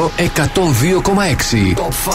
[0.00, 1.74] Plus Radio 102,6.
[1.74, 2.14] Top 5.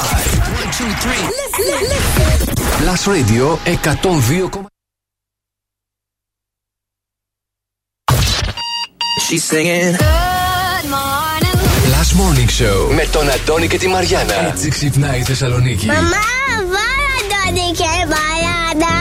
[2.79, 4.65] Plus Radio 102,6.
[9.27, 9.97] She's singing.
[9.97, 11.57] Good morning.
[11.93, 14.47] Last Morning Show με τον Αντώνη και τη Μαριάνα.
[14.47, 15.85] Έτσι ξυπνάει η Θεσσαλονίκη.
[15.85, 16.01] Μαμά,
[16.57, 18.95] βάλα τον και μπαλάτα.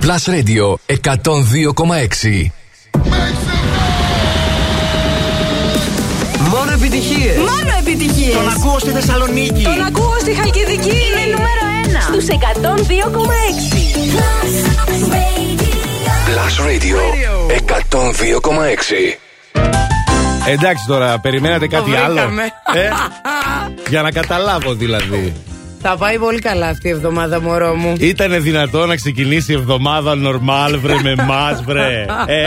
[0.00, 2.55] Plus Radio 102,6.
[6.86, 7.36] Επιτυχίες.
[7.36, 8.34] Μόνο επιτυχίες.
[8.34, 9.62] Τον ακούω στη Θεσσαλονίκη.
[9.62, 10.96] Τον ακούω στη Χαλκιδική.
[11.06, 12.36] Είναι νούμερο 1 στους 102,6.
[16.28, 16.98] Plus Radio
[17.56, 19.18] 102,6.
[20.46, 22.42] Εντάξει τώρα, περιμένατε κάτι Το άλλο; βρήκαμε.
[22.74, 22.88] Ε,
[23.88, 25.34] για να καταλάβω δηλαδή.
[25.88, 27.94] Θα πάει πολύ καλά αυτή η εβδομάδα, μωρό μου.
[27.98, 32.06] Ήτανε δυνατό να ξεκινήσει η εβδομάδα νορμάλ, βρε με εμά, βρε.
[32.26, 32.46] Ε,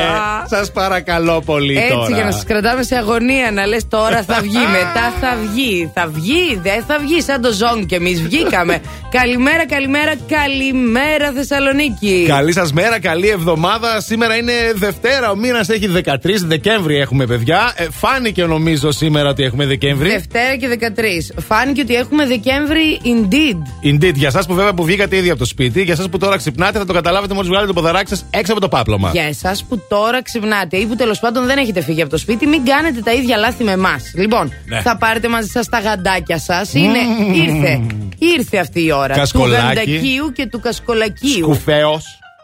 [0.50, 2.16] Σας παρακαλώ πολύ Έτσι τώρα.
[2.16, 5.92] για να σας κρατάμε σε αγωνία να λες τώρα θα βγει, μετά θα βγει.
[5.94, 7.22] Θα βγει, δεν θα βγει.
[7.22, 8.82] Σαν το ζόγκ και εμείς βγήκαμε.
[9.12, 12.25] Καλημέρα, καλημέρα, καλημέρα Θεσσαλονίκη.
[12.28, 14.02] Καλή σας μέρα, καλή εβδομάδα.
[14.02, 17.74] Σήμερα είναι Δευτέρα, ο μήνας έχει 13 Δεκέμβρη έχουμε παιδιά.
[17.75, 20.09] Ε, φάνηκε νομίζω σήμερα ότι έχουμε Δεκέμβρη.
[20.09, 21.42] Δευτέρα και 13.
[21.48, 23.88] Φάνηκε ότι έχουμε Δεκέμβρη indeed.
[23.94, 26.38] Indeed, για εσά που βέβαια που βγήκατε ήδη από το σπίτι, για εσά που τώρα
[26.38, 29.09] ξυπνάτε θα το καταλάβετε μόλις βγάλετε το ποδαράκι σας έξω από το πάπλωμα.
[29.14, 32.48] Για εσάς που τώρα ξυπνάτε ή που τέλος πάντων δεν έχετε φύγει από το σπίτι,
[32.48, 34.12] μην κάνετε τα ίδια λάθη με εμάς.
[34.16, 34.81] Λοιπόν, Ναι.
[34.81, 36.74] θα πάρετε μαζί σας τα γαντάκια σας.
[36.74, 36.98] Είναι,
[37.36, 37.81] ήρθε,
[38.19, 39.16] ήρθε αυτή η ώρα.
[39.16, 39.62] Κασκολάκι.
[39.62, 41.44] Του γαντακίου και του κασκολακίου.
[41.44, 42.01] Σκουφαίο.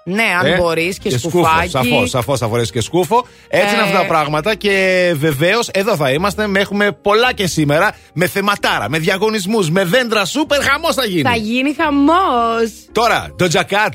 [0.07, 1.69] Ναι, αν μπορείς και, σκουφάκι.
[1.69, 3.25] Σαφώς, σαφώς θα φορέσεις και σκούφο.
[3.47, 3.85] Έτσι είναι Ε.
[3.85, 6.47] αυτά τα πράγματα και βεβαίως εδώ θα είμαστε.
[6.47, 7.95] Με έχουμε πολλά και σήμερα.
[8.13, 10.61] Με θεματάρα, με διαγωνισμούς, με δέντρα σούπερ.
[10.63, 11.21] Χαμός θα γίνει.
[11.21, 12.71] Θα γίνει χαμός.
[12.91, 13.89] Τώρα, το Jacat.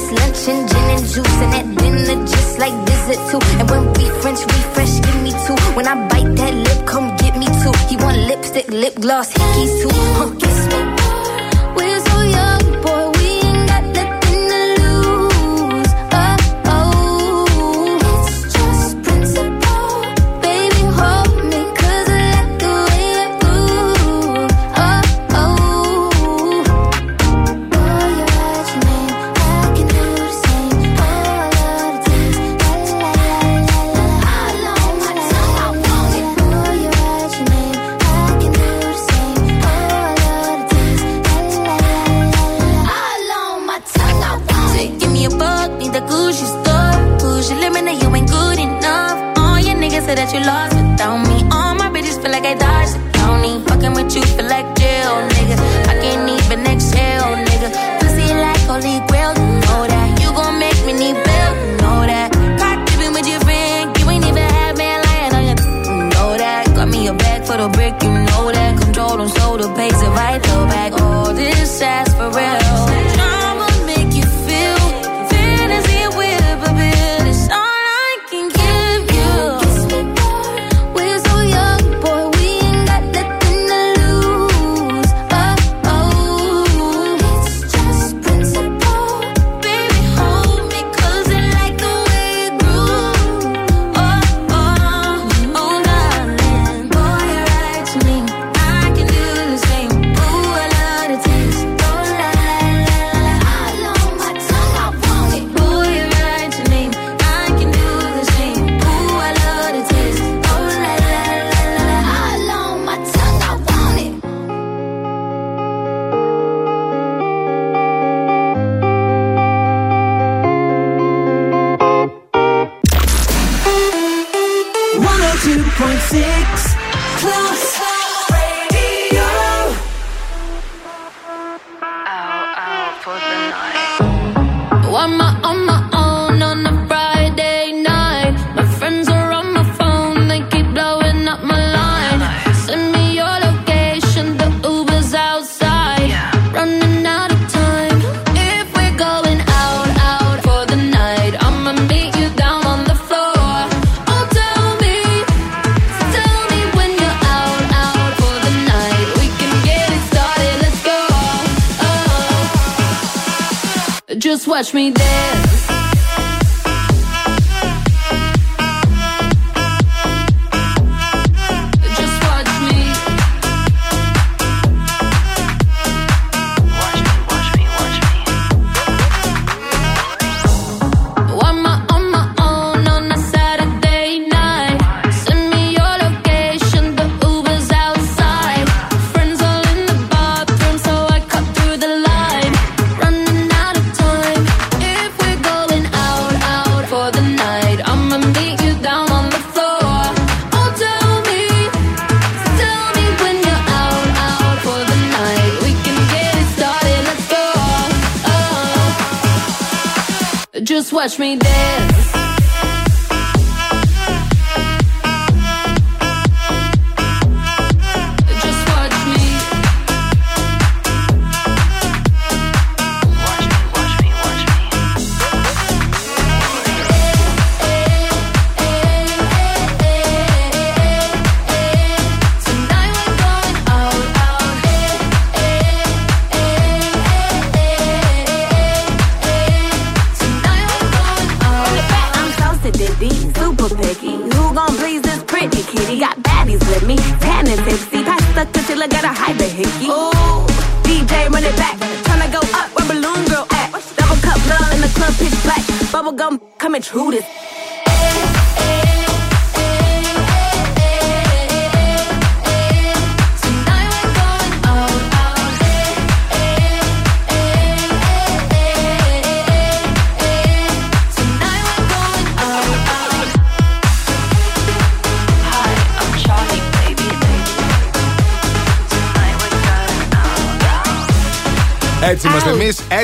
[0.00, 1.36] Breakfast, lunch, and gin and juice.
[1.42, 3.40] And at dinner, just like visit too.
[3.58, 5.56] And when we French refresh, give me two.
[5.74, 7.72] When I bite that lip, come get me two.
[7.88, 9.90] He want lipstick, lip gloss, hickeys too.
[9.92, 10.99] Huh, kiss me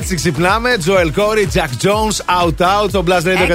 [0.06, 0.76] έτσι ξυπνάμε.
[0.86, 3.54] Joel Corey, Jack Jones, Out Out, το Blast Radio 102,6.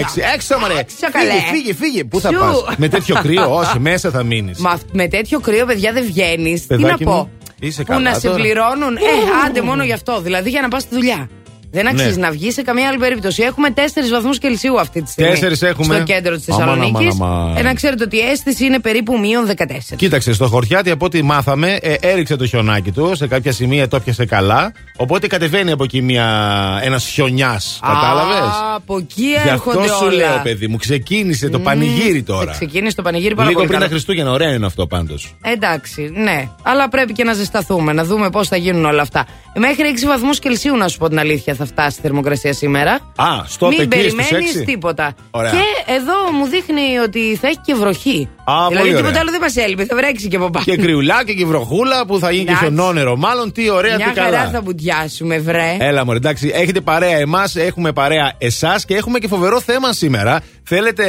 [0.00, 0.78] Έξω, Έξω, μωρέ!
[0.78, 1.30] Έξω, καλέ.
[1.32, 2.04] Φύγε, φύγε, φύγε.
[2.04, 2.38] Πού θα Σου.
[2.38, 4.58] πας, Με τέτοιο κρύο, όχι, μέσα θα μείνεις.
[4.58, 6.66] Μα με τέτοιο κρύο, παιδιά, δεν βγαίνεις.
[6.66, 8.34] Τι να Παιδάκι πω; μου, είσαι Που καλά να σε τώρα.
[8.42, 8.96] πληρώνουν.
[8.96, 9.00] Ε,
[9.46, 10.20] άντε μόνο γι' αυτό.
[10.20, 11.28] Δηλαδή για να πας στη δουλειά.
[11.78, 12.26] Δεν αξίζει Ναι.
[12.26, 13.42] να βγεις σε καμία άλλη περίπτωση.
[13.42, 13.80] Έχουμε 4
[14.10, 15.30] βαθμούς Κελσίου αυτή τη στιγμή.
[15.30, 15.94] Τέσσερις έχουμε.
[15.94, 17.14] Στο κέντρο της Αμάν, Θεσσαλονίκης.
[17.20, 17.56] αμάν, αμάν.
[17.56, 19.96] Ε, να ξέρετε ότι η αίσθηση είναι περίπου μείον 14.
[19.96, 23.12] Κοίταξε, στο χωριάτι από ό,τι μάθαμε, ε, έριξε το χιονάκι του.
[23.16, 24.72] Σε κάποια σημεία το έπιασε καλά.
[24.96, 26.04] Οπότε κατεβαίνει από εκεί
[26.82, 27.80] ένας χιονιάς.
[27.82, 30.14] Κατάλαβες; Α, από εκεί Γι' έρχονται αυτό σου όλα.
[30.16, 32.52] λέω, παιδί μου, ξεκίνησε το πανηγύρι τώρα.
[32.52, 33.96] Ξεκίνησε το πανηγύρι πάρα Λίγο πολύ πριν τα καλά.
[33.98, 35.34] Χριστούγεννα, ωραίο είναι αυτό πάντως.
[35.42, 36.48] Εντάξει, ναι.
[36.62, 39.26] Αλλά πρέπει και να ζεσταθούμε, να δούμε πώς θα γίνουν όλα αυτά.
[39.58, 42.92] Μέχρι 6 βαθμούς Κελσίου, να σου πω την αλήθεια, θα φτάσει η θερμοκρασία σήμερα.
[43.16, 44.64] Α, στο Μην εκεί στους περιμένεις έξι.
[44.64, 45.14] τίποτα.
[45.30, 45.50] Ωραία.
[45.50, 48.28] Και εδώ μου δείχνει ότι θα έχει και βροχή.
[48.44, 49.20] Α, δηλαδή πολύ τίποτα ωραία.
[49.20, 50.64] άλλο δεν μα έλειπε, θα βρέξει και από πάνω.
[50.64, 52.66] Και κρυουλάκι και βροχούλα που θα γίνει και Εντάξει.
[52.74, 53.16] χιονόνερο.
[53.16, 54.50] Μάλλον τι ωραία, Μια τι χαρά καλά.
[54.50, 55.76] θα μπουτιάσουμε, βρε.
[55.80, 60.40] Έλα μωρέ, εντάξει, έχετε παρέα εμάς, έχουμε παρέα εσάς και έχουμε και φοβερό θέμα σήμερα.
[60.68, 61.04] Θέλετε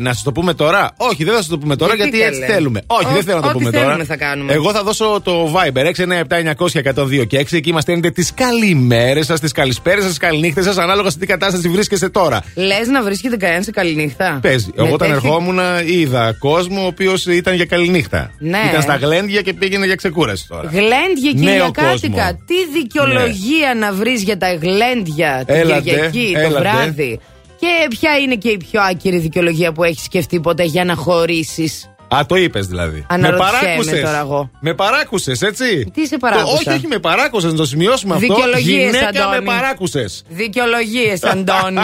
[0.00, 2.40] να σας το πούμε τώρα, Όχι, δεν θα σας το πούμε τώρα Γιατί, γιατί, έτσι
[2.40, 2.82] καλέ; θέλουμε.
[2.86, 4.04] Όχι, Ό- δεν θέλω να το ό,τι πούμε θέλουμε τώρα.
[4.04, 4.52] θα κάνουμε.
[4.52, 7.56] Εγώ θα δώσω το Viber 697-900-102 και 6.
[7.56, 11.26] Εκεί μας στέλνετε τις καλημέρες σας, τις καλησπέρες σας, τις καληνύχτες σας, ανάλογα σε τι
[11.26, 12.42] κατάσταση βρίσκεστε τώρα.
[12.54, 14.66] Λες να βρίσκεται κανένας σε καληνύχτα; Παίζει.
[14.74, 18.30] Με Εγώ όταν τέτοιο- ερχόμουν είδα κόσμο ο οποίος ήταν για καληνύχτα.
[18.38, 18.58] Ναι.
[18.70, 20.68] Ήταν στα γλέντια και πήγαινε για ξεκούραση τώρα.
[20.70, 21.90] Γλέντια και Νέο για κάτικα.
[21.90, 22.14] κόσμο.
[22.16, 22.32] Ναι.
[22.46, 26.58] Τι δικαιολογία να βρεις για τα γλέντια την Έλατε, Κυριακή το έλατε.
[26.58, 27.20] βράδυ;
[27.60, 31.90] Και ποια είναι και η πιο άκυρη δικαιολογία που έχεις σκεφτεί ποτέ για να χωρίσεις;
[32.14, 33.06] Α, το είπες δηλαδή.
[33.08, 34.00] Αναρωτιέμαι με παράκουσες.
[34.00, 34.50] τώρα εγώ.
[34.60, 35.90] Με παράκουσες, έτσι.
[35.94, 38.26] Τι σε παράκουσα; Το- όχι, όχι, με παράκουσες, να το σημειώσουμε αυτό.
[38.34, 39.38] Δικαιολογίες, Γυναίκα Αντώνη.
[39.38, 40.22] με παράκουσες.
[40.28, 41.80] Δικαιολογίες, Αντώνη.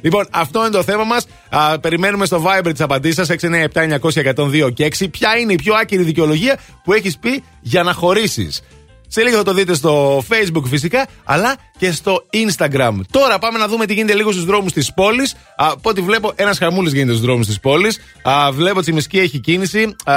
[0.00, 1.26] λοιπόν, αυτό είναι το θέμα μας.
[1.80, 5.08] Περιμένουμε στο Viber τις απαντήσεις σας 697-900-102 και 6.
[5.10, 8.60] Ποια είναι η πιο άκυρη δικαιολογία που έχεις πει για να χωρίσεις;
[9.08, 13.00] Σε λίγο θα το δείτε στο Facebook φυσικά, αλλά και στο Instagram.
[13.10, 15.34] Τώρα πάμε να δούμε τι γίνεται λίγο στους δρόμους της πόλης.
[15.56, 17.98] Από ό,τι βλέπω, ένας χαμούλης γίνεται στους δρόμους της πόλης.
[18.52, 19.94] Βλέπω Τσιμισκή έχει κίνηση.
[20.04, 20.14] Α,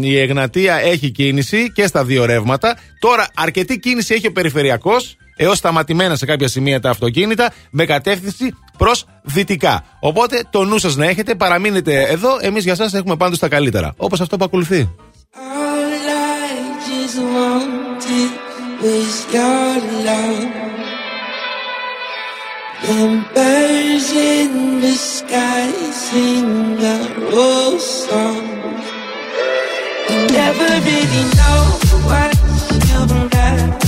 [0.00, 2.76] η Εγνατία έχει κίνηση και στα δύο ρεύματα.
[2.98, 8.54] Τώρα αρκετή κίνηση έχει ο περιφερειακός έως σταματημένα σε κάποια σημεία τα αυτοκίνητα με κατεύθυνση
[8.78, 9.84] προς δυτικά.
[10.00, 12.38] Οπότε το νου σας να έχετε, παραμείνετε εδώ.
[12.40, 13.94] Εμείς για εσά έχουμε πάντως τα καλύτερα.
[13.96, 14.90] Όπως αυτό που ακολουθεί.
[18.08, 20.52] All I just was your love.
[22.88, 28.46] And birds in the sky sing a old song.
[30.08, 31.60] You never really know
[32.08, 32.34] what
[32.88, 33.87] you've got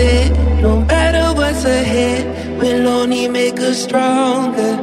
[0.00, 0.62] said.
[0.62, 2.24] No matter what's ahead,
[2.58, 4.79] we'll only make us stronger.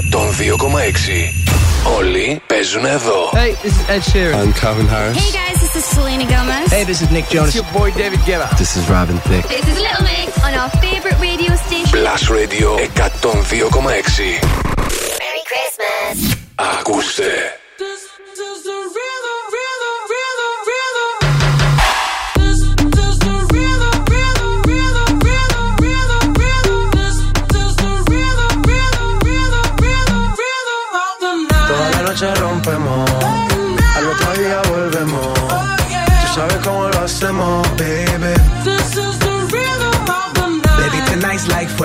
[0.00, 1.32] 102,6.
[1.96, 3.30] Όλοι παίζουν εδώ.
[3.32, 4.34] Hey, this is Ed Sheeran.
[4.40, 5.16] I'm Calvin Harris.
[5.22, 6.68] Hey guys, this is Selena Gomez.
[6.76, 7.54] Hey, this is Nick Jonas.
[7.60, 8.48] your boy David Guetta.
[8.62, 9.46] This is Robin Thicke.
[9.56, 11.94] This is Little Mix on our favorite radio station.
[11.98, 14.40] Plus Radio 102,6.
[15.22, 16.16] Merry Christmas.
[16.72, 17.32] Ακούστε.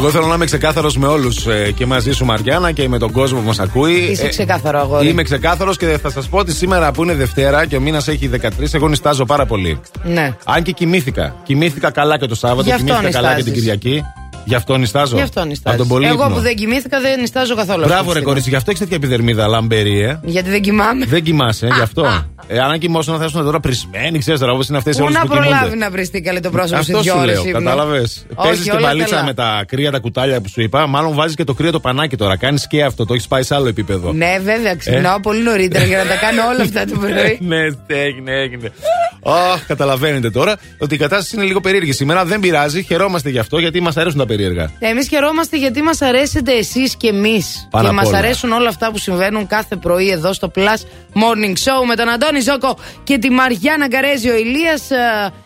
[0.00, 3.40] Εγώ θέλω να είμαι ξεκάθαρος με όλους και μαζί σου, Μαριάννα, και με τον κόσμο
[3.40, 3.92] που μας ακούει.
[3.92, 5.08] Είσαι Ε, ξεκάθαρο, αγόρι.
[5.08, 8.28] Είμαι ξεκάθαρος και θα σας πω ότι σήμερα που είναι Δευτέρα και ο μήνας έχει
[8.28, 9.80] 13, εγώ νιστάζω πάρα πολύ.
[10.04, 10.36] Ναι.
[10.44, 11.34] Αν και κοιμήθηκα.
[11.42, 13.80] Κοιμήθηκα καλά και το Σάββατο, Γι' αυτό κοιμήθηκα καλά και την νιστάζεις.
[13.80, 14.04] Κυριακή.
[14.44, 15.16] Γι' αυτό νιστάζω.
[15.16, 15.78] Γι' αυτό νιστάζεις.
[15.80, 16.34] Από τον πολύ Εγώ ύπνο.
[16.34, 17.78] που δεν κοιμήθηκα δεν νιστάζω καθόλου.
[17.82, 18.26] αυτή Μπράβο, τη ρε στιγμή.
[18.26, 20.20] κορίτσι, γι' αυτό έχεις τέτοια επιδερμίδα λαμπερή, ε.
[20.24, 21.04] Γιατί δεν κοιμάμαι.
[21.06, 22.24] Δεν κοιμάσαι, ε, γι' αυτό.
[22.46, 25.12] Ε, αν κοιμόσουν θα ήσουν τώρα πρισμένοι, ξέρεις τώρα όπως είναι αυτές οι Πού ώρε
[25.14, 25.48] να που κοιμούνται.
[25.48, 27.32] προλάβει να βριστεί καλή το πρόσωπο σε Αυτό δύο σου ώρε.
[27.32, 28.26] λέω, κατάλαβες.
[28.42, 29.24] Παίζεις την όλα παλίτσα καλά.
[29.26, 30.86] με τα κρύα τα κουτάλια που σου είπα.
[30.86, 32.36] Μάλλον βάζεις και το κρύο το πανάκι τώρα.
[32.36, 34.12] Κάνεις και αυτό, το έχεις πάει σε άλλο επίπεδο.
[34.12, 37.38] Ναι, βέβαια, ξυπνάω πολύ νωρίτερα για να τα κάνω όλα αυτά το πρωί.
[37.50, 38.70] ναι, έγινε, έγινε.
[39.24, 42.24] Αχ, καταλαβαίνετε τώρα ότι η κατάσταση είναι λίγο περίεργη σήμερα.
[42.24, 44.70] Δεν πειράζει, χαιρόμαστε γι' αυτό γιατί μας αρέσουν τα περίεργα.
[44.78, 47.68] Εμείς χαιρόμαστε γιατί μας αρέσετε εσείς και εμείς.
[47.70, 48.18] Πάνω Και απ' μας όλα.
[48.18, 50.80] αρέσουν όλα αυτά που συμβαίνουν κάθε πρωί εδώ στο Plus
[51.22, 54.28] Morning Show με τον Αντώνη Ζόκο και τη Μαριάννα Γκαρέζη.
[54.30, 54.82] Ο Ηλίας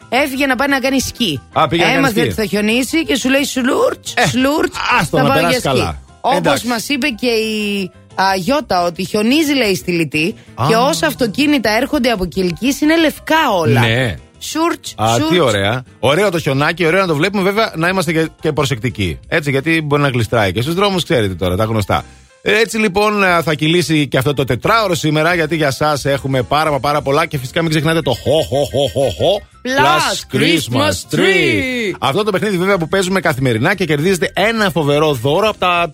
[0.08, 1.40] έφυγε να πάει να κάνει σκι.
[1.52, 2.28] Α, πήγε να κάνει Έμαθε σκι.
[2.28, 4.72] ότι θα χιονίσει και σου λέει σλουρτ, Ε, σλουρτ.
[5.00, 5.78] άστο θα να πάω περάσει για σκι.
[5.80, 5.98] καλά.
[6.20, 6.66] Όπως Εντάξει.
[6.66, 10.64] μας είπε και η α, Γιώτα ότι χιονίζει, λέει στη Λιτή, Α.
[10.68, 13.80] και όσα αυτοκίνητα έρχονται από Κυλκής είναι λευκά όλα.
[13.80, 14.14] Ναι.
[14.50, 15.28] Σουρτ, Α, σουρτ.
[15.30, 15.84] τι ωραία.
[15.98, 17.42] Ωραίο το χιονάκι, ωραίο να το βλέπουμε.
[17.42, 19.18] Βέβαια να είμαστε και, και προσεκτικοί.
[19.28, 22.04] Έτσι, γιατί μπορεί να γλιστράει και στους δρόμους, ξέρετε τώρα, τα γνωστά.
[22.46, 26.42] Ε, Έτσι λοιπόν ε, θα κυλήσει και αυτό το τετράωρο σήμερα, γιατί για εσά έχουμε
[26.42, 30.36] πάρα μα πάρα πολλά και φυσικά μην ξεχνάτε το χω χω χω χω χω Plus
[30.36, 31.92] Christmas tree.
[31.98, 35.90] Αυτό το παιχνίδι βέβαια που παίζουμε καθημερινά και κερδίζετε ένα φοβερό δώρο από τα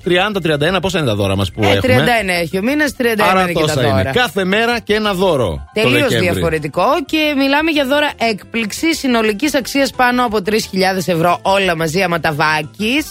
[0.77, 0.79] 30-31.
[0.81, 2.33] Πόσα είναι τα δώρα μας που Ε, 31 έχουμε.
[2.41, 4.01] έχει ο μήνας, 31 Άρα είναι και τα τόσα δώρα.
[4.01, 4.11] είναι.
[4.15, 5.71] Κάθε μέρα και ένα δώρο.
[5.75, 6.31] το Τελείως Δεκέμβρη.
[6.31, 10.57] διαφορετικό και μιλάμε για δώρα έκπληξης συνολικής αξίας πάνω από 3.000
[11.07, 11.39] ευρώ.
[11.43, 13.05] Όλα μαζί αματαβάκι.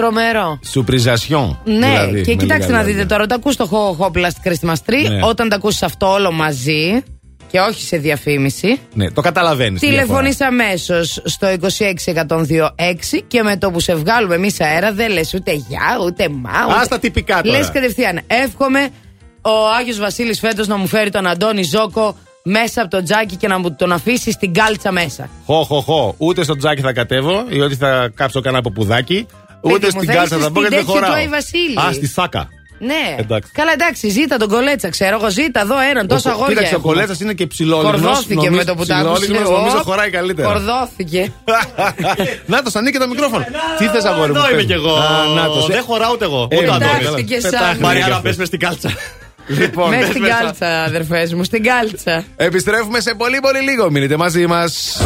[0.00, 0.58] Τρομερό.
[0.70, 1.58] Σουπριζασιόν.
[1.64, 3.06] Ναι, δηλαδή, και με κοιτάξτε λίγα να δείτε λόγια.
[3.06, 5.20] τώρα, το ακούς το Ho Ho Blast Christmas Tree, Ναι.
[5.24, 7.02] όταν το ακούσεις αυτό όλο μαζί
[7.50, 8.78] και όχι σε διαφήμιση.
[8.94, 9.80] Ναι, το καταλαβαίνεις.
[9.80, 15.52] Τηλεφωνείς αμέσως στο 26126 και με το που σε βγάλουμε εμείς αέρα δεν λες ούτε
[15.52, 16.50] γεια ούτε μα.
[16.80, 17.58] Ας τα τυπικά τώρα.
[17.58, 18.20] Λες κατευθείαν.
[18.26, 18.88] Εύχομαι
[19.42, 23.48] ο Άγιος Βασίλης φέτος να μου φέρει τον Αντώνη Ζόκο μέσα από το τζάκι και
[23.48, 25.28] να μου τον αφήσει στην κάλτσα μέσα.
[25.46, 26.14] Χω, χω, χω.
[26.18, 29.26] Ούτε στο τζάκι θα κατέβω ή ότι θα κάψω κανένα ποπουδάκι.
[29.62, 31.12] Παιδί Ούτε μου, στην θα κάρτα είσαι θα μπω στην γιατί δεν τέτοια του χωράω.
[31.14, 31.76] Άι Βασίλη.
[31.80, 32.48] Α, στη σάκα.
[32.82, 33.14] Ναι.
[33.18, 33.50] Εντάξει.
[33.54, 35.30] Καλά, εντάξει, ζήτα τον κολέτσα, ξέρω εγώ.
[35.30, 36.48] Ζήτα εδώ έναν, τόσο Ο- αγόρια.
[36.54, 36.92] Κοίταξε, ο έχουμε.
[36.92, 38.00] κολέτσα είναι και ψηλόλιγνος.
[38.00, 39.20] Κορδώθηκε Νομίζω- με το που τα άκουσε.
[39.20, 40.48] ψηλόλιγνος, Νομίζω Ω, χωράει καλύτερα.
[40.52, 41.32] Κορδώθηκε.
[42.52, 43.44] Να το ανοίγει το μικρόφωνο.
[43.78, 44.36] Τι θες, αγόρι μου.
[44.38, 44.78] Εδώ είμαι πες κι μου.
[44.86, 44.94] εγώ.
[44.96, 45.66] Α, να το.
[45.66, 46.48] Δεν χωράω ούτε εγώ.
[46.50, 47.24] Ε, Ούτε ο εντάξει, Αντώνης.
[47.24, 47.76] και Πετάχτηκε σαν.
[47.76, 48.22] και Μαριάννα, αυτός.
[48.22, 48.90] πες με στην κάλτσα.
[49.60, 50.34] Λοιπόν, Μέσα μπες στην μέσα.
[50.38, 52.24] κάλτσα, αδερφές μου, στην κάλτσα.
[52.36, 53.90] Επιστρέφουμε σε πολύ πολύ λίγο.
[53.90, 55.00] Μείνετε μαζί μας.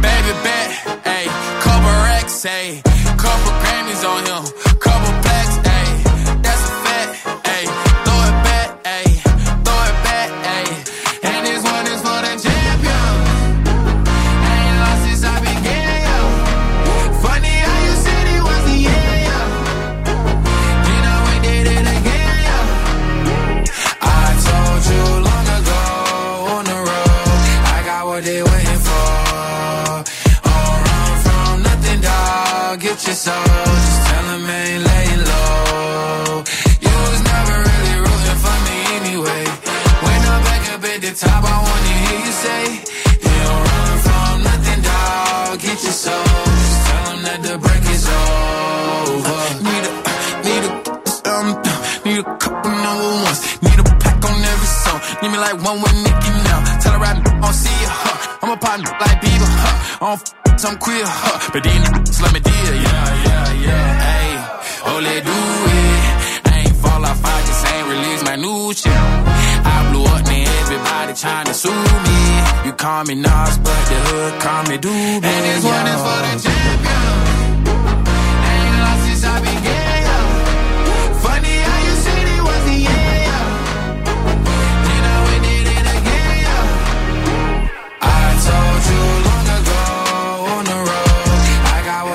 [0.00, 0.70] Baby bet,
[1.04, 1.28] ayy,
[1.60, 2.82] couple racks, ayy,
[3.18, 4.44] couple Grammys on him,
[55.22, 56.60] Need me like one with Nicki now.
[56.82, 58.38] Tell her I don't see ya, huh?
[58.42, 60.02] I'm a partner like Bieber, huh?
[60.02, 61.50] I don't f- some queer, huh?
[61.52, 61.80] But then
[62.22, 64.02] let me deal, yeah, yeah, yeah.
[64.02, 64.30] Hey,
[64.90, 66.50] oh, let do it.
[66.50, 68.90] I ain't fall off, I just ain't release my new shit.
[68.92, 72.18] I blew up, man, everybody trying to sue me.
[72.66, 75.22] You call me Nas, but the hood call me Doobie.
[75.22, 77.06] And this one is for the champion.
[78.42, 79.38] Ain't lost since I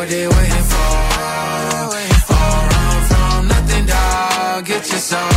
[0.10, 0.88] they waiting for.
[2.74, 4.66] Run from nothing, dog.
[4.66, 5.37] Get your soul,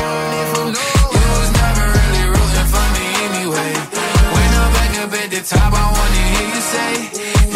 [5.41, 6.91] The top, I wanna hear you say,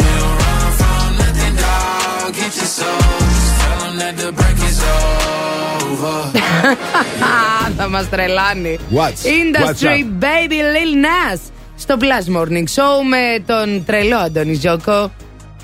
[0.00, 2.26] You don't run from nothing, dog.
[2.38, 3.02] Get your soul,
[3.34, 4.78] just tell 'em that the break is
[5.90, 6.16] over.
[7.76, 8.78] Θα μα τρελάνει.
[8.94, 11.38] What's- Industry what's Baby Lil Nas.
[11.78, 15.10] Στο Plus Morning Show με τον τρελό Αντώνη Ζόκο.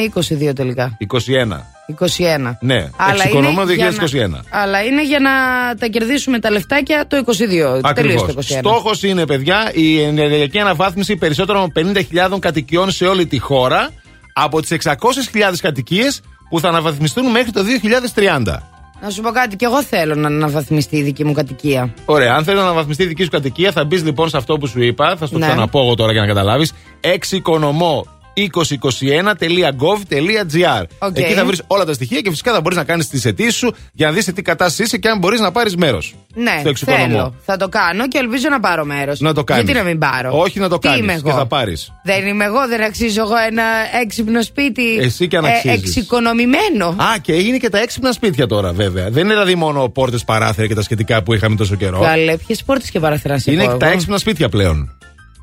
[0.04, 0.12] ή
[0.48, 0.96] 22 τελικά.
[0.98, 1.79] 21.
[1.98, 2.56] 21.
[2.60, 4.28] Ναι, Αλλά εξοικονομώ είναι για 2021.
[4.50, 5.30] να- Αλλά είναι για να
[5.78, 7.36] τα κερδίσουμε τα λεφτάκια το 22.
[7.36, 8.22] Τελείως Ακριβώς.
[8.22, 8.58] το 21.
[8.58, 13.88] Στόχος είναι, παιδιά, η ενεργειακή αναβάθμιση περισσότερων από 50.000 κατοικιών σε όλη τη χώρα
[14.32, 18.62] από τις 600.000 κατοικίες που θα αναβαθμιστούν μέχρι το 2030.
[19.02, 21.94] Να σου πω κάτι, και εγώ θέλω να αναβαθμιστεί η δική μου κατοικία.
[22.04, 24.66] Ωραία, αν θέλει να αναβαθμιστεί η δική σου κατοικία, θα μπεις λοιπόν σε αυτό που
[24.66, 25.16] σου είπα.
[25.16, 25.46] Θα στο Ναι.
[25.46, 26.72] ξαναπώ εγώ τώρα για να καταλάβεις.
[27.00, 30.82] Εξοικονομώ 2021.gov.gr.
[30.98, 31.18] Οκ.
[31.18, 33.74] Εκεί θα βρεις όλα τα στοιχεία και φυσικά θα μπορείς να κάνεις τις αιτήσεις σου
[33.92, 36.14] για να δεις σε τι κατάσταση είσαι και αν μπορείς να πάρεις μέρος.
[36.34, 37.06] Ναι, στο εξοικονομώ.
[37.06, 37.34] θέλω.
[37.44, 39.20] Θα το κάνω και ελπίζω να πάρω μέρος.
[39.20, 39.64] Να το κάνεις.
[39.64, 41.92] Γιατί να μην πάρω; Όχι να το Τι κάνεις είμαι και εγώ; θα πάρεις.
[42.04, 43.62] Δεν είμαι εγώ, δεν αξίζω εγώ ένα
[44.02, 44.96] έξυπνο σπίτι.
[45.00, 45.78] Εσύ και αν ε, αξίζεις.
[45.78, 46.86] εξοικονομημένο.
[46.86, 49.10] Α, και έγινε και τα έξυπνα σπίτια τώρα, βέβαια.
[49.10, 52.00] Δεν είναι δηλαδή μόνο πόρτες, παράθυρα και τα σχετικά που είχαμε τόσο καιρό.
[52.00, 53.94] Καλέ, ποιες πόρτες και παραθυρά σε Είναι πω τα εγώ.
[53.94, 54.90] έξυπνα σπίτια πλέον.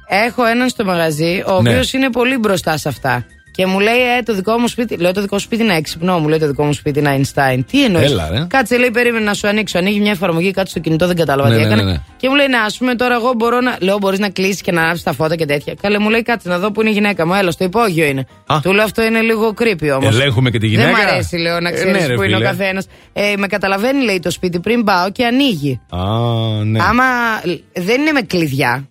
[0.08, 1.70] Έχω έναν στο μαγαζί, ο Ναι.
[1.70, 3.26] οποίος είναι πολύ μπροστά σε αυτά.
[3.52, 4.98] Και μου λέει, Ε, το δικό μου σπίτι.
[4.98, 6.20] Λέω, Το δικό σου σπίτι είναι έξυπνο.
[6.20, 7.60] Μου λέει, Το δικό μου σπίτι είναι Einstein.
[7.72, 8.46] Τι εννοείς; Έλα, ρε.
[8.50, 9.78] Κάτσε, λέει, περίμενε να σου ανοίξω.
[9.78, 11.84] Ανοίγει μια εφαρμογή κάτω στο κινητό, δεν κατάλαβα Ναι, τι ναι, έκανε.
[11.84, 11.98] ναι, ναι.
[12.18, 13.78] Και μου λέει, Ναι, ας πούμε τώρα εγώ μπορώ να.
[13.80, 15.74] Λέω, Μπορείς να κλείσεις και να ανάψει τα φώτα και τέτοια.
[15.82, 17.34] Καλέ, μου λέει, Κάτσε να δω που είναι η γυναίκα μου.
[17.34, 18.26] Έλα, στο υπόγειο είναι.
[18.46, 18.60] Α.
[18.64, 20.16] Του λέω, Αυτό είναι λίγο creepy όμως.
[20.16, 20.88] Ελέγχουμε και τη γυναίκα.
[20.92, 22.50] Δεν μ' αρέσει, λέω, να Ε, ξέρεις ναι, ρε, που είναι ο φίλε.
[22.50, 22.88] καθένας.
[23.14, 25.80] Ε, με καταλαβαίνει, λέει, το σπίτι πριν πάω και ανοίγει.
[25.90, 26.00] Α,
[26.64, 26.80] ναι.
[26.84, 27.04] Άμα.
[27.74, 28.90] Δεν είναι με κλειδιά.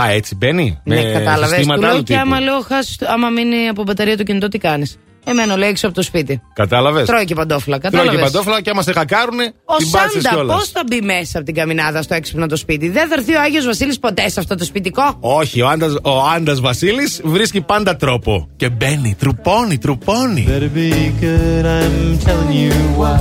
[0.00, 1.48] Α, έτσι μπαίνει; Ναι, με κατάλαβες.
[1.48, 2.20] Του συστήματα λέω άλλου και τύπου.
[2.26, 5.94] άμα λέω χάσει, άμα μείνει από μπαταρία το κινητό, τι κάνεις; Εμένα λέει έξω από
[5.94, 6.40] το σπίτι.
[6.54, 7.06] Κατάλαβες.
[7.06, 7.78] Τρώει και παντόφλα.
[7.78, 8.20] Τρώει Κατάλαβες.
[8.20, 10.56] και παντόφλα και άμα σε χακάρουνε, Ο την πάτησες Σάντα κιόλας.
[10.56, 13.40] πώς θα μπει μέσα από την καμινάδα στο έξυπνο το σπίτι; Δεν θα έρθει ο
[13.40, 17.96] Άγιος Βασίλης ποτέ σε αυτό το σπιτικό; Όχι, ο Άντας, ο Άντας Βασίλης βρίσκει πάντα
[17.96, 18.48] τρόπο.
[18.56, 20.46] Και μπαίνει, τρουπώνει, τρουπώνει.
[20.48, 23.20] Better be good, I'm telling you why.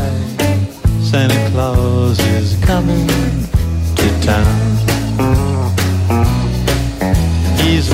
[1.11, 3.07] Santa Claus is coming
[3.97, 4.92] to town;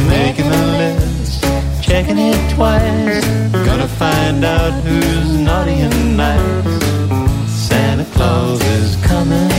[0.08, 1.43] Making a list,
[1.82, 3.25] checking it twice.
[3.52, 7.49] Gonna find out who's naughty and nice.
[7.67, 9.49] Santa Claus is coming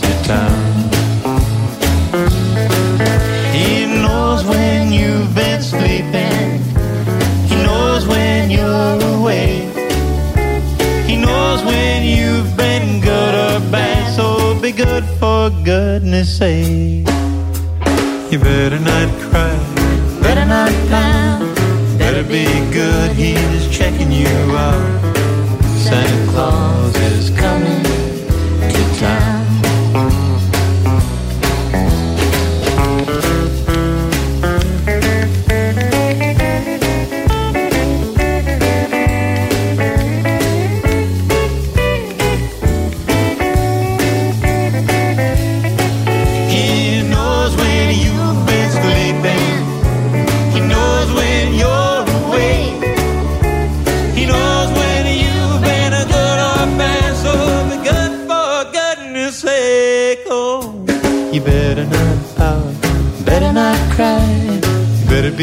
[0.00, 0.90] to town.
[3.52, 6.60] He knows when you've been sleeping.
[7.48, 9.72] He knows when you're awake.
[11.06, 14.14] He knows when you've been good or bad.
[14.16, 17.06] So be good for goodness sake.
[18.32, 19.54] You better not cry.
[20.22, 21.54] Better not pout.
[21.98, 23.12] Better be good.
[23.12, 25.14] He's checking you out.
[25.76, 27.21] Santa Claus is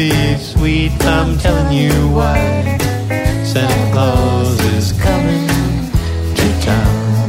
[0.00, 0.92] be sweet.
[1.04, 2.38] I'm telling you why.
[3.44, 5.48] Santa Claus is coming
[6.38, 7.28] to town.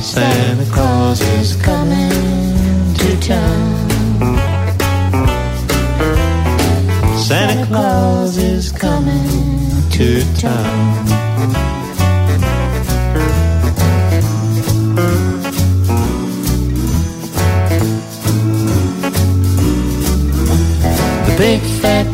[0.00, 2.10] Santa Claus is coming
[3.00, 3.66] to town.
[7.18, 11.83] Santa Claus is coming to town.
[21.44, 22.13] Big fat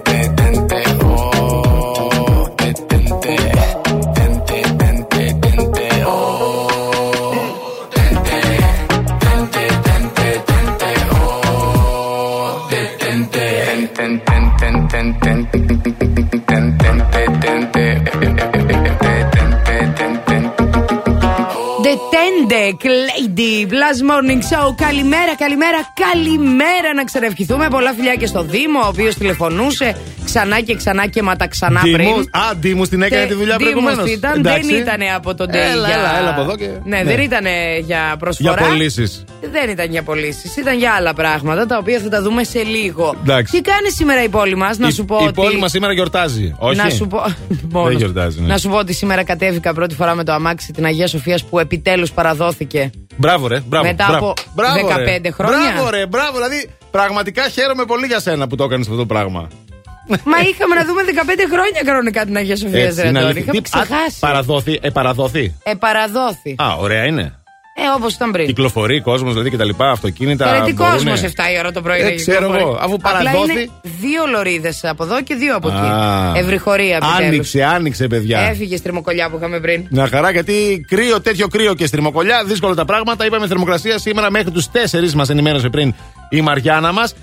[22.71, 24.75] Detende, Lady, Blast Morning Show.
[24.75, 25.77] Καλημέρα, καλημέρα,
[26.11, 27.67] καλημέρα να ξαναευχηθούμε.
[27.69, 31.79] Πολλά φιλιά και στο Δήμο, ο οποίος τηλεφωνούσε ξανά και ξανά και μα τα ξανά
[31.81, 31.97] πριν.
[31.97, 34.11] Δήμος, α, Δήμος την έκανε τη δουλειά Δήμος προηγουμένως.
[34.11, 35.97] ήταν, δεν ήταν από τον Day Έλα, για...
[35.97, 37.03] έλα, έλα από εδώ και- Ναι, ναι.
[37.03, 37.45] δεν ήταν
[37.85, 38.55] για προσφορά.
[38.59, 39.23] Για πωλήσεις.
[39.51, 43.15] Δεν ήταν για πωλήσεις, ήταν για άλλα πράγματα τα οποία θα τα δούμε σε λίγο.
[43.23, 43.51] Εντάξει.
[43.53, 45.33] Τι κάνει σήμερα η πόλη μας, να σου πω Η ότι.
[45.33, 46.55] πόλη μας σήμερα γιορτάζει.
[46.59, 47.21] Όχι; Να σου πω.
[47.71, 47.93] Μόνος.
[47.95, 48.47] γιορτάζει, ναι.
[48.47, 51.59] Να σου πω ότι σήμερα κατέβηκα πρώτη φορά με το αμάξι την Αγία Σοφία που
[51.59, 52.89] επιτέλους παραδόθηκε.
[53.15, 53.59] Μπράβο, ρε.
[53.65, 54.29] Μπράβο, Μετά μπράβο.
[54.29, 55.31] από Μπράβο, 15 ρε.
[55.31, 55.57] χρόνια.
[55.73, 56.05] Μπράβο, ρε.
[56.07, 56.31] Μπράβο.
[56.33, 59.47] Δηλαδή, πραγματικά χαίρομαι πολύ για σένα που το έκανες αυτό το πράγμα.
[60.07, 63.33] Μα είχαμε να δούμε 15 χρόνια κανονικά την Αγία Σοφία, Έτσι, ρε είναι Αντώνη.
[63.33, 63.51] αλήθεια.
[63.53, 64.19] Είχαμε Τι- α, ξεχάσει.
[64.19, 64.79] Παραδόθη.
[64.81, 65.55] Ε, παραδόθη.
[65.63, 66.55] Ε, παραδόθη.
[66.57, 67.35] Α, ωραία είναι.
[67.73, 68.45] Ε, όπως ήταν πριν.
[68.45, 70.45] Κυκλοφορεί κόσμος δηλαδή και τα λοιπά, αυτοκίνητα.
[70.45, 70.95] Τώρα τι μπορούνε.
[70.95, 72.61] κόσμος 7 η ώρα το πρωί Ε, να ξέρω κυκλοφορεί.
[72.61, 73.69] εγώ, αφού Απλά παραδόθη- είναι
[74.01, 75.77] δύο λωρίδες από εδώ και δύο από εκεί.
[75.77, 76.33] Α.
[76.35, 77.27] Ευρυχωρία επιτέλους.
[77.27, 78.39] Άνοιξε, άνοιξε, παιδιά.
[78.39, 79.87] Έφυγε στριμοκολιά που είχαμε πριν.
[79.89, 83.25] Μια χαρά γιατί κρύο, τέτοιο κρύο και στριμοκολιά, δύσκολα τα πράγματα.
[83.25, 85.93] Είπαμε θερμοκρασία σήμερα μέχρι τους 4 μας ενημέρωσε πριν
[86.29, 87.13] η Μαριάννα μας.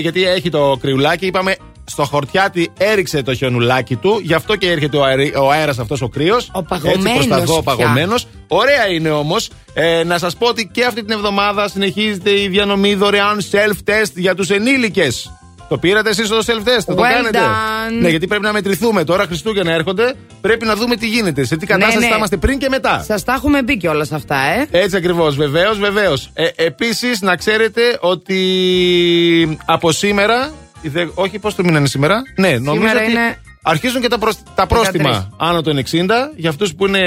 [0.00, 1.26] Γιατί έχει το κρυουλάκι.
[1.26, 4.20] Είπαμε στο χορτιάτι έριξε το χιονουλάκι του.
[4.22, 6.50] Γι' αυτό και έρχεται ο, αερί, ο αέρας αυτός ο κρύος.
[6.52, 7.74] Ο παγωμένος Έτσι προς τα δω, πια.
[7.74, 8.26] παγωμένος.
[8.48, 12.94] Ωραία είναι όμως ε, να σας πω ότι και αυτή την εβδομάδα συνεχίζεται η διανομή
[12.94, 15.32] δωρεάν self-test για τους ενήλικες.
[15.68, 18.00] Το πήρατε εσείς το self-test, θα το Well κάνετε; done.
[18.00, 19.04] Ναι, γιατί πρέπει να μετρηθούμε.
[19.04, 20.14] Τώρα Χριστούγεννα έρχονται.
[20.40, 21.44] Πρέπει να δούμε τι γίνεται.
[21.44, 22.10] Σε τι κατάσταση ναι.
[22.10, 23.04] θα είμαστε πριν και μετά.
[23.06, 24.66] Σας τα έχουμε πει και όλα αυτά, ε.
[24.70, 26.30] Έτσι ακριβώς, βεβαίως, βεβαίως.
[26.34, 30.52] Ε, Επίσης, να ξέρετε ότι από σήμερα.
[30.84, 34.18] Η δε- Όχι, πώς το μήνανε σήμερα; Ναι, νομίζω Σήμερα ότι είναι αρχίζουν και τα,
[34.18, 35.36] προσ- τα πρόστιμα 13.
[35.48, 36.98] άνω των 60 για αυτούς που είναι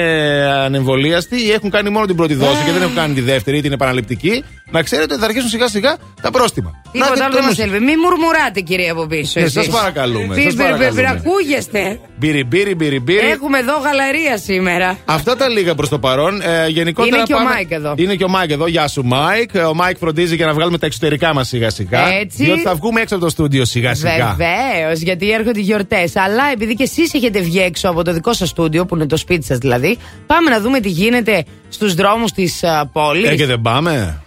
[0.64, 3.60] ανεμβολίαστοι ή έχουν κάνει μόνο την πρώτη δόση και δεν έχουν κάνει τη δεύτερη ή
[3.60, 4.44] την επαναληπτική.
[4.70, 6.70] Να ξέρετε ότι θα αρχίσουν σιγά σιγά τα πρόστιμα.
[6.92, 7.84] Τίποτα Να άλλο δείτε δεν το μα έλβει.
[7.86, 9.32] Μην μουρμουράτε, κυρία από πίσω.
[9.40, 9.64] Ναι, εσείς.
[9.64, 11.02] σας παρακαλούμε, Τι σας μπερ- μπερ- παρακαλούμε.
[11.02, 12.00] μπερ- Ακούγεστε.
[12.18, 13.26] Μπύρι, μπύρι, μπύρι, μπύρι.
[13.26, 14.98] Έχουμε εδώ γαλαρία σήμερα.
[15.04, 16.40] Αυτά τα λίγα προς το παρόν.
[16.42, 17.94] Ε, γενικότερα Είναι και ο πάμε- Μάικ εδώ.
[17.96, 18.66] Είναι και ο Μάικ εδώ.
[18.66, 19.50] Γεια σου, Μάικ.
[19.54, 22.08] Ε, Ο Μάικ φροντίζει για να βγάλουμε τα εξωτερικά μας σιγά σιγά.
[22.20, 22.44] Έτσι.
[22.44, 24.34] Διότι θα βγούμε έξω από το στούντιο σιγά σιγά.
[24.38, 26.16] Βεβαίως, γιατί έρχονται οι γιορτές.
[26.16, 29.16] Αλλά επειδή και εσείς έχετε βγει έξω από το δικό σας στούντιο, που είναι το
[29.16, 32.60] σπίτι σας δηλαδή, πάμε να δούμε τι γίνεται στους δρόμους της
[32.92, 33.28] πόλης.
[33.30, 34.22] Ε, και δεν πάμε.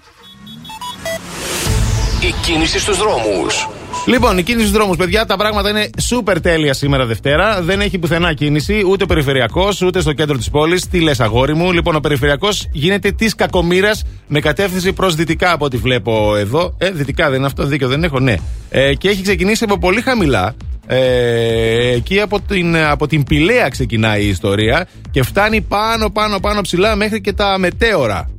[2.24, 3.68] Η κίνηση στους δρόμους.
[4.06, 7.62] Λοιπόν, η κίνηση στους δρόμους, παιδιά, τα πράγματα είναι σούπερ τέλεια σήμερα Δευτέρα.
[7.62, 10.88] Δεν έχει πουθενά κίνηση, ούτε περιφερειακός, ούτε στο κέντρο της πόλης.
[10.88, 13.92] Τι λες, αγόρι μου; Λοιπόν, ο περιφερειακός γίνεται της κακομήρα
[14.28, 16.76] με κατεύθυνση προς δυτικά από ό,τι βλέπω εδώ.
[16.78, 18.36] Ε, δυτικά δεν είναι αυτό, δίκιο δεν έχω, ναι.
[18.70, 20.56] Ε, και έχει ξεκινήσει από πολύ χαμηλά.
[20.88, 26.62] Ε, εκεί από την, από την Πηλαία ξεκινάει η ιστορία και φτάνει πάνω, πάνω, πάνω
[26.62, 28.30] ψηλά μέχρι και τα μετέωρα.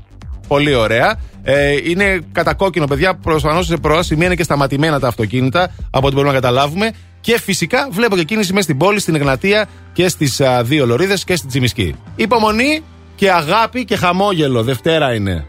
[0.48, 1.20] Πολύ ωραία.
[1.42, 3.14] Ε, είναι κατακόκκινο, παιδιά.
[3.14, 6.90] Προφανώς σε προά είναι και σταματημένα τα αυτοκίνητα, από ό,τι μπορούμε να καταλάβουμε.
[7.20, 11.36] Και φυσικά βλέπω και κίνηση μέσα στην πόλη, στην Εγνατία και στις δύο Λωρίδες και
[11.36, 11.94] στην Τσιμισκή.
[12.16, 12.82] Υπομονή
[13.14, 14.62] και αγάπη και χαμόγελο.
[14.62, 15.46] Δευτέρα είναι.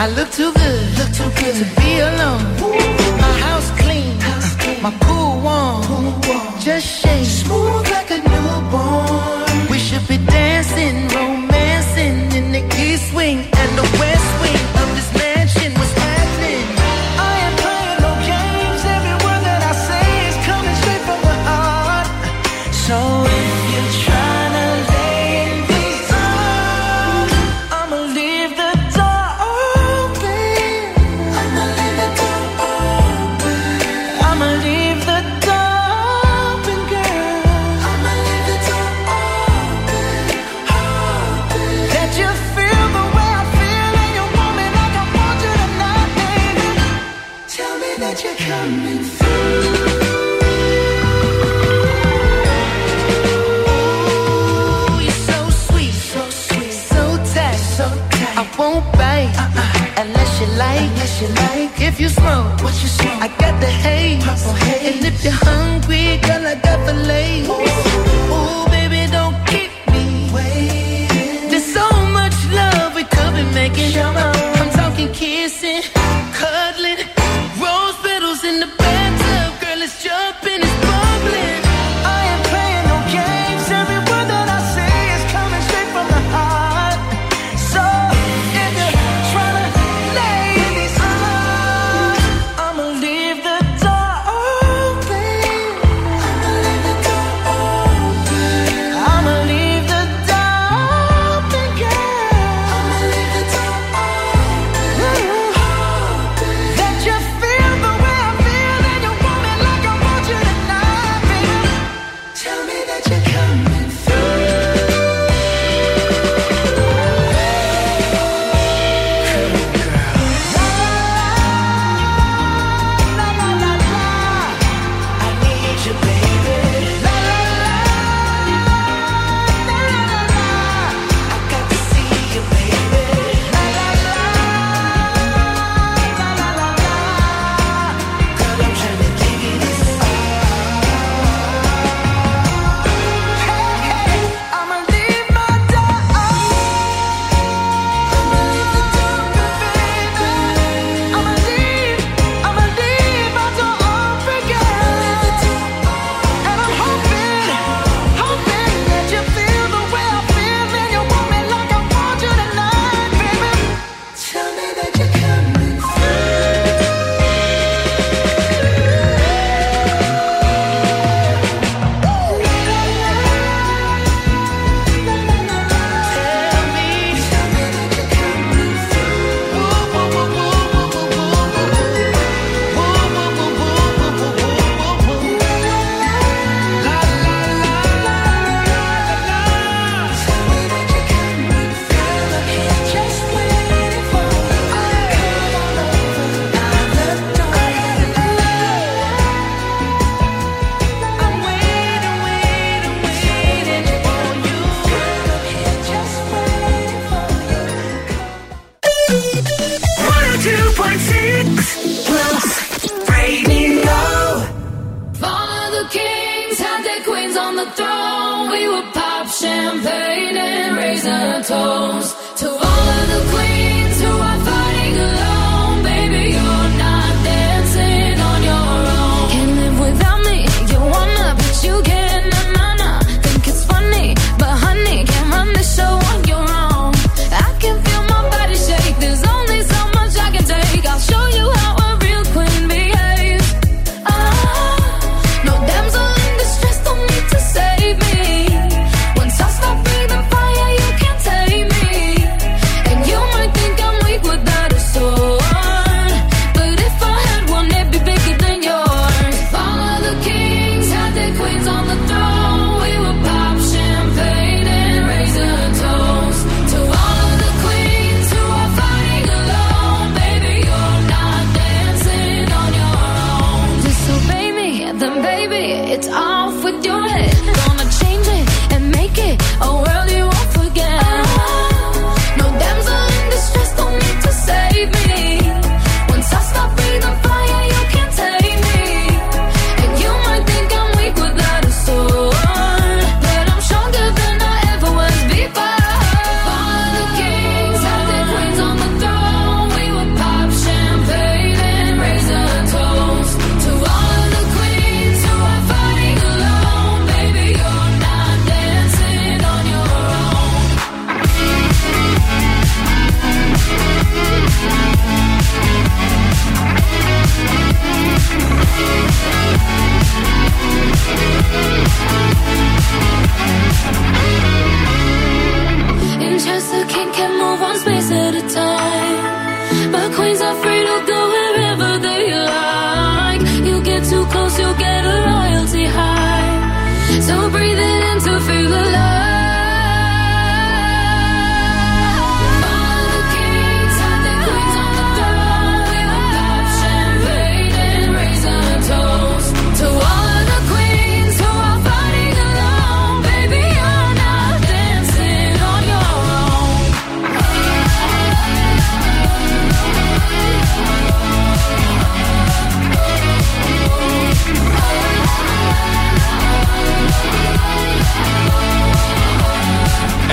[0.00, 0.77] I.
[1.18, 2.44] Too good to be alone.
[3.20, 4.16] My house clean.
[4.80, 4.92] My.
[5.00, 5.82] Pool warm.
[6.60, 7.57] Just shake.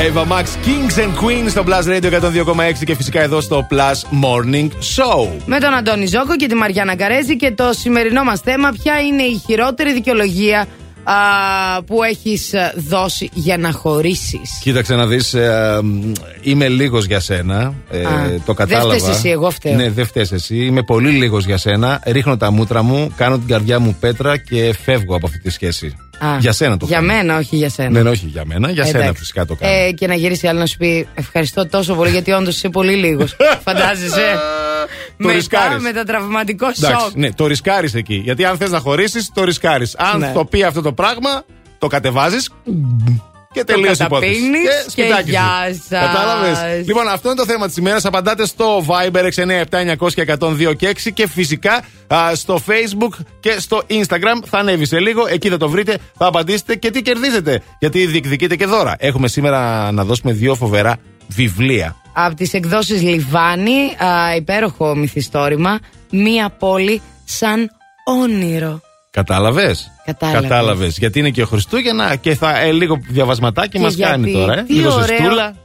[0.05, 4.67] Ava Max Kings and Queens στο Plus Radio 102,6 και φυσικά εδώ στο Plus Morning
[4.67, 5.29] Show.
[5.45, 9.23] Με τον Αντώνη Ζόκο και τη Μαριάννα Καρέζη και το σημερινό μας θέμα ποια είναι
[9.23, 10.67] η χειρότερη δικαιολογία
[11.03, 11.13] α,
[11.83, 15.35] που έχεις ε, δώσει για να χωρίσεις; Κοίταξε να δεις,
[16.41, 17.73] είμαι λίγος για σένα.
[17.91, 18.11] Ε, Α,
[18.45, 18.97] το δεν κατάλαβα.
[18.97, 19.75] φταίς εσύ, εγώ φταίω.
[19.75, 20.55] Ναι, δεν φταίει εσύ.
[20.55, 22.01] Είμαι πολύ λίγος για σένα.
[22.05, 25.95] Ρίχνω τα μούτρα μου, κάνω την καρδιά μου πέτρα και φεύγω από αυτή τη σχέση.
[26.19, 27.13] Α, για σένα το Για κάνω.
[27.13, 27.89] μένα, όχι για σένα.
[27.89, 28.69] Ναι, ναι, όχι για μένα.
[28.71, 29.19] Για σένα Εντάξει.
[29.19, 29.73] φυσικά το κάνω.
[29.73, 32.93] Ε, και να γυρίσει άλλη να σου πει Ευχαριστώ τόσο πολύ γιατί όντως είσαι πολύ
[32.95, 33.35] λίγος.
[33.65, 34.33] Φαντάζεσαι.
[35.17, 35.83] Το Μετά ρισκάρεις.
[35.83, 37.15] με τα τραυματικό Εντάξει, σοκ.
[37.15, 38.15] ναι, το ρισκάρεις εκεί.
[38.23, 39.95] Γιατί αν θες να χωρίσεις, το ρισκάρεις.
[39.97, 40.31] Αν Ναι.
[40.33, 41.43] το πει αυτό το πράγμα,
[41.77, 42.49] το κατεβάζεις
[43.55, 44.31] και τελείωσε η υπόθεση.
[44.31, 45.29] καταπίνεις και σπιτάκι σου.
[45.29, 45.99] γεια σας.
[45.99, 46.85] Κατάλαβες.
[46.87, 48.05] Λοιπόν, αυτό είναι το θέμα της ημέρας.
[48.05, 51.83] Απαντάτε στο Viber 697 και 102 και 6 και φυσικά
[52.13, 54.43] α, στο Facebook και στο Instagram.
[54.45, 55.25] Θα ανέβει σε λίγο.
[55.29, 55.97] Εκεί θα το βρείτε.
[56.17, 57.61] Θα απαντήσετε και τι κερδίζετε.
[57.79, 58.95] Γιατί διεκδικείτε και δώρα.
[58.99, 60.97] Έχουμε σήμερα να δώσουμε δύο φοβερά
[61.27, 61.95] βιβλία.
[62.13, 65.79] Από τις εκδόσεις Λιβάνι, α, υπέροχο μυθιστόρημα,
[66.11, 67.69] μία πόλη σαν
[68.05, 68.84] όνειρο.
[69.15, 70.41] Κατάλαβες; Κατάλαβες.
[70.41, 70.97] Κατάλαβες.
[70.97, 74.59] Γιατί είναι και ο Χριστούγεννα και θα ε, λίγο διαβασματάκι μας κάνει γιατί, τώρα.
[74.59, 74.63] Ε.
[74.63, 75.55] τι λίγο ωραίο, ζεστούλα.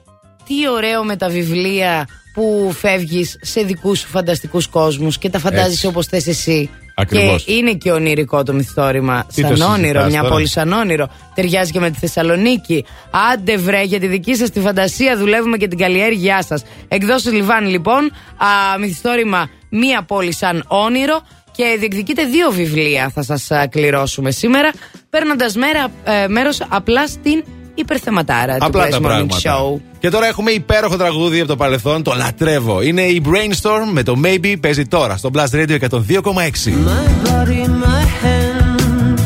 [0.46, 5.70] Τι ωραίο με τα βιβλία που φεύγεις σε δικούς σου φανταστικούς κόσμους και τα φαντάζεσαι
[5.70, 5.86] Έτσι.
[5.86, 6.70] όπως θες εσύ.
[6.94, 7.44] Ακριβώς.
[7.44, 9.26] Και είναι και ονειρικό το μυθιστόρημα.
[9.34, 11.08] Τι το σαν συζητάς όνειρο, μια τώρα; πόλη σαν όνειρο.
[11.34, 12.84] Ταιριάζει και με τη Θεσσαλονίκη.
[13.32, 16.62] Άντε βρε, για τη δική σας τη φαντασία δουλεύουμε και την καλλιέργειά σας.
[16.88, 18.04] Εκδόσεις Λιβάνι λοιπόν,
[18.36, 21.20] α, μυθιστόρημα Μια πόλη σαν όνειρο.
[21.52, 24.70] Και διεκδικείτε δύο βιβλία θα σας α, κληρώσουμε σήμερα,
[25.10, 27.44] παίρνοντας μέρα, ε, μέρος απλά στην
[27.74, 29.38] υπερθεματάρα του Απλά Plus τα Morning πράγματα.
[29.42, 29.80] Show.
[29.98, 32.82] Και τώρα έχουμε υπέροχο τραγούδι από το παρελθόν, το λατρεύω.
[32.82, 35.90] Είναι η Brainstorm με το Maybe παίζει τώρα στο Blast Radio 102,6.
[35.90, 39.18] My body, my hand,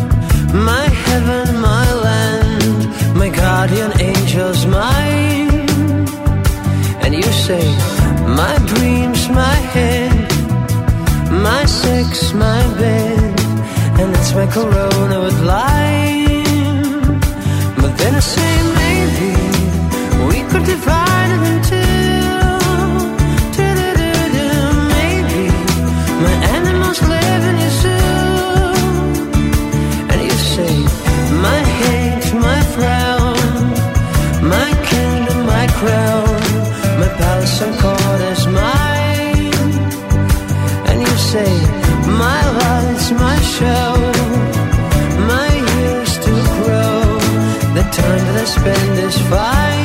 [0.69, 2.81] my heaven, my land,
[3.21, 5.53] my guardian angel's mine.
[7.05, 7.65] And you say,
[8.41, 10.04] my dreams, my head,
[11.45, 13.41] my sex, my bed,
[14.01, 17.21] and it's my corona with lime.
[17.81, 19.33] But then I say, maybe
[20.31, 21.83] we could divide it in two.
[24.97, 25.45] Maybe
[26.27, 28.23] my animals live in your zoo.
[30.11, 30.75] And you say,
[31.47, 33.67] my hate, my frown,
[34.57, 36.41] my kingdom, my crown,
[37.01, 37.75] my palace and
[41.35, 41.57] say,
[42.25, 43.93] my lights, my show,
[45.33, 47.01] my years to grow,
[47.77, 49.84] the time that I spend is fine.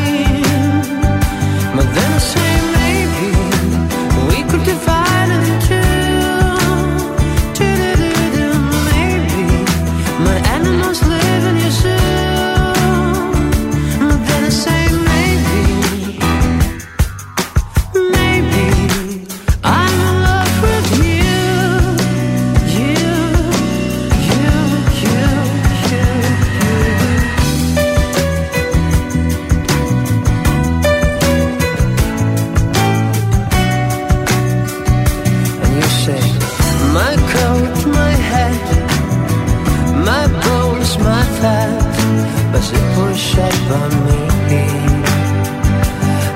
[43.72, 44.20] Up me.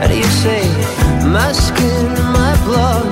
[0.01, 0.63] And you say,
[1.27, 3.09] my skin, my blood,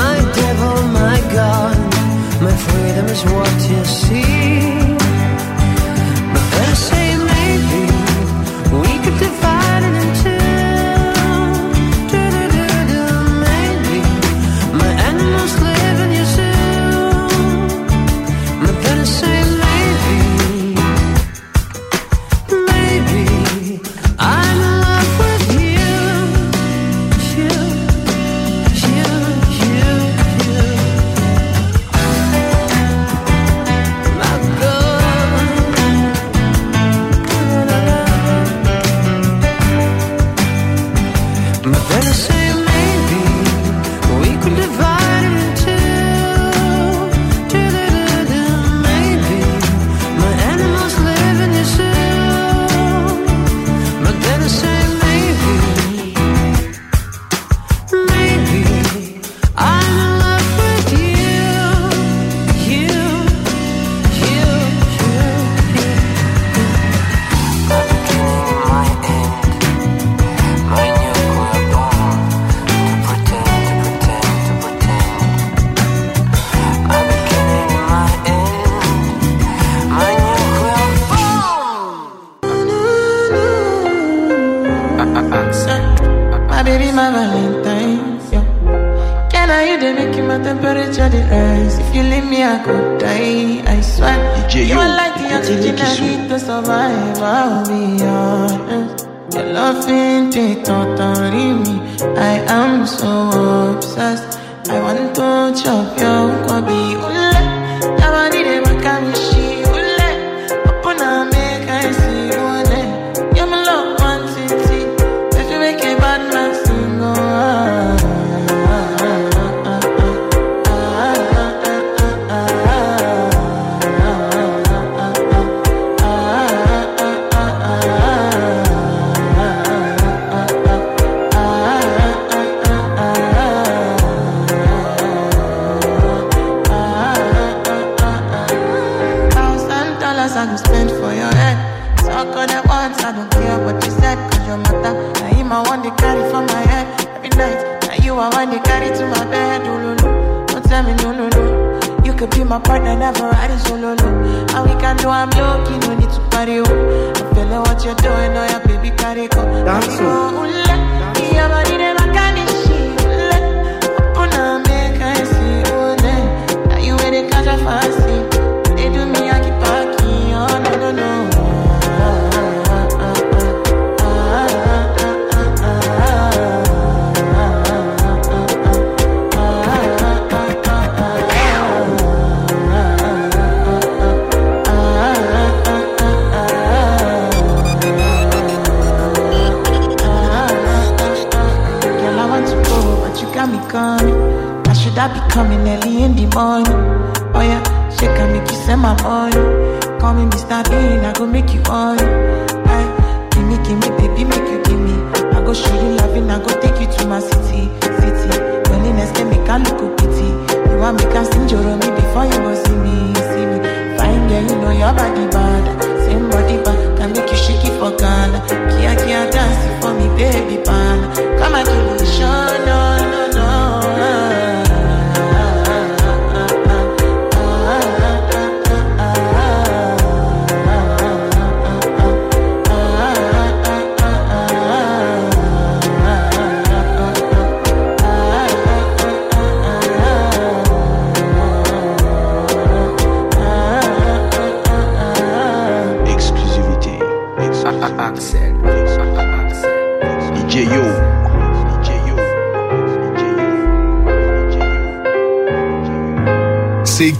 [0.00, 1.76] my devil, my God,
[2.42, 4.75] my freedom is what you see.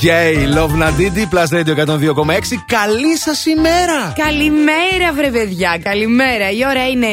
[0.07, 0.11] CK,
[0.57, 2.65] Love Nadidi, Plus Radio 102,6.
[2.67, 4.13] Καλή σας ημέρα!
[4.17, 5.79] Καλημέρα, βρε παιδιά.
[5.83, 6.51] Καλημέρα.
[6.51, 7.07] Η ώρα είναι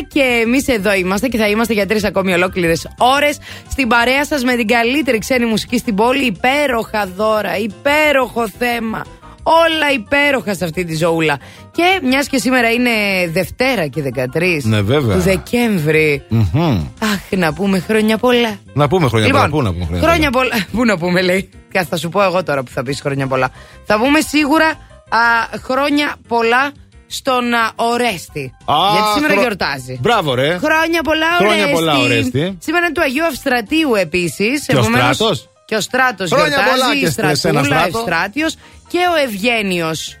[0.00, 3.38] 9 και εμείς εδώ είμαστε και θα είμαστε για τρεις ακόμη ολόκληρες ώρες
[3.70, 6.24] στην παρέα σας με την καλύτερη ξένη μουσική στην πόλη.
[6.26, 9.04] Υπέροχα δώρα, υπέροχο θέμα.
[9.42, 11.38] Όλα υπέροχα σε αυτή τη ζωούλα.
[11.70, 12.90] Και μιας και σήμερα είναι
[13.32, 15.16] Δευτέρα και 13 Ναι, βέβαια.
[15.16, 16.22] του Δεκέμβρη.
[16.28, 16.84] Μμμ.
[17.02, 18.58] Αχ, να πούμε χρόνια πολλά.
[18.72, 19.50] Να πούμε χρόνια Λοιπόν, πολλά.
[19.50, 20.66] Πού να πούμε χρόνια, Χρόνια πολλά.
[20.72, 21.50] Πού να πούμε, λέει.
[21.72, 23.50] Και θα σου πω εγώ τώρα που θα πεις χρόνια πολλά.
[23.84, 24.66] Θα πούμε σίγουρα
[25.08, 26.72] α, χρόνια πολλά
[27.06, 28.54] στον α, Ορέστη.
[28.64, 29.98] Α, Γιατί σήμερα χρο- γιορτάζει.
[30.00, 30.58] Μπράβο, ρε.
[30.58, 31.72] Χρόνια πολλά, Χρόνια Ορέστη.
[31.72, 32.56] πολλά, Ορέστη.
[32.60, 34.66] Σήμερα είναι του Αγίου Αυστρατείου επίσης.
[34.66, 36.70] Και ο Στράτος; Και ο Στράτος Χρόνια γιορτάζει.
[36.80, 37.98] πολλά και η σε- σε ένα Στρατούλα, Στράτο.
[37.98, 38.56] Ευστράτιος
[38.88, 40.14] και ο Ευγένιος.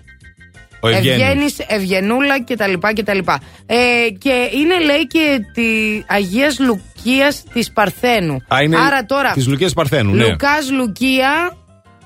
[0.80, 1.28] Ο Ευγένιος.
[1.28, 2.72] Ευγένης, Ευγενούλα κτλ.
[2.94, 3.18] κτλ.
[3.66, 3.76] Ε,
[4.18, 5.62] και είναι λέει και τη
[6.06, 6.58] Αγίας
[7.04, 8.34] Λουκίας της Παρθένου.
[8.54, 10.24] Α, είναι Άρα τώρα Της Λουκίας Παρθένου, ναι.
[10.28, 11.52] Λουκάς Λουκία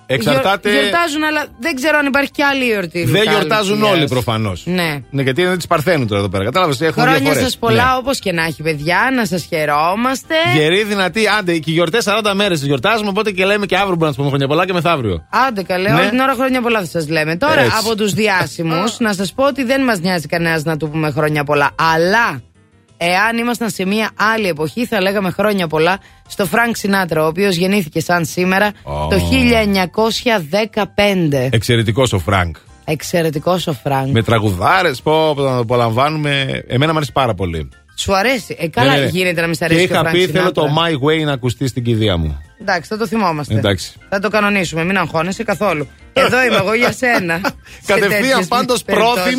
[0.07, 0.71] Εξαρτάται.
[0.71, 3.05] γιορ- γιορτάζουν αλλά δεν ξέρω αν υπάρχει και άλλη εορτή.
[3.05, 3.97] Δεν Λουκά γιορτάζουν Λουκίας.
[3.97, 4.63] όλοι προφανώς.
[4.67, 4.99] Ναι.
[5.11, 6.45] Ναι, γιατί είναι της Παρθένου τώρα εδώ πέρα.
[6.45, 7.43] Κατάλαβες, έχουν Χρόνια διαφορές.
[7.43, 7.97] σας πολλά Ναι.
[7.99, 12.35] όπως και να έχει παιδιά Να σας χαιρόμαστε Γεροί, δυνατοί, άντε, και οι γιορτές 40
[12.35, 14.73] μέρες τις γιορτάζουμε, οπότε και λέμε και αύριο μπορούμε να του πούμε χρόνια πολλά και
[14.73, 15.27] μεθαύριο.
[15.49, 15.99] Άντε καλέ, Ναι.
[16.01, 17.37] όλη την ώρα χρόνια πολλά θα σας λέμε.
[17.37, 17.77] Τώρα Έτσι.
[17.81, 21.45] από τους διάσημους, να σας πω ότι δεν μας νοιάζει κανένας να του πούμε χρόνια
[21.45, 21.71] πολλά.
[21.95, 22.41] Αλλά
[22.97, 27.55] εάν ήμασταν σε μια άλλη εποχή, θα λέγαμε χρόνια πολλά στο Φρανκ Σινάτρα, ο οποίος
[27.57, 29.17] γεννήθηκε σαν σήμερα το
[31.35, 31.49] 1915.
[31.51, 32.57] Εξαιρετικός ο Φρανκ.
[32.85, 34.13] Εξαιρετικός ο Φρανκ.
[34.13, 36.65] Με τραγουδάρες, πω, που τον απολαμβάνουμε.
[36.67, 37.69] Εμένα μου αρέσει πάρα πολύ.
[37.97, 38.57] Σου αρέσει.
[38.59, 39.09] Ε, καλά Ναι, ναι, ναι.
[39.11, 39.87] γίνεται να μην σ' Και αρέσει.
[39.87, 40.53] και ο είχα Frank πει, θέλω Sinatra.
[40.55, 42.41] το My Way να ακουστεί στην κηδεία μου.
[42.61, 43.55] Εντάξει, θα το θυμόμαστε.
[43.55, 43.93] Εντάξει.
[44.09, 45.89] Θα το κανονίσουμε, μην αγχώνεσαι καθόλου.
[46.13, 47.41] Εδώ είμαι εγώ για σένα.
[47.87, 49.35] Σε Κατευθείαν τέτοιες πάντως περιπτώσεις.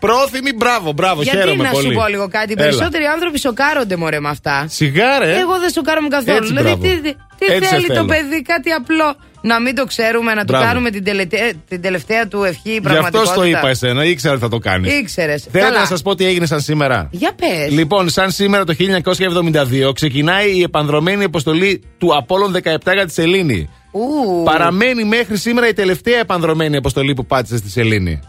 [0.00, 1.86] Πρόθυμοι Πρόθυμη, μπράβο, μπράβο, Γιατί χαίρομαι να πολύ.
[1.86, 2.50] σου πω λίγο κάτι.
[2.52, 2.62] Οι Έλα.
[2.68, 4.66] περισσότεροι άνθρωποι σοκάρονται μωρέ με αυτά.
[4.68, 5.38] Σιγά, ρε.
[5.38, 6.36] Εγώ δεν σοκάρομαι καθόλου.
[6.36, 6.82] Έτσι, δηλαδή, μπράβο.
[6.82, 8.04] τι, τι, τι Έτσι σε θέλει το θέλω.
[8.06, 9.16] παιδί, κάτι απλό.
[9.40, 10.64] Να μην το ξέρουμε, να του Μπράβο.
[10.64, 13.34] κάνουμε την, τελετέ- την τελευταία του ευχή Γι' αυτό πραγματικότητα.
[13.34, 14.92] το είπα εσένα, ήξερα ότι θα το κάνεις.
[14.98, 15.42] Ήξερες.
[15.42, 15.80] Θέλετε Καλά.
[15.80, 17.08] να σας πω τι έγινε σαν σήμερα.
[17.10, 17.70] Για πες.
[17.70, 23.68] Λοιπόν, σαν σήμερα το 1972 ξεκινάει η επανδρομένη αποστολή του Απόλλων 17 για τη Σελήνη.
[23.92, 24.42] Ου.
[24.44, 28.20] Παραμένει μέχρι σήμερα η τελευταία επανδρομένη αποστολή που πάτησε στη Σελήνη.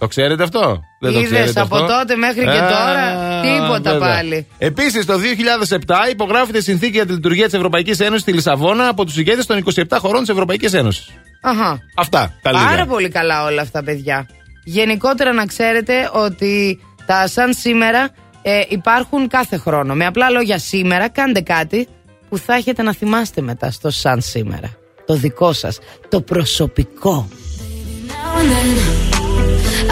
[0.00, 3.92] Το ξέρετε αυτό; Δεν το Είδες, ξέρετε από αυτό; τότε μέχρι και Α, τώρα, τίποτα
[3.92, 4.14] βέβαια.
[4.14, 4.46] πάλι.
[4.58, 9.04] Επίσης, το 2007 υπογράφεται η συνθήκη για τη λειτουργία της Ευρωπαϊκής Ένωσης στη Λισαβόνα από
[9.04, 11.08] τους ηγέτες των 27 χωρών της Ευρωπαϊκής Ένωσης.
[11.42, 11.78] Αχα.
[11.96, 12.34] Αυτά.
[12.42, 12.64] Τα λίγα.
[12.64, 14.28] Πάρα πολύ καλά όλα αυτά, παιδιά.
[14.64, 18.08] Γενικότερα να ξέρετε ότι τα σαν σήμερα
[18.42, 19.94] ε, υπάρχουν κάθε χρόνο.
[19.94, 21.88] Με απλά λόγια σήμερα κάντε κάτι
[22.28, 24.70] που θα έχετε να θυμάστε μετά στο σαν σήμερα.
[25.06, 25.78] Το δικό σας,
[26.08, 27.28] το προσωπικό.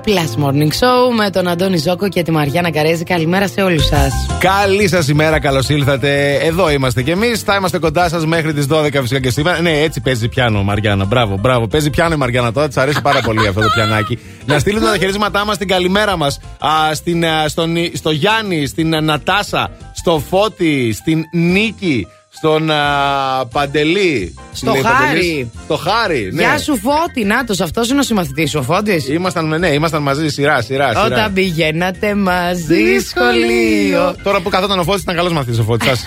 [0.00, 3.04] στο Plus Morning Show με τον Αντώνη Ζόκο και τη Μαριάννα Καρέζη.
[3.04, 4.12] Καλημέρα σε όλους σας.
[4.38, 6.34] Καλή σας ημέρα, καλώς ήλθατε.
[6.34, 7.40] Εδώ είμαστε κι εμείς.
[7.42, 9.60] Θα είμαστε κοντά σας μέχρι τις 12 φυσικά και σήμερα.
[9.60, 11.04] Ναι, έτσι παίζει πιάνο, Μαριάννα.
[11.04, 11.66] Μπράβο, μπράβο.
[11.66, 12.66] Παίζει πιάνο η Μαριάννα τώρα.
[12.66, 14.18] Της αρέσει πάρα πολύ αυτό το πιανάκι.
[14.44, 16.40] Να στείλετε τα χαιρίσματά μας την καλημέρα μας
[17.94, 22.76] στο Γιάννη, στην α, Νατάσα, στο Φώτη, στην Νίκη, στον α,
[23.52, 24.34] Παντελή.
[24.60, 24.96] Στο Λέει Χάρη.
[25.06, 25.46] Παντελής.
[25.64, 26.42] Στο Χάρη, ναι.
[26.42, 29.08] Γεια σου Φώτη, νάτος, αυτός είναι ο συμμαθητής σου, ο Φώτης.
[29.08, 30.88] Ήμασταν, ναι, ήμασταν μαζί σειρά, σειρά.
[30.88, 31.04] σειρά.
[31.04, 34.14] Όταν πηγαίνατε μαζί σχολείο.
[34.22, 36.06] Τώρα που καθόταν ο Φώτης ήταν καλός μαθητής ο Φώτης.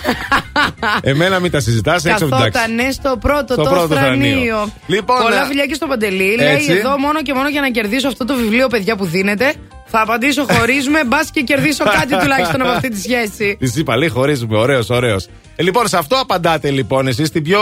[1.02, 2.50] Εμένα μην τα συζητάς, έξω από την τάξη.
[2.50, 4.28] Καθότανε στο πρώτο Στο το πρώτο θρανείο.
[4.30, 4.72] θρανείο.
[4.86, 6.36] Λοιπόν, Πολλά ε, φιλιά και στο Παντελή.
[6.38, 6.68] έτσι.
[6.70, 9.52] Λέει εδώ μόνο και μόνο για να κερδίσω αυτό το βιβλίο, παιδιά που δίνετε.
[9.96, 13.56] Θα απαντήσω χωρίζουμε, μπας και κερδίσω κάτι τουλάχιστον από αυτή τη σχέση.
[13.60, 14.58] Τη είπα, λέει χωρίζουμε.
[14.58, 15.26] Ωραίος, ωραίος.
[15.56, 17.60] Ε, λοιπόν, σε αυτό απαντάτε λοιπόν εσείς την πιο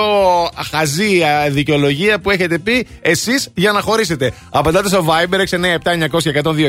[0.70, 4.32] χαζή α, δικαιολογία που έχετε πει εσείς για να χωρίσετε.
[4.50, 5.38] Απαντάτε στο Viber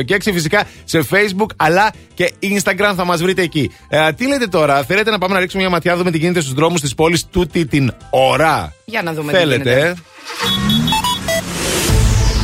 [0.02, 3.70] 697-900-1026 και φυσικά σε Facebook αλλά και Instagram θα μας βρείτε εκεί.
[3.88, 6.52] Ε, τι λέτε τώρα, θέλετε να πάμε να ρίξουμε μια ματιά, δούμε τι γίνεται στους
[6.52, 9.88] δρόμους της πόλης τούτη την ώρα; Για να δούμε τι Θέλετε, γίνεται.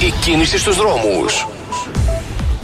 [0.00, 1.46] ε; Η κίνηση στους δρόμους.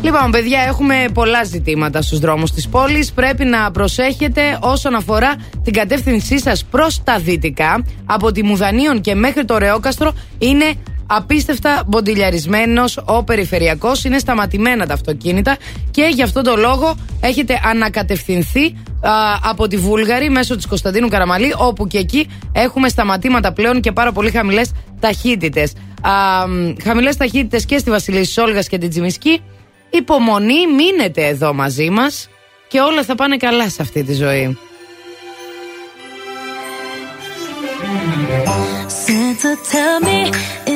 [0.03, 3.13] Λοιπόν, παιδιά, έχουμε πολλά ζητήματα στους δρόμους της πόλης.
[3.13, 5.35] Πρέπει να προσέχετε όσον αφορά
[5.65, 7.85] την κατεύθυνσή σας προς τα δυτικά.
[8.07, 10.75] Από τη Μουδανίων και μέχρι το Ρεόκαστρο είναι
[11.07, 14.05] απίστευτα μποντιλιαρισμένος ο περιφερειακός.
[14.05, 15.57] Είναι σταματημένα τα αυτοκίνητα
[15.91, 19.11] και γι' αυτόν τον λόγο έχετε ανακατευθυνθεί α,
[19.43, 24.13] από τη Βούλγαρη μέσω της Κωνσταντίνου Καραμαλή, όπου και εκεί έχουμε σταματήματα πλέον και πάρα
[24.13, 24.71] πολύ χαμηλές
[25.01, 25.73] ταχύτητες.
[26.83, 29.41] Χαμηλές ταχύτητες και στη Βασιλίση Όλγα και την Τζιμισκή.
[29.91, 32.29] Υπομονή, μείνετε εδώ μαζί μας
[32.69, 34.59] και όλα θα πάνε καλά σε αυτή τη ζωή.
[39.07, 40.21] Santa, tell me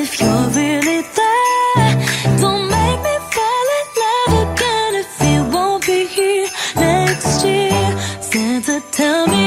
[0.01, 1.93] if you're really there.
[2.41, 7.87] Don't make me fall in love again if you won't be here next year.
[8.29, 9.47] Santa, tell me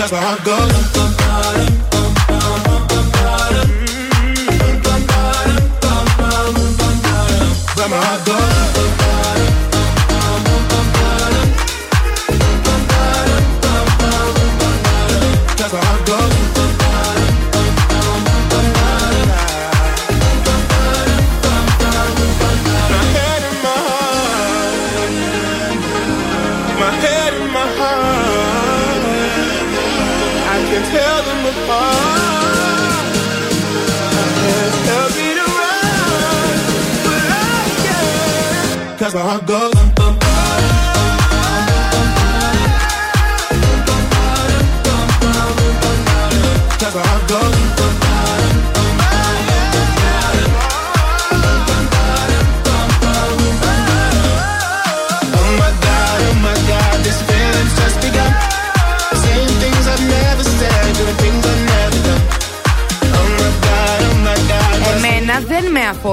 [0.00, 1.89] Cause my heart goes.
[39.12, 39.69] that's where I go.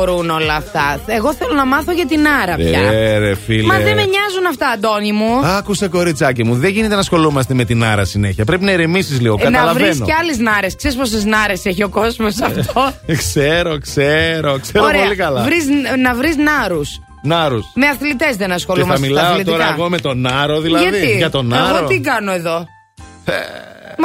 [0.10, 1.00] Αφορούν όλα αυτά.
[1.06, 2.80] Εγώ θέλω να μάθω για την Άρα πια.
[2.92, 3.68] Ε, ρε φίλε.
[3.68, 5.46] Μα δεν με νοιάζουν αυτά, Αντώνη μου.
[5.46, 8.46] Άκουσε κοριτσάκι μου, δεν γίνεται να ασχολούμαστε με την άρα συνέχεια.
[8.46, 9.36] Πρέπει να ηρεμήσει λίγο.
[9.40, 10.06] Ε, να βρεις Καταλαβαίνω.
[10.06, 10.76] κι άλλες νάρες.
[10.76, 15.44] Ξέρεις πόσες νάρες έχει ο κόσμος αυτό; Ε, ξέρω, ξέρω, ξέρω πολύ καλά.
[15.44, 15.66] Βρεις,
[16.04, 17.00] να βρεις νάρους.
[17.22, 17.66] Νάρους.
[17.74, 18.98] Με αθλητές δεν Και θα ασχολούμαστε.
[18.98, 19.58] στα μιλάω αθλητικά.
[19.58, 20.84] τώρα εγώ με τον Νάρο, δηλαδή.
[20.90, 21.78] Γιατί; Για τον Νάρο.
[21.78, 22.68] Εγώ τι κάνω εδώ;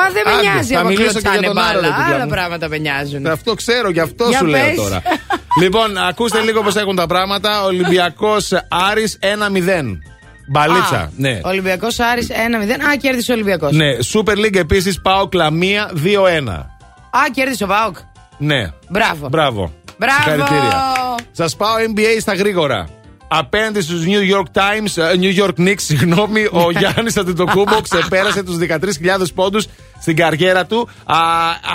[0.02, 1.96] Μα δεν με άντε, νοιάζει θα άμα μιλήσω και κλωτσάνε για τον Άρο, ρε μπάλα.
[1.96, 2.30] παιδιά Άλλα μου.
[2.30, 3.26] πράγματα με νοιάζουν.
[3.26, 4.76] Αυτό ξέρω, γι' αυτό Για σου λέω πες.
[4.76, 5.02] τώρα.
[5.62, 7.64] λοιπόν, ακούστε λίγο πώς έχουν τα πράγματα.
[7.64, 8.52] Ολυμπιακός
[8.90, 9.98] Άρης 1-0.
[10.48, 11.12] Μπαλίτσα.
[11.16, 11.40] Ναι.
[11.42, 12.32] Ολυμπιακός Άρης 1-0.
[12.90, 13.72] Α, κέρδισε ο Ολυμπιακός.
[13.72, 16.48] Ναι, Super League επίσης πάω κλαμία 2-1.
[17.10, 17.96] Α, κέρδισε ο Πάοκ.
[18.38, 18.70] Ναι.
[18.88, 19.28] Μπράβο.
[19.28, 19.72] Μπράβο.
[19.98, 20.22] Μπράβο.
[20.22, 20.82] Συγχαρητήρια.
[21.32, 22.88] Σας πάω NBA στα γρήγορα.
[23.34, 28.56] Απέναντι στους New York Times, ε, New York Knicks, συγγνώμη, ο Γιάννης Αντιτοκούμπο ξεπέρασε τους
[28.56, 29.66] 13.000 πόντους
[30.00, 30.88] στην καριέρα του.
[31.04, 31.16] Α,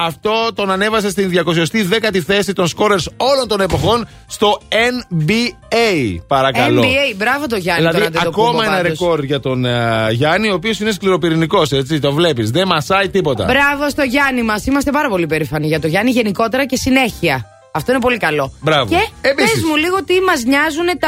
[0.05, 6.17] αυτό τον ανέβασε στην 210η θέση των σκόρερς όλων των εποχών στο NBA.
[6.27, 6.81] Παρακαλώ.
[6.81, 7.81] NBA, μπράβο το Γιάννη.
[7.81, 8.99] Δηλαδή, τον Αντετοκούμπο ακόμα ένα πάντως.
[8.99, 12.51] ρεκόρ για τον ε, Γιάννη, ο οποίος είναι σκληροπυρηνικός, έτσι, το βλέπεις.
[12.51, 13.43] Δεν μασάει τίποτα.
[13.45, 14.65] Μπράβο στο Γιάννη μας.
[14.65, 17.56] Είμαστε πάρα πολύ περήφανοι για το Γιάννη γενικότερα και συνέχεια.
[17.77, 18.53] Αυτό είναι πολύ καλό.
[18.61, 18.89] Μπράβο.
[18.89, 19.51] Και Επίσης.
[19.53, 21.07] πες μου λίγο τι μας νοιάζουν τα.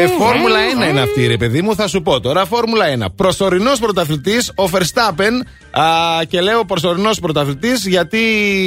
[0.00, 2.44] Ε, Φόρμουλα 1 είναι αυτή, ρε παιδί μου, θα σου πω τώρα.
[2.46, 3.06] Φόρμουλα 1.
[3.16, 5.32] Προσωρινός πρωταθλητής, ο Verstappen.
[5.70, 5.84] Α,
[6.28, 8.18] και λέω προσωρινός πρωταθλητής γιατί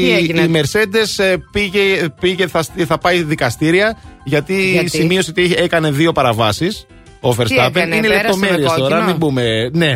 [0.04, 5.42] Τι έγινε; η Mercedes ε, πήγε, πήγε θα, θα πάει δικαστήρια γιατί, Γιατί; σημείωσε ότι
[5.42, 6.86] είχε- έκανε δύο παραβάσεις.
[7.22, 9.70] Ο Verstappen έκανε, είναι πέρασε με λεπτομέρειες τώρα, κόκκινο; μην πούμε.
[9.74, 9.96] Ναι.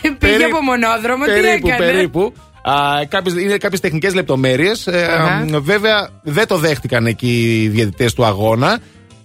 [0.00, 2.32] Πήγε Περί- από μονόδρομο, τι περίπου, έκανε; περίπου.
[2.36, 2.49] Α,
[3.08, 4.88] κάποιες, είναι κάποιες τεχνικές λεπτομέρειες.
[4.88, 5.60] Αχα.
[5.60, 8.78] βέβαια δεν το δέχτηκαν εκεί οι διαιτητές του αγώνα.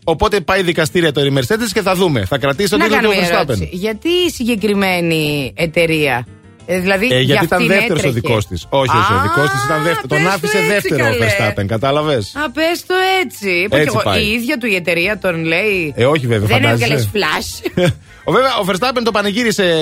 [0.07, 2.25] Οπότε πάει δικαστήρια το η Mercedes και θα δούμε.
[2.25, 3.47] Θα κρατήσει τον Να τίτλο του κάνω μια Verstappen.
[3.49, 3.69] ερώτηση.
[3.71, 6.27] Γιατί η συγκεκριμένη εταιρεία
[6.65, 8.19] Ε, δηλαδή, Ε, για γιατί ήταν αυτήν δεύτερος ο έτρεχε.
[8.27, 8.65] δικός της.
[8.69, 10.07] Όχι, όχι, ο Α, δικός της ήταν δεύτερος.
[10.07, 11.25] Τον πες το άφησε έτσι, δεύτερο ο καλέ.
[11.25, 12.93] Verstappen, κατάλαβες; Α, πες το
[13.23, 13.49] έτσι.
[13.49, 14.23] Είπα Έτσι κι εγώ, πάει.
[14.23, 15.93] η ίδια του η εταιρεία τον λέει.
[15.95, 16.83] Ε, όχι βέβαια, Δεν φαντάζεσαι.
[16.83, 17.49] έβγαλες flash.
[18.27, 19.73] Ο, βέβαια, ο Verstappen το πανηγύρισε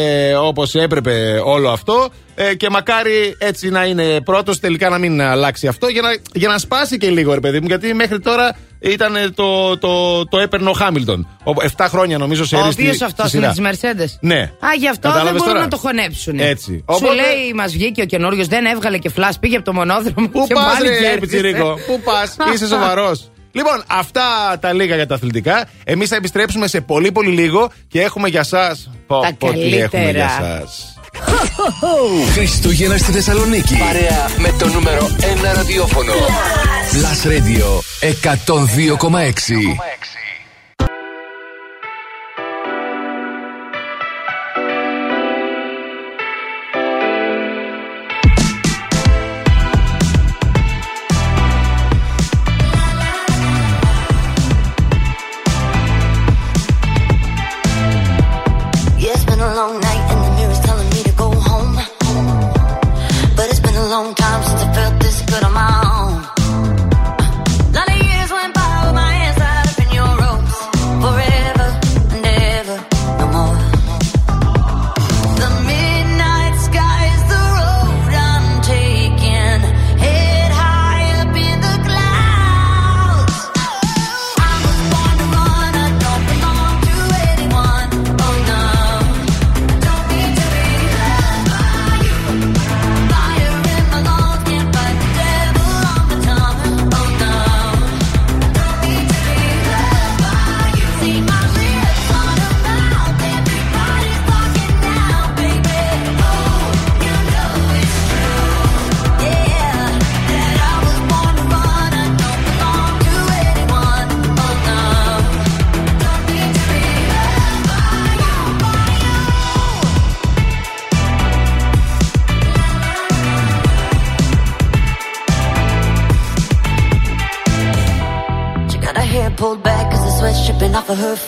[0.42, 5.68] όπως έπρεπε όλο αυτό ε, και μακάρι έτσι να είναι πρώτος, τελικά να μην αλλάξει
[5.68, 7.68] αυτό για να, για να σπάσει και λίγο, ρε παιδί μου.
[7.68, 11.28] Γιατί μέχρι τώρα ήταν ε, το, το, το έπαιρνε ο Χάμιλτον.
[11.78, 14.18] 7 χρόνια νομίζω σε Ο ρίστη οποίος αυτός είναι της Mercedes.
[14.20, 14.40] Ναι.
[14.40, 16.40] Α, γι' αυτό Κατάλαβες δεν μπορούν τώρα; να το χωνέψουν.
[16.40, 16.72] Έτσι.
[16.72, 20.28] Σου Οπότε- λέει, μας βγήκε ο καινούριος, δεν έβγαλε και flash, πήγε από το μονόδρομο.
[20.28, 21.20] Πού και πας, πάλι ρε κέρδισε.
[21.20, 23.28] Πιτσιρίκο, πού πας, είσαι σοβαρός.
[23.52, 24.22] Λοιπόν, αυτά
[24.60, 25.66] τα λίγα για τα αθλητικά.
[25.84, 28.78] Εμείς θα επιστρέψουμε σε πολύ πολύ λίγο και έχουμε για εσά.
[29.08, 30.12] Τα Πω, τι έχουμε καλύτερα.
[30.12, 30.64] για εσά.
[32.34, 33.78] Χριστούγεννα στη Θεσσαλονίκη.
[33.78, 36.14] Παρέα με το νούμερο 1 ραδιόφωνο.
[36.92, 37.80] Plus Radio
[38.12, 39.34] 102,6.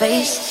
[0.05, 0.44] Face.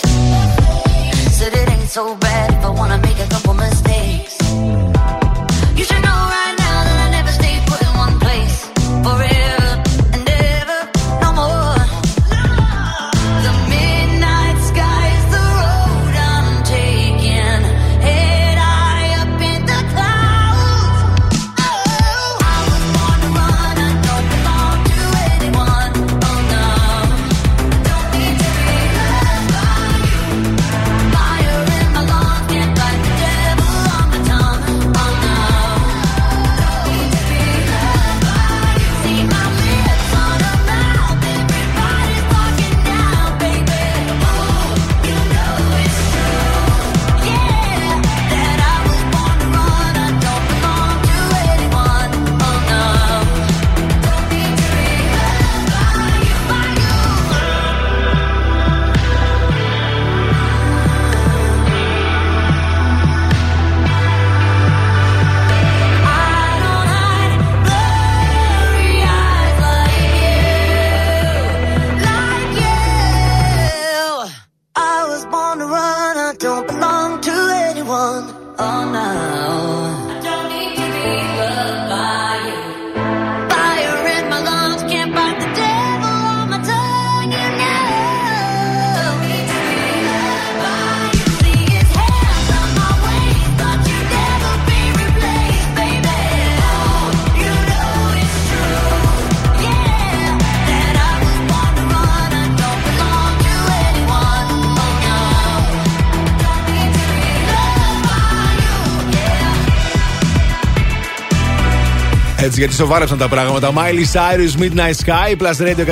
[112.56, 113.72] Έτσι, γιατί σοβάρεψαν τα πράγματα.
[113.72, 115.86] Miley Cyrus, Midnight Sky, Plus Radio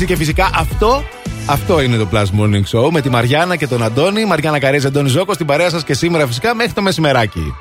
[0.00, 1.04] 102,6 και φυσικά αυτό.
[1.46, 4.24] Αυτό είναι το Plus Morning Show με τη Μαριάννα και τον Αντώνη.
[4.24, 7.54] Μαριάννα Καρέζα, Αντώνη Ζώκος στην παρέα σας και σήμερα φυσικά μέχρι το μεσημεράκι.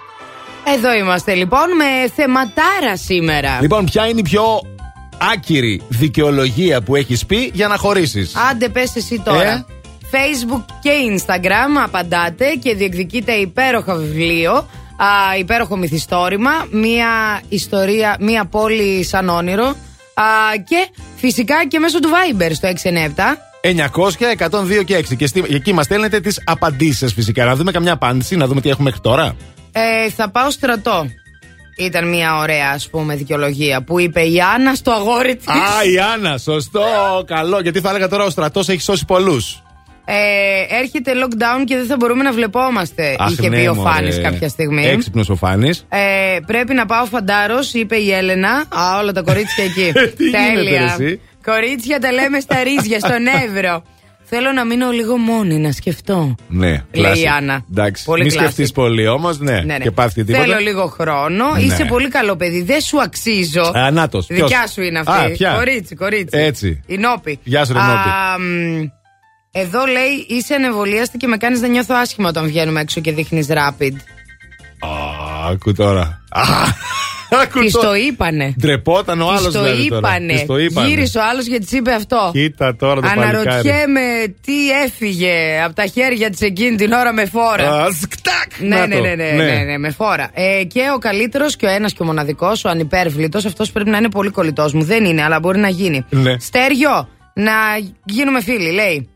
[0.75, 3.57] Εδώ είμαστε λοιπόν με θεματάρα σήμερα.
[3.61, 4.43] Λοιπόν, ποια είναι η πιο
[5.33, 9.51] άκυρη δικαιολογία που έχεις πει για να χωρίσεις; Άντε πες εσύ τώρα.
[9.51, 9.65] Ε;
[10.11, 19.03] Facebook και Instagram απαντάτε και διεκδικείτε υπέροχο βιβλίο, α, υπέροχο μυθιστόρημα, μία ιστορία, μία πόλη
[19.03, 19.65] σαν όνειρο
[20.13, 20.23] α,
[20.67, 23.37] και φυσικά και μέσω του Viber στο 697.
[23.61, 23.69] 900,
[24.79, 25.15] 102 και 6.
[25.15, 27.45] Και στη- εκεί μας στέλνετε τις απαντήσεις σα φυσικά.
[27.45, 29.35] Να δούμε καμιά απάντηση, να δούμε τι έχουμε μέχρι τώρα.
[29.71, 31.05] Ε, θα πάω στρατό.
[31.77, 35.47] Ήταν μια ωραία, ας πούμε, δικαιολογία που είπε η Άννα στο αγόρι της.
[35.47, 36.81] Α, η Άννα, σωστό,
[37.25, 37.59] καλό.
[37.59, 39.62] Γιατί θα έλεγα τώρα ο στρατός έχει σώσει πολλούς.
[40.05, 44.85] Ε, έρχεται lockdown και δεν θα μπορούμε να βλεπόμαστε, είχε πει ο Φάνης κάποια στιγμή.
[44.87, 45.85] Έξυπνος ο Φάνης.
[45.89, 48.51] Ε, πρέπει να πάω φαντάρος, είπε η Έλενα.
[48.51, 49.91] Α, όλα τα κορίτσια εκεί.
[50.17, 50.97] Τι γίνεται, ρε, Τέλεια.
[50.99, 53.83] εσύ; Κορίτσια τα λέμε στα ρίζια, στον Εύρο.
[54.25, 56.35] Θέλω να μείνω λίγο μόνη, να σκεφτώ.
[56.47, 57.65] Ναι, Λέει η Άννα.
[57.71, 58.35] Εντάξει, Πολύ μην classic.
[58.35, 59.51] σκεφτείς πολύ όμως, ναι.
[59.51, 59.77] Ναι, ναι.
[59.77, 60.43] Και πάθεις τίποτα.
[60.43, 61.51] Θέλω λίγο χρόνο.
[61.55, 61.61] Ναι.
[61.61, 62.61] Είσαι πολύ καλό παιδί.
[62.63, 63.71] Δεν σου αξίζω.
[63.75, 64.27] Α, νάτος.
[64.27, 65.31] Δικιά Ποιος; σου είναι Α, αυτή.
[65.31, 66.37] ποια; Κορίτσι, κορίτσι.
[66.37, 66.83] Έτσι.
[66.85, 67.39] Η Νόπη.
[67.43, 68.91] Γεια σου, ρε Α, Νόπη.
[69.53, 73.11] Μ, Εδώ λέει είσαι ανεβολίαστη και με κάνεις να νιώθω άσχημα όταν βγαίνουμε έξω και
[73.11, 73.93] δείχνεις rapid.
[74.79, 76.21] Α, Άκου τώρα.
[76.29, 76.41] Α,
[77.43, 77.87] Άκου Της τώρα.
[77.87, 78.53] το είπανε.
[78.59, 80.07] Ντρεπόταν ο Της άλλος το δηλαδή τώρα.
[80.07, 80.33] είπανε.
[80.33, 80.87] Της το είπανε.
[80.87, 82.29] Γύρισε ο άλλος και της είπε αυτό.
[82.33, 83.37] Κοίτα τώρα το παλικάρι.
[83.37, 87.71] Αναρωτιέμαι τι έφυγε από τα χέρια της εκείνη την ώρα με φόρα.
[87.83, 88.59] Α, σκτάκ.
[88.59, 89.01] Ναι, Να ναι, το.
[89.01, 89.43] ναι, ναι, Ναι.
[89.43, 90.29] ναι, ναι, με φόρα.
[90.33, 93.97] Ε, και ο καλύτερος και ο ένας και ο μοναδικός, ο ανυπέρβλητος, αυτός πρέπει να
[93.97, 94.83] είναι πολύ κολλητός μου.
[94.83, 96.05] Δεν είναι, αλλά μπορεί να γίνει.
[96.09, 96.39] Ναι.
[96.39, 97.51] Στέργιο, να
[98.05, 99.07] γίνουμε φίλοι, λέει.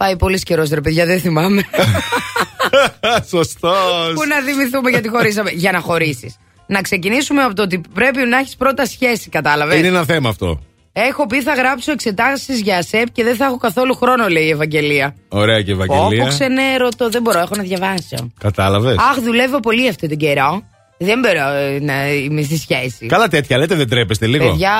[0.00, 1.62] Πάει πολύ καιρός, ρε παιδιά, δεν θυμάμαι.
[3.32, 4.12] Σωστός.
[4.14, 5.50] Πού να θυμηθούμε γιατί χωρίσαμε.
[5.50, 6.36] Για να χωρίσεις.
[6.66, 10.60] Να ξεκινήσουμε από το ότι πρέπει να έχεις πρώτα σχέση, κατάλαβες; Είναι ένα θέμα αυτό.
[10.92, 14.50] Έχω πει θα γράψω εξετάσεις για ΑΣΕΠ και δεν θα έχω καθόλου χρόνο, λέει η
[14.50, 15.14] Ευαγγελία.
[15.28, 16.22] Ωραία και Ευαγγελία.
[16.22, 18.32] Όπω ξενέρωτο, δεν μπορώ, έχω να διαβάσω.
[18.40, 18.96] Κατάλαβες.
[18.96, 20.62] Αχ, δουλεύω πολύ αυτόν τον καιρό.
[20.98, 23.06] Δεν μπορώ ε, να είμαι στη σχέση.
[23.06, 24.72] Καλά τέτοια λέτε, δεν τρέπεστε λίγο; Παιδιά,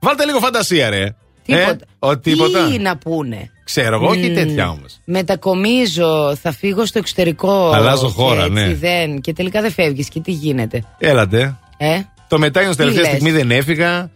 [0.00, 1.14] Βάλτε λίγο φαντασία, ρε.
[1.44, 1.70] τίποτα.
[1.70, 2.68] Ε, ο, τίποτα.
[2.68, 3.50] Τι να πούνε.
[3.74, 4.34] Ξέρω εγώ, όχι Μμμ.
[4.34, 5.00] τέτοια όμως.
[5.04, 7.70] Μετακομίζω, θα φύγω στο εξωτερικό.
[7.70, 8.74] Αλλάζω και χώρα, έτσι ναι.
[8.74, 10.08] Δεν, και τελικά δεν φεύγεις.
[10.08, 11.56] Και τι γίνεται; Έλατε.
[11.76, 14.10] Ε; Το μετά είναι τελευταία λες; στιγμή δεν έφυγα.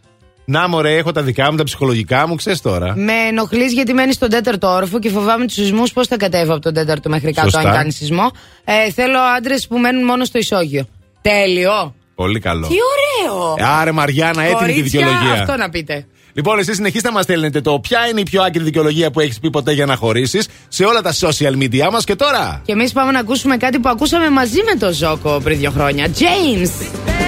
[0.45, 2.97] Να μωρέ, έχω τα δικά μου, τα ψυχολογικά μου, ξέρεις τώρα.
[2.97, 5.93] Με ενοχλείς γιατί μένεις στον τέταρτο όροφο και φοβάμαι τους σεισμούς.
[5.93, 7.69] Πώς θα κατέβω από τον τέταρτο μέχρι κάτω, Σωστά.
[7.69, 8.31] αν κάνει σεισμό.
[8.65, 10.85] Ε, θέλω άντρες που μένουν μόνο στο ισόγειο.
[11.21, 11.95] Τέλειο.
[12.15, 12.67] Πολύ καλό.
[12.67, 13.55] Τι ωραίο.
[13.59, 15.41] Ε, Άρε Μαριάννα, έτοιμη και Κορίτσια, δικαιολογία.
[15.41, 16.07] Αυτό να πείτε.
[16.33, 19.39] Λοιπόν, εσείς συνεχίστε να μας στέλνετε το ποια είναι η πιο άκρη δικαιολογία που έχεις
[19.39, 22.63] πει ποτέ για να χωρίσεις σε όλα τα social media μας και τώρα.
[22.65, 26.07] Και εμείς πάμε να ακούσουμε κάτι που ακούσαμε μαζί με τον Ζόκο πριν δύο χρόνια.
[26.07, 27.22] James.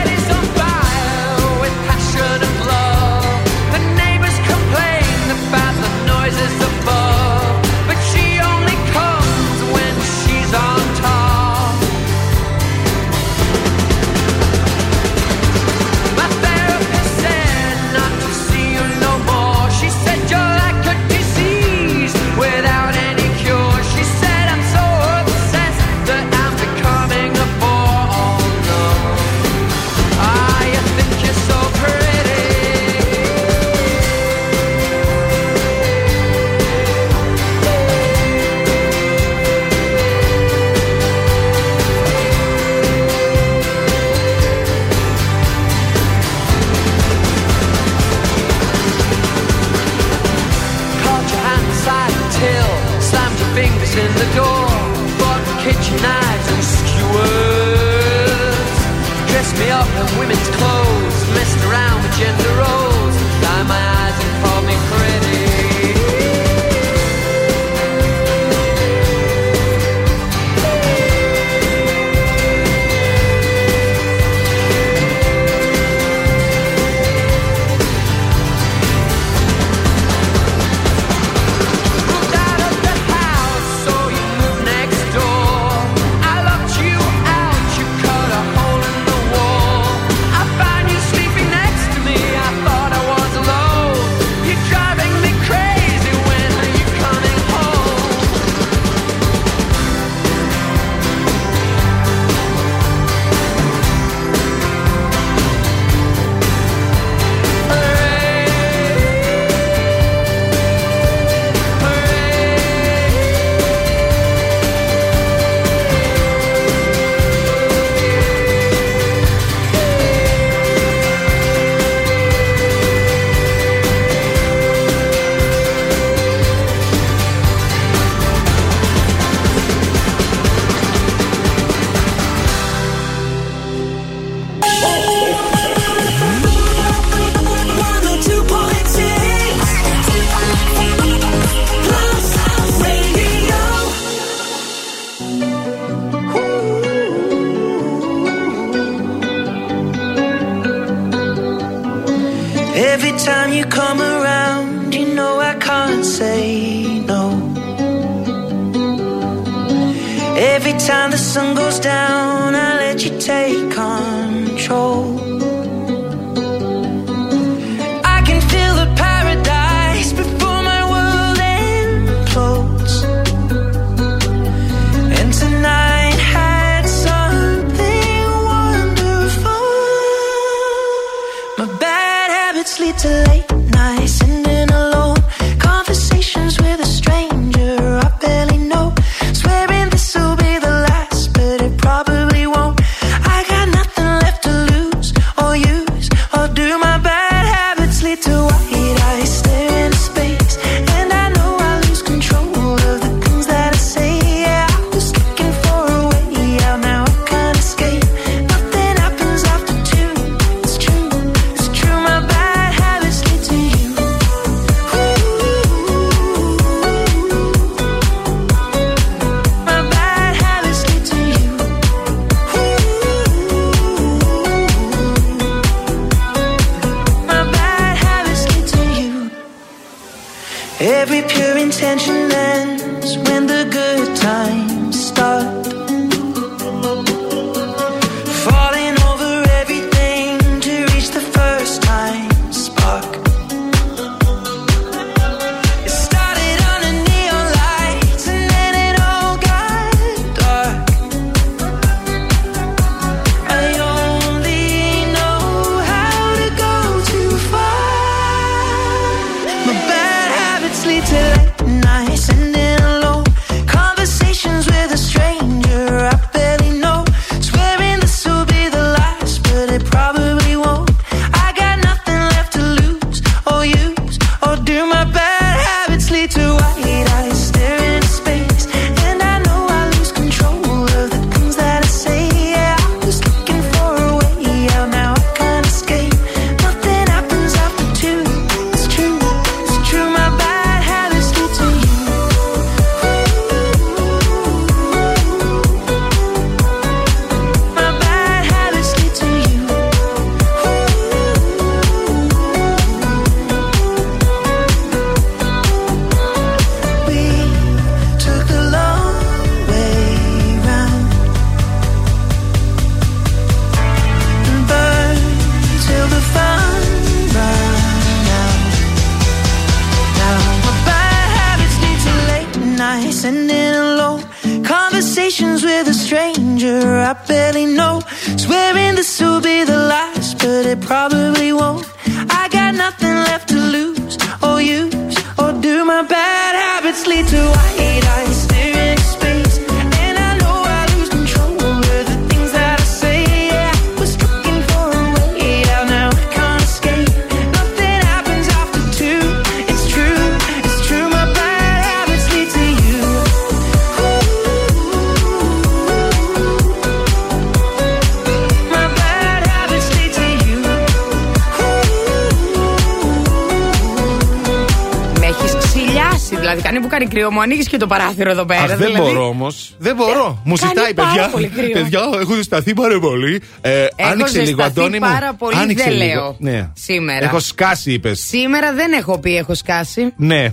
[367.98, 368.60] Παράθυρο εδώ πέρα.
[368.62, 368.98] Αχ, δεν δηλαδή.
[369.00, 369.74] μπορώ όμως.
[369.78, 370.40] Δεν μπορώ.
[370.44, 371.28] Μου κάνει ζητάει, πάρα παιδιά.
[371.28, 371.70] πολύ κρύο.
[371.72, 373.42] Παιδιά, έχω ζεσταθεί πάρα πολύ.
[373.60, 375.06] Ε, Έχω άνοιξε λίγο, ζεσταθεί Αντώνη μου.
[375.12, 376.04] πάρα πολύ, άνοιξε δεν λίγο.
[376.14, 376.36] λέω.
[376.38, 376.70] Ναι.
[376.74, 377.24] Σήμερα.
[377.24, 378.20] Έχω σκάσει, είπες.
[378.20, 380.12] Σήμερα δεν έχω πει έχω σκάσει.
[380.16, 380.52] Ναι.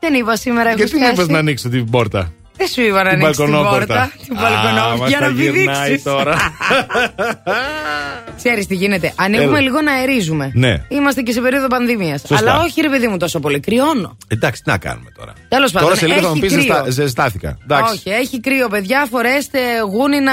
[0.00, 1.22] Δεν είπα σήμερα έχω Γιατί μου σκάσει.
[1.22, 3.86] είπε να ανοίξω την πόρτα; Δεν σου είπα να Την ανοίξεις την μπαλκονόπορτα.
[3.86, 4.12] πόρτα.
[4.26, 4.96] Την Α, μπαλκονό.
[4.96, 6.04] μας Για τα να γυρνάει πηδήξει.
[6.04, 6.36] τώρα.
[8.36, 9.12] Ξέρεις τι γίνεται.
[9.16, 9.60] Ανοίγουμε Έλα.
[9.60, 10.50] λίγο να αερίζουμε.
[10.54, 10.82] Ναι.
[10.88, 12.20] Είμαστε και σε περίοδο πανδημίας.
[12.20, 12.36] Σωστά.
[12.36, 13.60] Αλλά όχι, ρε παιδί μου, τόσο πολύ.
[13.60, 14.16] Κρυώνω.
[14.28, 15.09] Εντάξει, τι να κάνουμε τώρα.
[15.50, 15.88] Τέλος πάντων.
[15.88, 16.84] Τώρα σε λίγο θα μου έχει πεις κρύο.
[16.88, 17.58] ζεστάθηκα.
[17.62, 17.92] Εντάξει.
[17.94, 19.06] Όχι, έχει κρύο, παιδιά.
[19.10, 19.58] Φορέστε
[19.92, 20.32] γούνινα,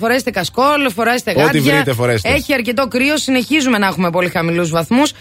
[0.00, 1.74] φορέστε κασκόλ, φορέστε Ό,τι γάντια.
[1.74, 2.28] βρείτε, φορέστε.
[2.28, 3.16] Έχει αρκετό κρύο.
[3.16, 5.12] Συνεχίζουμε να έχουμε πολύ χαμηλούς βαθμούς.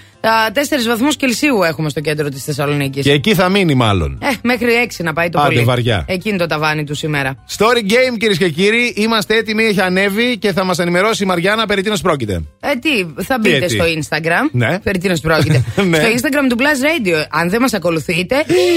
[0.53, 3.03] Τέσσερις βαθμούς Κελσίου έχουμε στο κέντρο της Θεσσαλονίκης.
[3.03, 4.17] Και εκεί θα μείνει μάλλον.
[4.21, 5.63] Ε, μέχρι έξι να πάει το Άντε, πολύ.
[5.65, 6.05] βαριά.
[6.07, 7.43] Εκείνη το ταβάνι του σήμερα.
[7.57, 8.93] Story game, κυρίες και κύριοι.
[8.95, 12.33] Είμαστε έτοιμοι, έχει ανέβει και θα μας ενημερώσει η Μαριάννα περί τίνος πρόκειται.
[12.59, 13.73] Ε, τι, θα Τι, μπείτε ε, τι.
[13.73, 14.49] στο Instagram.
[14.51, 14.79] Ναι.
[14.79, 15.63] Περί τίνος πρόκειται.
[15.87, 15.97] Ναι.
[15.97, 17.23] Στο Instagram του Plus Radio.
[17.29, 18.35] Αν δεν μας ακολουθείτε.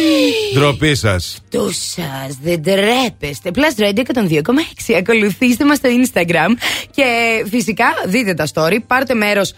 [0.54, 1.38] Ντροπή σας.
[1.50, 3.50] Τους σας, δεν τρέπεστε.
[3.54, 4.94] Plus Radio 102,6.
[4.98, 6.50] Ακολουθήστε μας στο Instagram.
[6.94, 7.04] Και
[7.50, 8.76] φυσικά δείτε τα story.
[8.86, 9.54] Πάρτε μέρος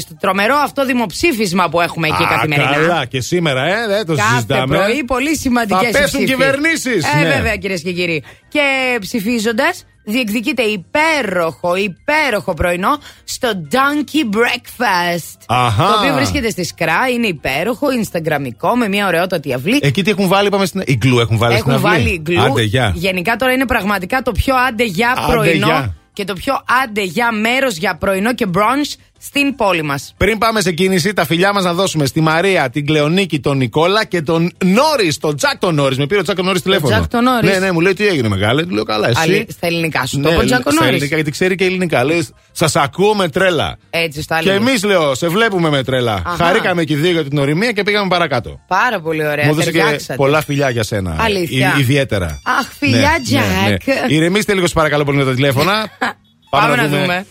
[0.00, 2.70] στο τρομερό αυτό δημοψήφισμα που έχουμε εκεί καθημερινά.
[2.70, 4.76] Καλά, και σήμερα, ε, δεν το Κάθε συζητάμε.
[4.76, 7.04] πρωί πολύ σημαντικές Θα πέσουν κυβερνήσεις.
[7.22, 8.22] Ε, βέβαια, κυρίες και κύριοι.
[8.48, 15.38] Και ψηφίζοντας, διεκδικείται υπέροχο, υπέροχο πρωινό στο Donkey Breakfast.
[15.46, 15.86] Αχα.
[15.86, 19.78] Το οποίο βρίσκεται στη Σκρά, είναι υπέροχο, Instagramικό, με μια ωραιότατη αυλή.
[19.82, 20.82] Εκεί τι έχουν βάλει, είπαμε στην.
[20.86, 22.02] Ιγκλού έχουν βάλει στην Έχουν αυλή.
[22.04, 22.40] βάλει γκλου.
[22.42, 22.92] Άντε, γεια.
[22.96, 25.94] Γενικά τώρα είναι πραγματικά το πιο άντε για Άντε, πρωινό γεια.
[26.12, 26.54] και το πιο
[26.84, 30.14] άντε για μέρος για πρωινό και brunch στην πόλη μας.
[30.16, 34.04] Πριν πάμε σε κίνηση, τα φιλιά μας να δώσουμε στη Μαρία, την Κλεονίκη, τον Νικόλα
[34.04, 35.98] και τον Νόρις, τον Τζακ τον Νόρις.
[35.98, 36.88] Με πήρε ο Τζακ τον Νόρις τηλέφωνο.
[36.96, 37.50] Τζακ τον Νόρις.
[37.50, 38.62] Ναι, ναι, μου λέει τι έγινε μεγάλε.
[38.62, 39.20] Του λέω καλά, εσύ.
[39.20, 40.18] Αλή, στα ελληνικά σου.
[40.20, 40.88] Ναι, το πω Τζάκο στα Νόρις.
[40.88, 42.04] ελληνικά, γιατί ξέρει και ελληνικά.
[42.04, 43.78] Λέει, σας ακούω με τρέλα.
[43.90, 44.68] Έτσι, στα Και έλεγε.
[44.68, 46.22] εμείς, λέω, σε βλέπουμε με τρέλα.
[46.26, 46.44] Αχα.
[46.44, 48.60] Χαρήκαμε και οι δύο για την οριμία και πήγαμε παρακάτω.
[48.68, 49.44] Πάρα πολύ ωραία.
[49.44, 50.14] Μου έδωσε και ταιριάξατε.
[50.14, 51.16] πολλά φιλιά για σένα.
[51.20, 51.74] Αλήθεια.
[51.76, 52.40] Ε, ιδιαίτερα.
[52.44, 52.98] Αχ, φιλιά,
[53.28, 53.40] Ναι,
[53.70, 53.86] ναι, Τζακ.
[54.08, 54.14] ναι.
[54.14, 55.88] Ηρεμήστε λίγο, σας παρακαλώ πολύ με τα τηλέφωνα.
[56.50, 57.26] Πάμε να δούμε.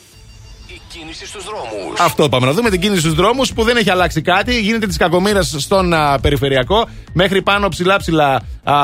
[0.94, 2.00] Κίνηση στους δρόμους.
[2.00, 4.60] Αυτό πάμε να δούμε την κίνηση στους δρόμους που δεν έχει αλλάξει κάτι.
[4.60, 6.90] Γίνεται της κακομοίρας στον α, περιφερειακό.
[7.14, 8.76] Μέχρι πάνω ψηλά ψηλά α,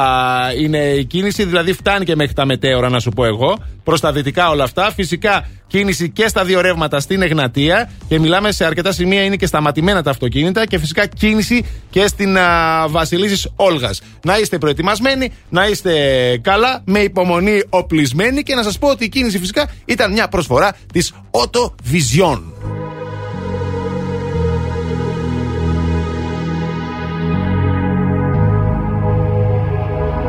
[0.60, 1.44] είναι η κίνηση.
[1.44, 3.58] Δηλαδή φτάνει και μέχρι τα μετέωρα, να σου πω εγώ.
[3.84, 4.92] Προς τα δυτικά όλα αυτά.
[4.92, 5.46] Φυσικά
[5.76, 7.90] κίνηση και στα δύο ρεύματα στην Εγνατία.
[8.08, 10.66] Και μιλάμε σε αρκετά σημεία είναι και σταματημένα τα αυτοκίνητα.
[10.66, 12.38] Και φυσικά κίνηση και στην
[12.90, 14.02] Βασιλίση Όλγας.
[14.24, 15.92] Να είστε προετοιμασμένοι, να είστε
[16.42, 18.44] καλά, με υπομονή οπλισμένοι.
[18.44, 22.42] Και να σας πω ότι η κίνηση φυσικά ήταν μια προσφορά της Auto Vision.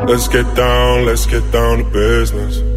[0.09, 2.76] Let's get down, let's get down to business.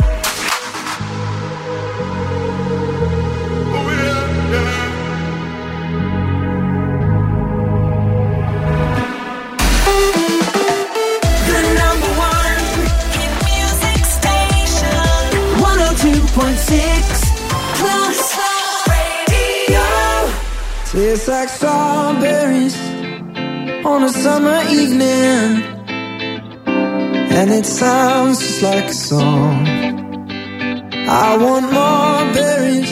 [16.71, 17.31] 102.6
[17.79, 18.21] Plus
[18.93, 19.87] Radio.
[20.91, 22.77] Tastes like strawberries
[23.85, 25.63] on a summer evening.
[27.37, 29.67] And it sounds just like a song.
[31.07, 32.91] I want more berries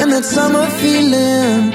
[0.00, 1.72] and that summer feeling.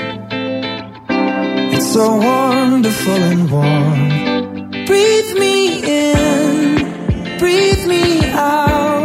[1.75, 4.85] It's so wonderful and warm.
[4.85, 9.03] Breathe me in, breathe me out.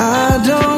[0.00, 0.77] I don't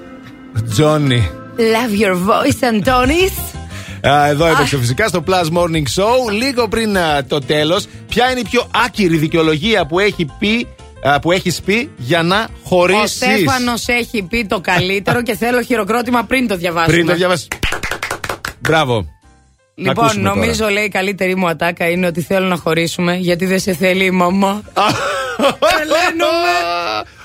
[0.69, 1.29] Τζόνι.
[1.57, 3.57] Love your voice, Antonis.
[4.09, 6.31] Α, Εδώ έπαιξε φυσικά στο Plus Morning Show.
[6.31, 10.67] Λίγο πριν α, το τέλος, ποια είναι η πιο άκυρη δικαιολογία που έχει πει.
[11.03, 15.61] α, Που έχεις πει για να Ο χωρίσεις Στέφανος έχει πει το καλύτερο και θέλω
[15.61, 16.93] χειροκρότημα πριν το διαβάσουμε.
[16.95, 17.47] Πριν το διαβάσει.
[18.59, 18.95] Μπράβο.
[19.75, 20.35] Να Λοιπόν, ακούσουμε τώρα.
[20.39, 24.05] νομίζω λέει η καλύτερη μου ατάκα είναι ότι θέλω να χωρίσουμε γιατί δεν σε θέλει
[24.05, 24.61] η μαμά.
[25.59, 26.53] Τρελαίνομαι.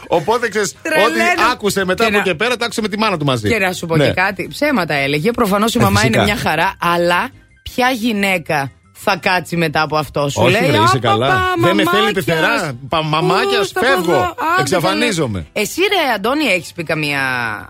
[0.09, 1.43] Οπότε ξέρεις, ό,τι Τρελαίνω.
[1.53, 3.49] άκουσε μετά Και από να- εκεί και πέρα, το άκουσε με τη μάνα του μαζί.
[3.49, 4.07] Και να σου πω Ναι.
[4.07, 4.49] και κάτι.
[4.49, 5.31] Ψέματα έλεγε.
[5.31, 6.17] Προφανώς η Ε, μαμά φυσικά.
[6.23, 7.29] είναι μια χαρά, αλλά
[7.63, 8.71] ποια γυναίκα
[9.01, 10.29] θα κάτσει μετά από αυτό.
[10.29, 11.27] Σου Όχι, λέει βρε, είσαι «Α, καλά.
[11.27, 12.13] παπά, Δεν με θέλει μαμάκιας.
[12.25, 12.73] πεθερά.
[12.89, 14.03] Πα- μαμάκιας, Ου, στα φεύγω.
[14.05, 14.23] ποδά.
[14.53, 15.39] Άντε, Εξαφανίζομαι.
[15.53, 15.65] καλέ.
[15.65, 17.21] Εσύ, ρε Αντώνη, έχεις πει καμία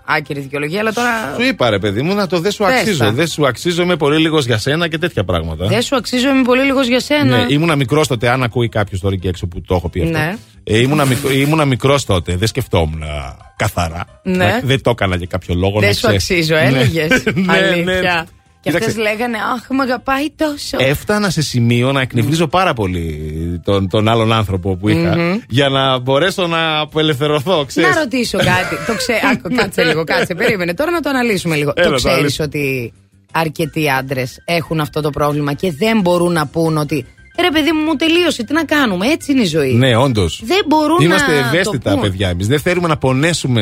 [0.05, 1.33] άκυρη δικαιολογία, αλλά τώρα.
[1.37, 2.97] Σου είπα ρε παιδί μου να το δεν σου Πες αξίζω.
[3.03, 3.11] τα.
[3.11, 5.67] Δεν σου αξίζω, είμαι πολύ λίγος για σένα και τέτοια πράγματα.
[5.67, 7.37] Δεν σου αξίζω, είμαι πολύ λίγος για σένα.
[7.37, 10.17] Ναι, ήμουνα μικρός τότε, αν ακούει κάποιος τώρα εκεί έξω που το έχω πει αυτό.
[10.17, 10.35] Ναι.
[10.71, 14.05] Ε, ήμουνα, μικ- ήμουνα μικρός τότε, δεν σκεφτόμουν α, καθαρά.
[14.23, 14.37] Ναι.
[14.37, 15.79] Να- Δεν το έκανα για κάποιο λόγο.
[15.79, 16.29] Δεν να σου ξέρεις.
[16.29, 16.61] αξίζω, Ναι.
[16.61, 17.09] έλεγες.
[17.25, 17.53] ναι, ναι.
[17.53, 18.27] Αλήθεια.
[18.61, 20.77] Και Κοίταξε, αυτές λέγανε Αχ, με αγαπάει τόσο.
[20.79, 25.37] Έφτανα σε σημείο να εκνευρίζω πάρα πολύ τον, τον άλλον άνθρωπο που είχα Μμμ.
[25.49, 27.65] για να μπορέσω να απελευθερωθώ.
[27.65, 27.95] Ξέρεις.
[27.95, 28.75] Να ρωτήσω κάτι.
[28.87, 29.13] το ξέ...
[29.33, 30.35] Άκου, κάτσε λίγο, κάτσε.
[30.35, 30.73] Περίμενε.
[30.73, 31.71] Τώρα να το αναλύσουμε λίγο.
[31.75, 32.47] Έλα, το το ξέρεις αναλύσουμε.
[32.47, 32.93] ότι
[33.31, 37.05] αρκετοί άντρες έχουν αυτό το πρόβλημα και δεν μπορούν να πούν ότι
[37.41, 38.43] ρε παιδί μου, μου τελείωσε.
[38.43, 39.07] Τι να κάνουμε.
[39.07, 39.73] Έτσι είναι η ζωή.
[39.73, 40.41] Ναι, όντως.
[40.45, 42.01] Δεν μπορούν Είμαστε να ευαίσθητα το πούν.
[42.09, 42.47] παιδιά εμείς.
[42.47, 43.61] Δεν θέλουμε να πονέσουμε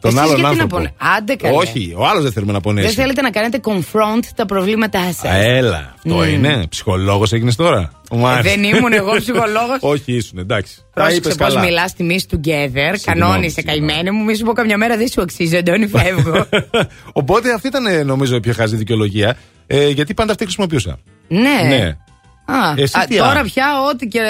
[0.00, 0.76] τον Εσείς άλλον γιατί να άνθρωπο.
[0.76, 1.56] πονε- Άντε καλέ.
[1.56, 2.94] Όχι, ο άλλος δεν θέλουμε να Δεν πονέσει.
[2.94, 5.24] θέλετε να κάνετε confront τα προβλήματά σας.
[5.30, 6.22] Α, έλα, αυτό Μμ.
[6.22, 6.66] είναι.
[6.68, 7.90] Ψυχολόγος έγινες τώρα.
[8.10, 8.48] Μου άρεσε.
[8.48, 9.78] Ε, δεν ήμουν εγώ ψυχολόγος.
[9.80, 10.74] Όχι, ήσουν, εντάξει.
[10.76, 11.60] Τα Πρόσεξε είπες πώς καλά.
[11.64, 12.92] μιλάς στη Miss Together.
[12.94, 14.24] Συγγνώμη, Κανόνισε, καημένη μου.
[14.24, 16.46] Μη σου πω καμιά μέρα δεν σου αξίζει, Αντώνη, φεύγω.
[17.12, 19.36] Οπότε αυτή ήταν ε, νομίζω η πιο χαζή δικαιολογία.
[19.66, 20.98] Ε, γιατί πάντα αυτή χρησιμοποιούσα.
[21.28, 21.66] ναι.
[21.68, 21.96] Ναι.
[22.44, 24.20] Α, Εσύ α, τι τώρα α; πια ό,τι και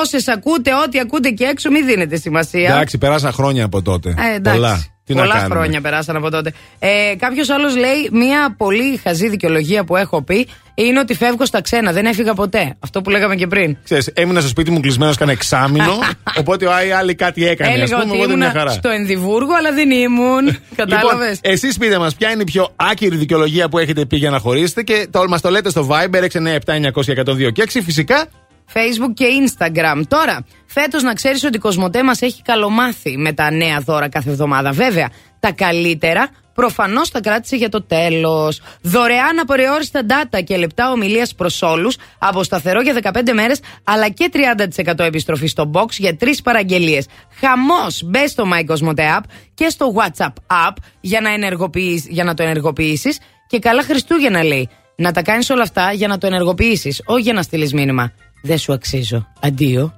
[0.00, 2.70] όσες ακούτε, ό,τι ακούτε και έξω, μην δίνετε σημασία.
[2.70, 4.14] Εντάξει, περάσαν χρόνια από τότε.
[4.18, 4.58] Ε, εντάξει.
[4.58, 4.84] Πολλά.
[5.06, 6.52] Τι Πολλά να κάνουμε; χρόνια περάσαν από τότε.
[6.78, 11.60] Ε, Κάποιος άλλος λέει: Μία πολύ χαζή δικαιολογία που έχω πει είναι ότι φεύγω στα
[11.60, 11.92] ξένα.
[11.92, 12.74] Δεν έφυγα ποτέ.
[12.78, 13.76] Αυτό που λέγαμε και πριν.
[13.84, 15.92] Ξέρεις, έμεινα στο σπίτι μου κλεισμένος κάνα εξάμεινο.
[16.40, 17.70] οπότε ο Άι άλλοι κάτι έκανε.
[17.70, 18.70] ας Έλεγα πούμε, ότι οπότε μια ήμουν χαρά.
[18.70, 20.56] στο Ενδιβούργο, αλλά δεν ήμουν.
[20.76, 24.30] Κατάλαβες; Λοιπόν, εσείς πείτε μας, ποια είναι η πιο άκυρη δικαιολογία που έχετε πει για
[24.30, 27.52] να χωρίσετε και το, μας το λέτε στο Viber 697-900-1026.
[27.52, 27.80] και 6.
[27.84, 28.26] Φυσικά,
[28.72, 30.00] Facebook και Instagram.
[30.08, 34.30] Τώρα, φέτος να ξέρεις ότι η Κοσμοτέ μας έχει καλομάθει με τα νέα δώρα κάθε
[34.30, 34.70] εβδομάδα.
[34.70, 35.10] Βέβαια,
[35.40, 38.60] τα καλύτερα προφανώς τα κράτησε για το τέλος.
[38.82, 44.30] Δωρεάν απορεόριστα data και λεπτά ομιλίας προς όλους, από σταθερό για 15 μέρες, αλλά και
[44.32, 47.06] 30% επιστροφή στο box για τρεις παραγγελίες.
[47.40, 48.02] Χαμός!
[48.04, 49.24] Μπε στο My Cosmote App
[49.54, 50.32] και στο WhatsApp
[50.68, 53.18] App για να, ενεργοποιήσεις, για να το ενεργοποιήσεις.
[53.46, 54.68] Και καλά Χριστούγεννα λέει.
[54.96, 58.12] Να τα κάνεις όλα αυτά για να το ενεργοποιήσεις, όχι για να στείλεις μήνυμα.
[58.41, 59.27] Δεν σου αξίζω.
[59.39, 59.93] Αντίο.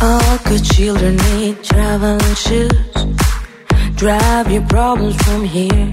[0.00, 2.94] All good children need traveling shoes.
[4.02, 5.88] Drive your problems from here.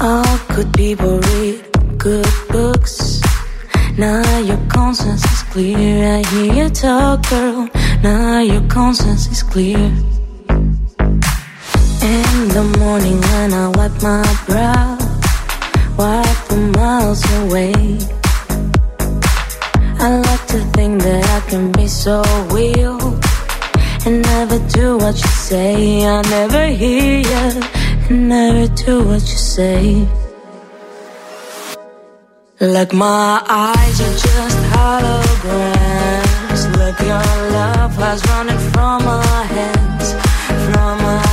[0.00, 1.56] All good people read
[1.98, 3.20] good books.
[3.98, 6.16] Now your conscience is clear.
[6.16, 7.68] I hear you talk, girl.
[8.02, 9.92] Now your conscience is clear.
[12.03, 14.97] In the morning when I wipe my brow,
[15.97, 17.73] wipe the miles away.
[20.05, 22.21] I like to think that I can be so
[22.51, 22.99] real
[24.05, 26.05] and never do what you say.
[26.05, 27.61] I never hear you,
[28.13, 30.05] never do what you say.
[32.59, 36.61] Like my eyes are just holograms.
[36.79, 37.27] Look, your
[37.57, 40.07] love was running from my hands,
[40.67, 41.32] from my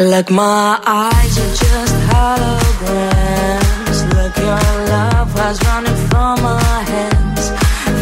[0.00, 3.98] Like my eyes are just holograms.
[4.14, 7.50] Look, your love was running from my hands,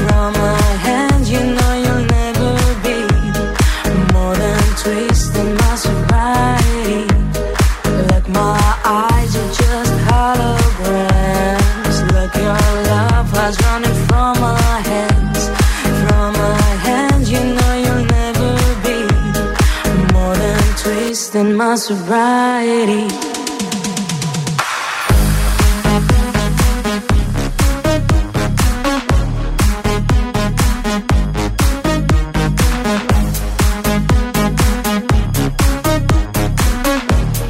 [0.06, 0.57] from my
[21.57, 23.07] my sobriety.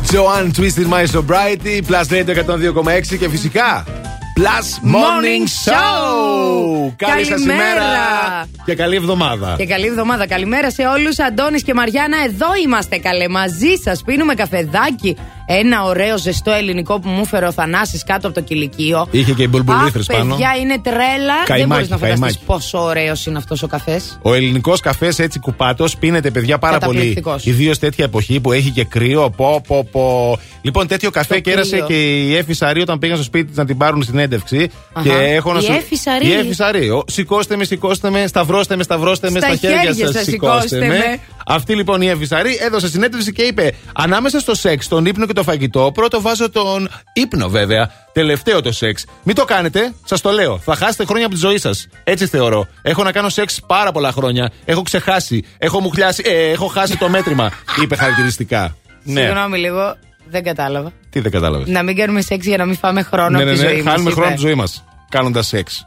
[0.09, 3.96] Joanne Twisted My Sobriety, Plus Radio 102,6 και φυσικά
[4.38, 6.92] Plus Morning Show!
[6.96, 7.60] Καλή σας Καλημέρα.
[7.60, 9.54] ημέρα και καλή εβδομάδα.
[9.58, 10.26] Και καλή εβδομάδα.
[10.26, 11.18] Καλημέρα σε όλους.
[11.18, 13.28] Αντώνης και Μαριάννα, εδώ είμαστε καλέ.
[13.28, 15.16] Μαζί σας πίνουμε καφεδάκι.
[15.50, 19.06] Ένα ωραίο ζεστό ελληνικό που μου έφερε ο Θανάσης κάτω από το κηλικείο.
[19.10, 20.30] Είχε και οι μπουλμπουλήθρες Αχ, πάνω.
[20.34, 21.34] παιδιά, είναι τρέλα.
[21.36, 22.38] Δεν Καημάκι, μπορείς να φανταστείς καημάκι.
[22.46, 24.18] πόσο ωραίος είναι αυτός ο καφές.
[24.22, 26.92] Ο ελληνικός καφές έτσι κουπάτος πίνεται, παιδιά, πάρα πολύ.
[26.96, 27.46] Καταπληκτικός.
[27.46, 29.30] Ιδίως τέτοια εποχή που έχει και κρύο.
[29.30, 30.38] Πω, πω, πω.
[30.62, 31.86] Λοιπόν, τέτοιο καφέ Το κέρασε κρύο.
[31.86, 34.70] και η Εφη Σαρή όταν πήγαν στο σπίτι τη να την πάρουν συνέντευξη.
[34.92, 35.08] Αχα.
[35.08, 35.72] Και έχω να Η σου...
[35.72, 36.26] Εφη Σαρή.
[36.28, 36.88] Η Εφη Σαρή.
[36.90, 40.14] Ο, Σηκώστε με, σηκώστε με, σταυρώστε με, σταυρώστε με, Στα στα χέρια χέρια σας.
[40.14, 40.86] σας Σηκώστε σηκώστε με.
[40.86, 41.18] με.
[41.50, 45.32] Αυτή λοιπόν η Εφη Σαρή έδωσε συνέντευξη και είπε: Ανάμεσα στο σεξ, τον ύπνο και
[45.38, 47.90] το φαγητό, πρώτο βάζω τον ύπνο βέβαια.
[48.12, 49.04] Τελευταίο το σεξ.
[49.22, 50.58] Μην το κάνετε, σας το λέω.
[50.58, 51.86] Θα χάσετε χρόνια από τη ζωή σας.
[52.04, 52.66] Έτσι θεωρώ.
[52.82, 54.50] Έχω να κάνω σεξ πάρα πολλά χρόνια.
[54.64, 55.44] Έχω ξεχάσει.
[55.58, 57.52] Έχω, μουχλιάσει, ε, έχω χάσει το μέτρημα.
[57.82, 58.62] είπε χαρακτηριστικά.
[59.02, 59.20] Ναι.
[59.20, 59.96] Συγγνώμη λίγο,
[60.28, 60.92] δεν κατάλαβα.
[61.10, 63.52] Τι δεν κατάλαβες; Να μην κάνουμε σεξ για να μην φάμε χρόνο Ναι, από ναι,
[63.56, 63.68] τη ναι.
[63.68, 64.20] ζωή μας, Χάνουμε είπε.
[64.20, 64.84] χρόνο από τη ζωή μας.
[65.08, 65.86] Κάνοντας σεξ.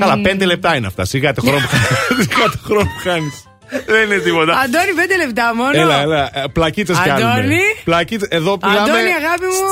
[0.00, 1.04] Καλά, πέντε λεπτά είναι αυτά.
[1.04, 1.58] Σιγά το χρόνο
[2.86, 3.45] που χάνεις.
[3.70, 3.98] Σιγά το χρόνο που χάνει.
[3.98, 4.52] Δεν είναι τίποτα.
[4.58, 5.80] Αντώνη, πέντε λεπτά μόνο.
[5.80, 6.30] Έλα, έλα.
[6.52, 7.32] Πλακίτσε κάνουμε.
[7.32, 7.60] Αντώνη.
[7.84, 8.28] Πλακίτσες.
[8.30, 8.80] Εδώ μιλάμε.
[8.80, 9.68] Αντώνη, αγάπη μου,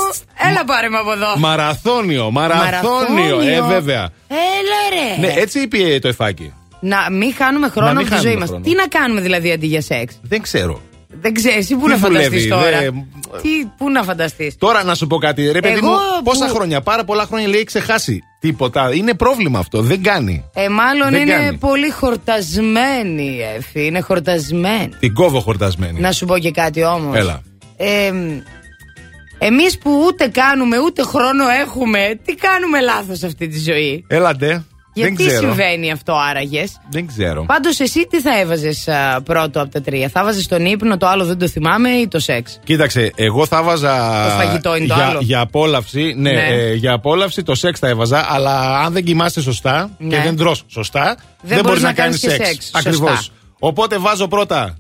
[0.50, 1.38] έλα πάρε με από εδώ.
[1.38, 2.60] Μαραθώνιο, μαραθώνιο.
[2.60, 3.64] Ε, Μαραθώνιο.
[3.66, 4.08] βέβαια.
[4.28, 5.26] Έλα ρε.
[5.26, 6.52] Ναι, έτσι είπε το εφάκι.
[6.80, 8.48] Να μην χάνουμε χρόνο Να μην από τη ζωή χάνουμε μας.
[8.48, 8.64] χρόνο.
[8.64, 10.80] Τι να κάνουμε δηλαδή αντί για σεξ; Δεν ξέρω.
[11.20, 13.06] Δεν ξέρεις, εσύ πού Τι να φανταστείς δουλεύει, τώρα; δεν-
[13.42, 15.50] Τι, πού να φανταστείς; Τώρα να σου πω κάτι.
[15.52, 18.94] Ρε, παιδί Εγώ μου, που- πόσα χρόνια, πάρα πολλά χρόνια λέει έχει ξεχάσει τίποτα.
[18.94, 19.80] Είναι πρόβλημα αυτό.
[19.82, 20.44] Δεν κάνει.
[20.54, 21.56] Ε, μάλλον Δεν είναι κάνει.
[21.56, 23.86] πολύ χορτασμένη η Εφη.
[23.86, 24.88] Είναι χορτασμένη.
[25.00, 26.00] Την κόβω χορτασμένη.
[26.00, 27.16] Να σου πω και κάτι όμως.
[27.16, 27.42] Έλα.
[27.76, 28.12] Ε,
[29.38, 34.64] Εμείς που ούτε κάνουμε ούτε χρόνο έχουμε, τι κάνουμε λάθος σε αυτή τη ζωή; Έλατε.
[34.94, 35.40] Γιατί δεν ξέρω.
[35.46, 37.44] συμβαίνει αυτό άραγες; Δεν ξέρω.
[37.44, 38.88] Πάντως, εσύ τι θα έβαζες
[39.24, 42.18] πρώτο από τα τρία; Θα βάζε τον ύπνο, το άλλο δεν το θυμάμαι ή το
[42.18, 43.96] σεξ; Κοίταξε, εγώ θα βάζα.
[44.24, 45.18] Το φαγητό είναι το για, άλλο.
[45.22, 46.46] Για απόλαυση, ναι, Ναι.
[46.48, 50.22] ε, για απόλαυση το σεξ θα έβαζα, αλλά αν δεν κοιμάσαι σωστά και Ναι.
[50.22, 52.48] δεν τρως σωστά, δεν, μπορείς μπορείς να, να κάνεις κάνεις και σεξ.
[52.64, 53.10] σεξ, Ακριβώς.
[53.16, 53.32] σωστά.
[53.58, 54.76] Οπότε βάζω πρώτα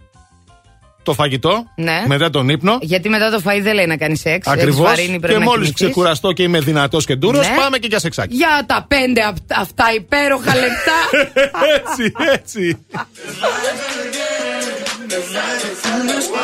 [1.04, 2.02] το φαγητό, Ναι.
[2.06, 2.78] μετά τον ύπνο.
[2.80, 4.46] Γιατί μετά το φαΐ δεν λέει να κάνει σεξ.
[4.46, 4.74] Ακριβώς.
[4.78, 5.84] έχεις βαρύνει, πρέπει Και να μόλι κοιμηθείς.
[5.84, 7.54] ξεκουραστώ και είμαι δυνατός και ντούρος, Ναι.
[7.56, 8.36] πάμε και για σεξάκι.
[8.36, 10.98] Για τα πέντε απ- αυτά υπέροχα λεπτά.
[11.76, 12.78] έτσι, έτσι.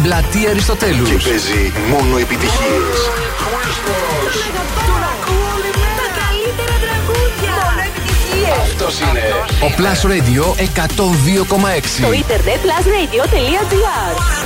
[0.00, 1.08] Στην πλατεία Αριστοτέλους.
[1.08, 2.96] Και παίζει μόνο επιτυχίες.
[6.00, 7.52] Τα καλύτερα τραγούδια.
[7.60, 8.56] Μόνο επιτυχίες.
[8.62, 9.22] Αυτός είναι
[9.66, 12.02] ο Plus Radio 102,6.
[12.02, 14.39] Στο ίντερνετ plusradio.gr with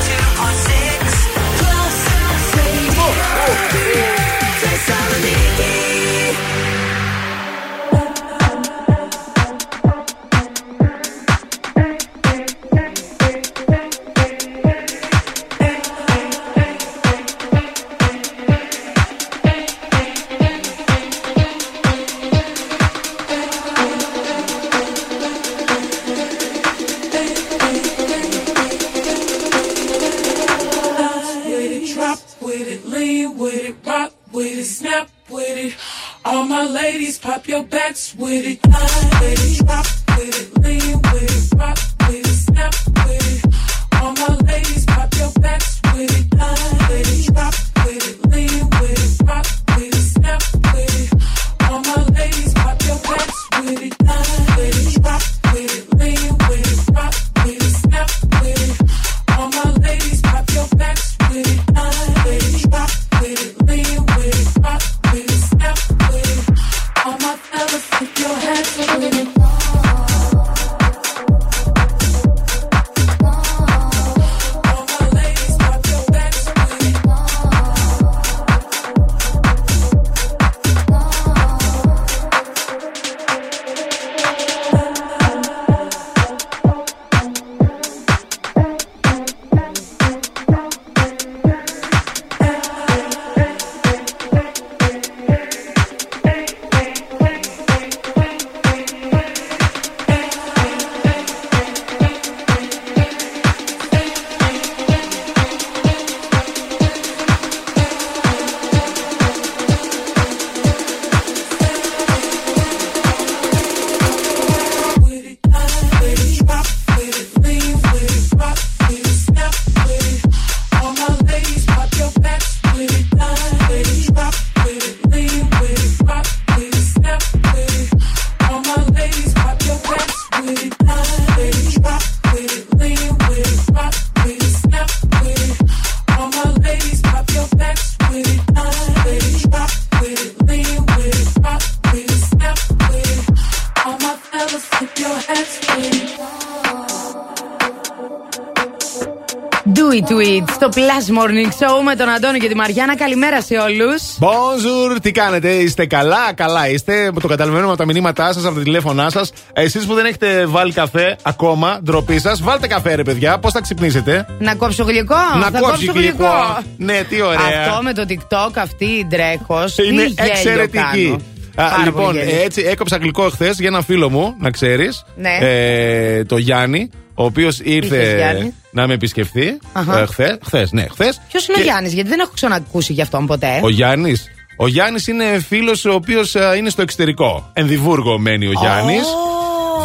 [150.94, 152.96] Plus Morning Show με τον Αντώνη και τη Μαριάννα.
[152.96, 154.02] Καλημέρα σε όλους.
[154.20, 157.10] Bonjour, τι κάνετε, είστε καλά, καλά είστε.
[157.20, 159.32] Το καταλαβαίνουμε από τα μηνύματά σας, από τα τηλέφωνά σας.
[159.52, 163.60] Εσείς που δεν έχετε βάλει καφέ ακόμα, ντροπή σας, βάλτε καφέ, ρε παιδιά, πώς θα
[163.60, 165.16] ξυπνήσετε; Να κόψω γλυκό.
[165.38, 166.62] Να θα κόψει κόψω γλυκό.
[166.76, 167.40] Ναι, τι ωραία.
[167.66, 169.78] Αυτό με το TikTok, αυτή η ντρέχος.
[169.78, 171.16] Είναι εξαιρετική.
[171.54, 175.04] Α, λοιπόν, έτσι έκοψα γλυκό χθες για ένα φίλο μου, να ξέρεις.
[175.16, 175.38] Ναι.
[175.40, 179.58] Ε, το Γιάννη, ο οποίος ήρθε Είχες Γιάννη; Να με επισκεφθεί.
[179.72, 179.98] Αχα.
[179.98, 181.20] Ε, χθες, χθες, ναι, χθες.
[181.28, 183.60] Ποιος είναι ο Γιάννης, γιατί δεν έχω ξανακούσει γι' αυτόν ποτέ.
[183.62, 184.30] Ο Γιάννης.
[184.56, 187.50] Ο Γιάννης είναι φίλος ο οποίος είναι στο εξωτερικό.
[187.52, 189.04] Ενδιβούργο μένει ο Γιάννης.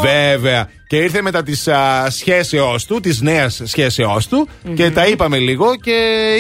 [0.02, 0.70] Βέβαια.
[0.88, 1.54] Και ήρθε μετά τη
[2.10, 5.92] σχέσεώς του, τη νέα σχέσεώς του, και τα είπαμε λίγο και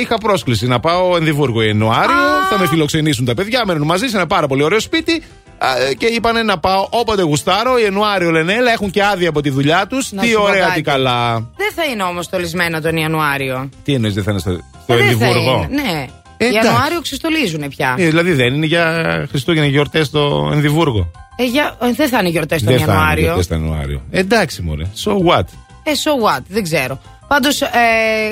[0.01, 2.15] είχα πρόσκληση να πάω Ενδιβούργο Ιανουάριο.
[2.49, 5.23] Θα με φιλοξενήσουν τα παιδιά, μένουν μαζί σε ένα πάρα πολύ ωραίο σπίτι.
[5.59, 7.77] Α, Και είπανε να πάω όποτε γουστάρω.
[7.79, 10.11] Ιανουάριο λένε, έλα, έχουν και άδεια από τη δουλειά τους.
[10.11, 10.75] Να Τι σου πω ωραία, κάτι.
[10.75, 11.33] τι καλά.
[11.33, 13.69] Δεν θα είναι όμως στολισμένο τον Ιανουάριο.
[13.83, 14.51] Τι εννοείς, δεν θα είναι στο,
[14.83, 15.67] στο Ε, δεν θα Ενδιβούργο.
[15.71, 15.81] είναι.
[15.81, 16.05] Ναι.
[16.37, 16.67] Ε, εντάξει.
[16.67, 17.95] Ιανουάριο ξεστολίζουν πια.
[17.97, 21.11] Ε, δηλαδή δεν είναι για Χριστούγεννα γιορτές στο Ενδιβούργο.
[21.35, 21.77] Ε, για...
[21.81, 23.23] ε, δεν θα είναι γιορτές τον Δεν θα είναι Ιανουάριο.
[23.23, 24.01] γιορτές τον Ιανουάριο.
[24.11, 24.83] Εντάξει, μωρέ.
[25.05, 25.43] So what;
[25.83, 27.01] Ε, so what, δεν ξέρω.
[27.27, 27.67] Πάντως, ε,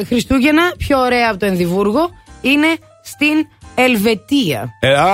[0.08, 2.10] Χριστούγεννα, πιο ωραία από το Ενδιβούργο
[2.41, 2.68] είναι
[3.04, 3.48] στην
[3.80, 4.76] Ελβετία.
[4.80, 5.08] Ε, α,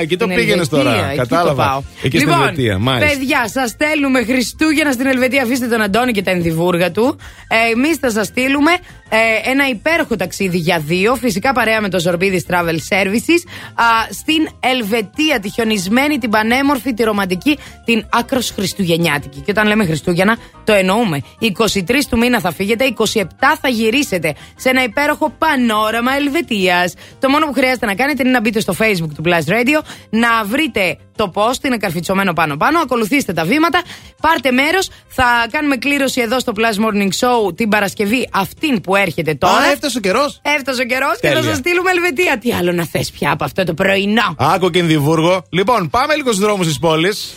[0.00, 1.06] εκεί το Στην πήγαινες Ελβετία, τώρα.
[1.08, 1.48] εκεί Κατάλαβα.
[1.50, 1.82] το πάω.
[2.02, 3.16] Εκεί λοιπόν, στην Ελβετία, μάλιστα.
[3.18, 5.42] Παιδιά, σας στέλνουμε Χριστούγεννα στην Ελβετία.
[5.42, 7.18] Αφήστε τον Αντώνη και τα ενδιβούργα του.
[7.48, 8.70] Ε, Εμείς θα σας στείλουμε
[9.08, 11.14] ε, ένα υπέροχο ταξίδι για δύο.
[11.14, 13.40] Φυσικά παρέα με το Ζορμπίδη Travel Services.
[13.74, 19.38] Α, στην Ελβετία, τη χιονισμένη, την πανέμορφη, τη ρομαντική, την άκρος Χριστουγεννιάτικη.
[19.40, 21.22] Και όταν λέμε Χριστούγεννα, το εννοούμε.
[21.40, 23.22] 23 του μήνα θα φύγετε, 27
[23.60, 26.94] θα γυρίσετε σε ένα υπέροχο πανόραμα Ελβετίας.
[27.20, 30.44] Το μόνο που χρειάζεται να κάνετε είναι να μπείτε στο Facebook του Plus Radio, να
[30.44, 33.82] βρείτε το post, είναι καρφιτσωμένο πάνω-πάνω, ακολουθήστε τα βήματα,
[34.20, 34.90] πάρτε μέρος.
[35.08, 39.56] Θα κάνουμε κλήρωση εδώ στο Plus Morning Show την Παρασκευή, αυτήν που έρχεται τώρα.
[39.56, 40.40] Α, έφτασε ο καιρός.
[40.42, 41.48] Έφτασε ο καιρός και θα Τέλεια.
[41.48, 42.38] σας στείλουμε Ελβετία.
[42.38, 45.44] Τι άλλο να θες πια από αυτό το πρωινό; Άκου και Ενδιβούργο.
[45.50, 47.34] Λοιπόν, πάμε λίγο στους δρόμους της πόλης.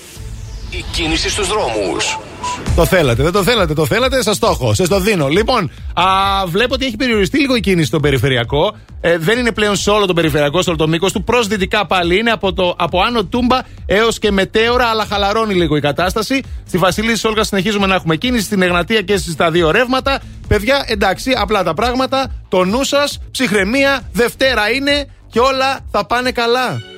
[0.72, 2.18] Η κίνηση στους δρόμους.
[2.76, 5.28] Το θέλατε, δεν το θέλατε, το θέλατε, σας το έχω, σας το δίνω.
[5.28, 6.04] Λοιπόν, α,
[6.48, 8.76] βλέπω ότι έχει περιοριστεί λίγο η κίνηση στο περιφερειακό.
[9.02, 11.24] Ε, δεν είναι πλέον σε όλο το περιφερειακό, σε όλο το μήκος του.
[11.24, 15.76] Προ δυτικά πάλι είναι από, το, από Άνω Τούμπα έως και Μετέωρα, αλλά χαλαρώνει λίγο
[15.76, 16.42] η κατάσταση.
[16.68, 20.22] Στη Βασιλή Σόλγα συνεχίζουμε να έχουμε κίνηση, στην Εγνατία και στα δύο ρεύματα.
[20.48, 22.32] Παιδιά, εντάξει, απλά τα πράγματα.
[22.50, 26.95] Το νου σας, ψυχραιμία, Δευτέρα είναι και όλα θα πάνε καλά.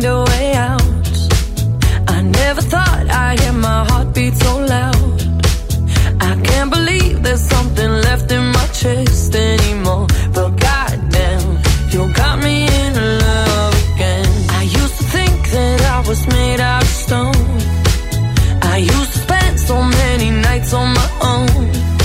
[0.00, 0.82] Find a way out.
[2.08, 5.20] I never thought I'd hear my heartbeat so loud.
[6.20, 10.06] I can't believe there's something left in my chest anymore.
[10.34, 11.58] But goddamn,
[11.90, 12.94] you got me in
[13.24, 14.30] love again.
[14.50, 17.50] I used to think that I was made out of stone.
[18.62, 21.99] I used to spend so many nights on my own.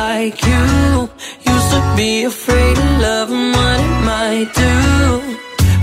[0.00, 0.64] Like you.
[1.52, 4.74] Used to be afraid of love and what it might do.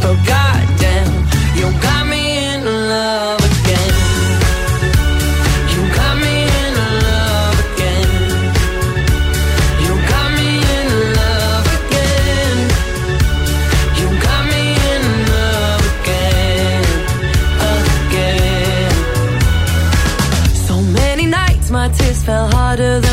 [0.02, 1.14] But goddamn,
[1.60, 2.62] you got me in
[2.94, 3.94] love again.
[5.74, 6.72] You got me in
[7.10, 8.10] love again.
[9.86, 10.88] You got me in
[11.20, 12.58] love again.
[14.00, 14.64] You got me
[14.94, 15.04] in
[15.34, 16.84] love again,
[18.06, 18.94] again.
[20.68, 23.13] So many nights my tears fell harder than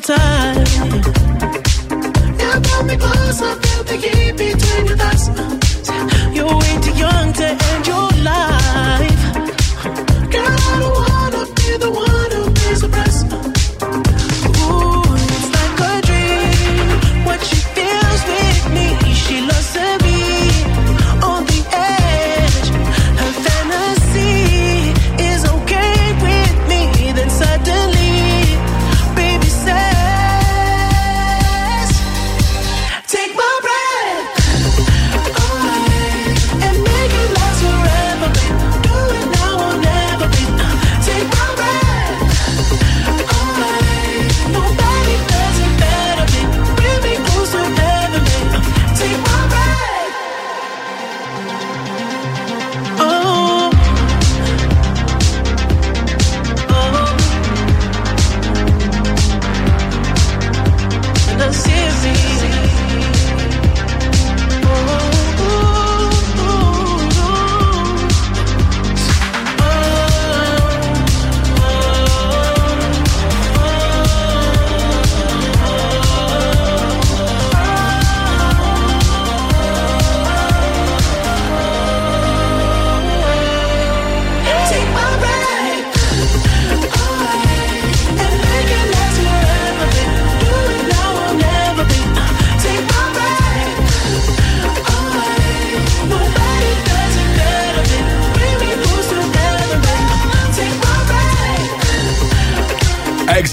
[0.00, 0.66] time.
[2.40, 5.28] You pull me closer, feel the heat between your thighs.
[6.34, 8.77] You're way too young to end your life.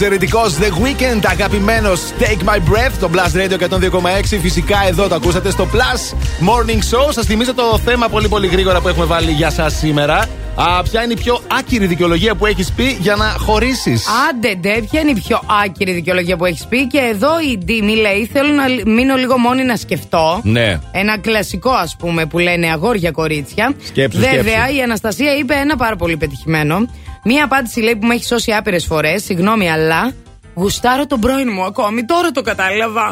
[0.06, 4.40] Εξαιρετικός The Weekend, αγαπημένος Take My Breath, το Blast Radio 102,6.
[4.42, 6.16] Φυσικά εδώ το ακούσατε στο Plus
[6.48, 7.12] Morning Show.
[7.14, 10.26] Σας θυμίζω το θέμα πολύ πολύ γρήγορα που έχουμε βάλει για σας σήμερα.
[10.56, 14.82] Α, ποια είναι η πιο άκυρη δικαιολογία που έχεις πει για να χωρίσεις; Άντε, ντε,
[14.90, 18.54] ποια είναι η πιο άκυρη δικαιολογία που έχεις πει; Και εδώ η Ντίμη λέει: Θέλω
[18.54, 20.40] να μείνω λίγο μόνη να σκεφτώ.
[20.44, 20.80] Ναι.
[20.92, 23.74] Ένα κλασικό, ας πούμε, που λένε αγόρια κορίτσια.
[23.84, 24.76] Σκέψου, Βέβαια, σκέψου.
[24.76, 26.86] η Αναστασία είπε ένα πάρα πολύ πετυχημένο.
[27.28, 29.24] Μία απάντηση λέει που με έχει σώσει άπειρες φορές.
[29.24, 30.14] Συγγνώμη, αλλά
[30.54, 32.06] γουστάρω τον πρώην μου ακόμη.
[32.06, 33.12] Τώρα το κατάλαβα.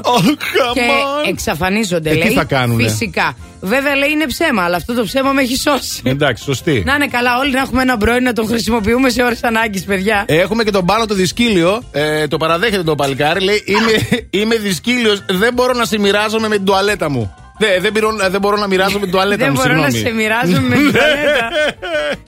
[0.73, 0.81] και
[1.29, 2.29] εξαφανίζονται, Ε, τι λέει.
[2.33, 3.35] θα κάνουνε; Φυσικά.
[3.61, 6.01] Βέβαια, λέει είναι ψέμα, αλλά αυτό το ψέμα με έχει σώσει.
[6.05, 6.83] Εντάξει, σωστή.
[6.85, 10.23] Να είναι καλά, όλοι να έχουμε ένα πρώην να τον χρησιμοποιούμε σε ώρες ανάγκης, παιδιά.
[10.27, 11.81] Έχουμε και τον πάνω το δυσκύλιο.
[11.91, 13.43] Ε, το παραδέχεται το παλικάρι.
[13.43, 15.23] Λέει: Είμαι, είμαι δυσκύλιος.
[15.29, 17.33] Δεν μπορώ να σε μοιράζομαι με την τουαλέτα μου.
[17.57, 19.61] Δεν, δεν, μπορώ, δεν μπορώ να μοιράζομαι με την τουαλέτα Δεν μου.
[19.61, 20.09] μπορώ να συγγνώμη.
[20.09, 21.49] σε μοιράζομαι με την τουαλέτα.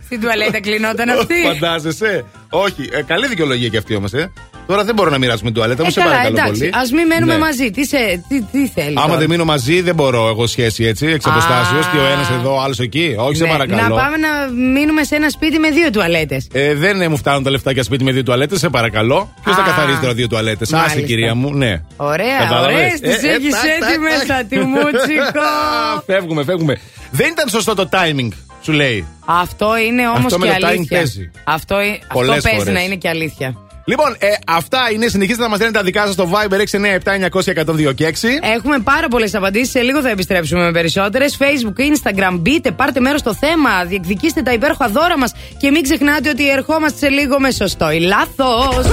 [0.03, 1.33] Στην τουαλέτα κλεινόταν αυτή.
[1.45, 2.25] Φαντάζεσαι.
[2.49, 4.13] Όχι, ε, καλή δικαιολογία και αυτή όμως.
[4.13, 4.31] Ε.
[4.67, 6.59] Τώρα δεν μπορώ να μοιράζομαι την τουαλέτα μου, Ε, σε καλά, παρακαλώ εντάξει.
[6.59, 6.71] πολύ.
[6.75, 7.39] Α μην μένουμε Ναι.
[7.39, 7.71] μαζί.
[7.71, 7.97] Τι, σε,
[8.27, 8.97] τι, τι θέλεις.
[8.97, 11.29] Άμα τώρα; δεν μείνω μαζί, δεν μπορώ εγώ σχέση έτσι, εξ Α.
[11.29, 13.15] αποστάσεως και ο ένας εδώ, ο άλλος εκεί.
[13.17, 13.81] Όχι, σε Ναι, παρακαλώ.
[13.81, 14.29] Να πάμε να
[14.71, 16.47] μείνουμε σε ένα σπίτι με δύο τουαλέτες.
[16.53, 19.33] Ε, δεν ε, μου φτάνουν τα λεφτά για σπίτι με δύο τουαλέτες, σε παρακαλώ.
[19.43, 19.65] Ποιος θα Α.
[19.65, 21.01] καθαρίζει τώρα δύο τουαλέτες; Άσε, Μάλιστα.
[21.01, 21.81] κυρία μου, ναι.
[21.95, 22.85] Ωραία, Κατάλαβες; ωραία.
[22.85, 24.25] Ε, Τι ε, έχεις τάκ, τάκ, έτοιμες, τάκ.
[24.27, 25.49] θα τη μουτσικό.
[26.11, 26.77] Φεύγουμε, φεύγουμε.
[27.11, 28.29] Δεν ήταν σωστό το timing,
[28.61, 29.07] σου λέει.
[29.25, 30.97] Αυτό είναι όμως Αυτό με και το timing αλήθεια.
[30.97, 31.31] παίζει.
[31.43, 32.73] Αυτό, ε- αυτό Πολλές παίζει φορές.
[32.73, 33.55] να είναι και αλήθεια.
[33.87, 35.07] Λοιπόν, ε, αυτά είναι.
[35.07, 38.39] Συνεχίστε να μας λένε τα δικά σας στο Viber 697-900-1026.
[38.55, 39.69] Έχουμε πάρα πολλές απαντήσεις.
[39.69, 41.37] Σε λίγο θα επιστρέψουμε με περισσότερες.
[41.39, 43.85] Facebook, Instagram, μπείτε, πάρτε μέρος στο θέμα.
[43.85, 45.31] Διεκδικήστε τα υπέροχα δώρα μας.
[45.57, 48.85] Και μην ξεχνάτε ότι ερχόμαστε σε λίγο με σωστό ή λάθος.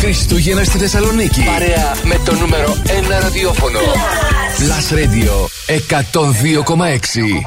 [0.00, 1.42] Χριστούγεννα στη Θεσσαλονίκη.
[1.44, 2.76] Παρέα με το νούμερο
[3.18, 3.78] 1 ραδιόφωνο.
[4.58, 7.42] Plus Radio 102,6.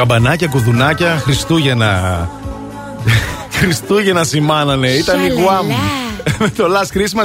[0.00, 2.28] Καμπανάκια, κουδουνάκια, Χριστούγεννα.
[3.50, 4.88] Χριστούγεννα σημάνανε.
[4.88, 5.66] Ήταν η Γουάμ.
[6.38, 7.24] Με το Last Christmas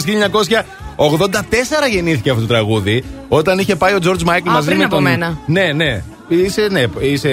[0.95, 3.03] 1984 γεννήθηκε αυτό το τραγούδι.
[3.27, 5.03] Όταν είχε πάει ο George Michael Α, μαζί πριν με από τον.
[5.03, 5.38] μένα.
[5.45, 6.03] Ναι, ναι.
[6.27, 7.30] Είσαι, ναι, είσαι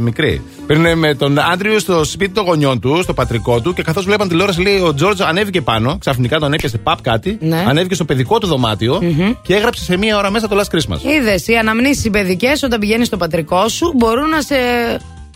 [0.00, 0.42] μικρή.
[0.66, 4.28] Πριν με τον Άντριου στο σπίτι των γονιών του, στο πατρικό του, και καθώς βλέπαν
[4.28, 5.98] τηλεόραση, λέει ο Τζόρτζ ανέβηκε πάνω.
[5.98, 7.38] Ξαφνικά τον έπιασε παπ κάτι.
[7.40, 7.64] Ναι.
[7.68, 9.00] Ανέβηκε στο παιδικό του δωματιο
[9.42, 11.00] και έγραψε σε μία ώρα μέσα το Last Christmas.
[11.02, 14.56] Είδες, οι αναμνήσεις οι παιδικές όταν πηγαίνεις στο πατρικό σου μπορούν να σε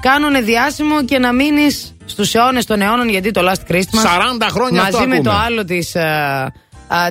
[0.00, 3.78] κάνουν διάσημο και να μείνεις στους αιώνες των αιώνων γιατί το Last Christmas.
[3.78, 5.44] 40 χρόνια Μαζί αυτό με το ακούμε.
[5.44, 5.96] άλλο της.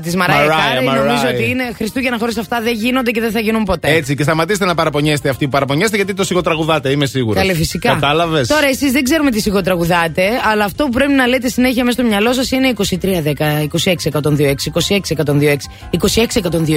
[0.04, 1.34] Της Μαράια Mariah, Κάρι, νομίζω Mariah.
[1.34, 3.88] ότι είναι Χριστούγεννα χωρίς αυτά δεν γίνονται και δεν θα γίνουν ποτέ.
[3.92, 7.42] Έτσι, και σταματήστε να παραπονιέστε αυτοί που παραπονιέστε γιατί το σιγοτραγουδάτε, είμαι σίγουρος.
[7.42, 7.94] Καλέ, φυσικά.
[7.94, 12.00] Κατάλαβες; Τώρα, εσείς δεν ξέρουμε τι σιγοτραγουδάτε, αλλά αυτό που πρέπει να λέτε συνέχεια μέσα
[12.00, 15.56] στο μυαλό σας είναι 23, 10, 26, 126, 26, 126,
[15.92, 16.70] 26, 26, 126.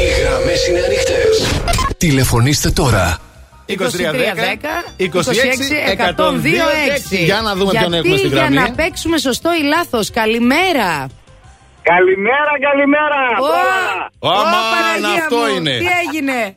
[0.00, 1.46] Οι γραμμές είναι ανοιχτές.
[1.98, 3.18] Τηλεφωνήστε τώρα.
[3.66, 3.74] 2310
[4.98, 5.14] 26 102
[7.24, 8.56] Για να δούμε ποιον Γιατί έχουμε στην για γραμμή.
[8.56, 10.10] να παίξουμε σωστό ή λάθος.
[10.10, 11.06] Καλημέρα.
[11.92, 13.20] Καλημέρα, καλημέρα.
[13.40, 13.44] Ω,
[14.18, 15.78] Ω, ω, αμάν, Παναγία αυτό μου, είναι.
[15.78, 16.56] Τι έγινε;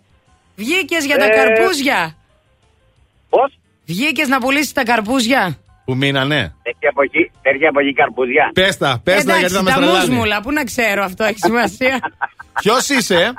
[0.55, 2.15] Βγήκες για τα Ε, καρπούζια;
[3.29, 6.55] Πώς; Βγήκες να πουλήσεις τα καρπούζια; Που μείνανε.
[6.63, 8.51] Έχει από εκεί, έχει από εκεί καρπούζια.
[8.53, 10.09] Πες τα, πες τα Εντάξει, γιατί θα μας τα τρελάνεις.
[10.09, 11.99] μουσμουλα, πού να ξέρω αυτό έχει σημασία.
[12.61, 13.33] Ποιος είσαι,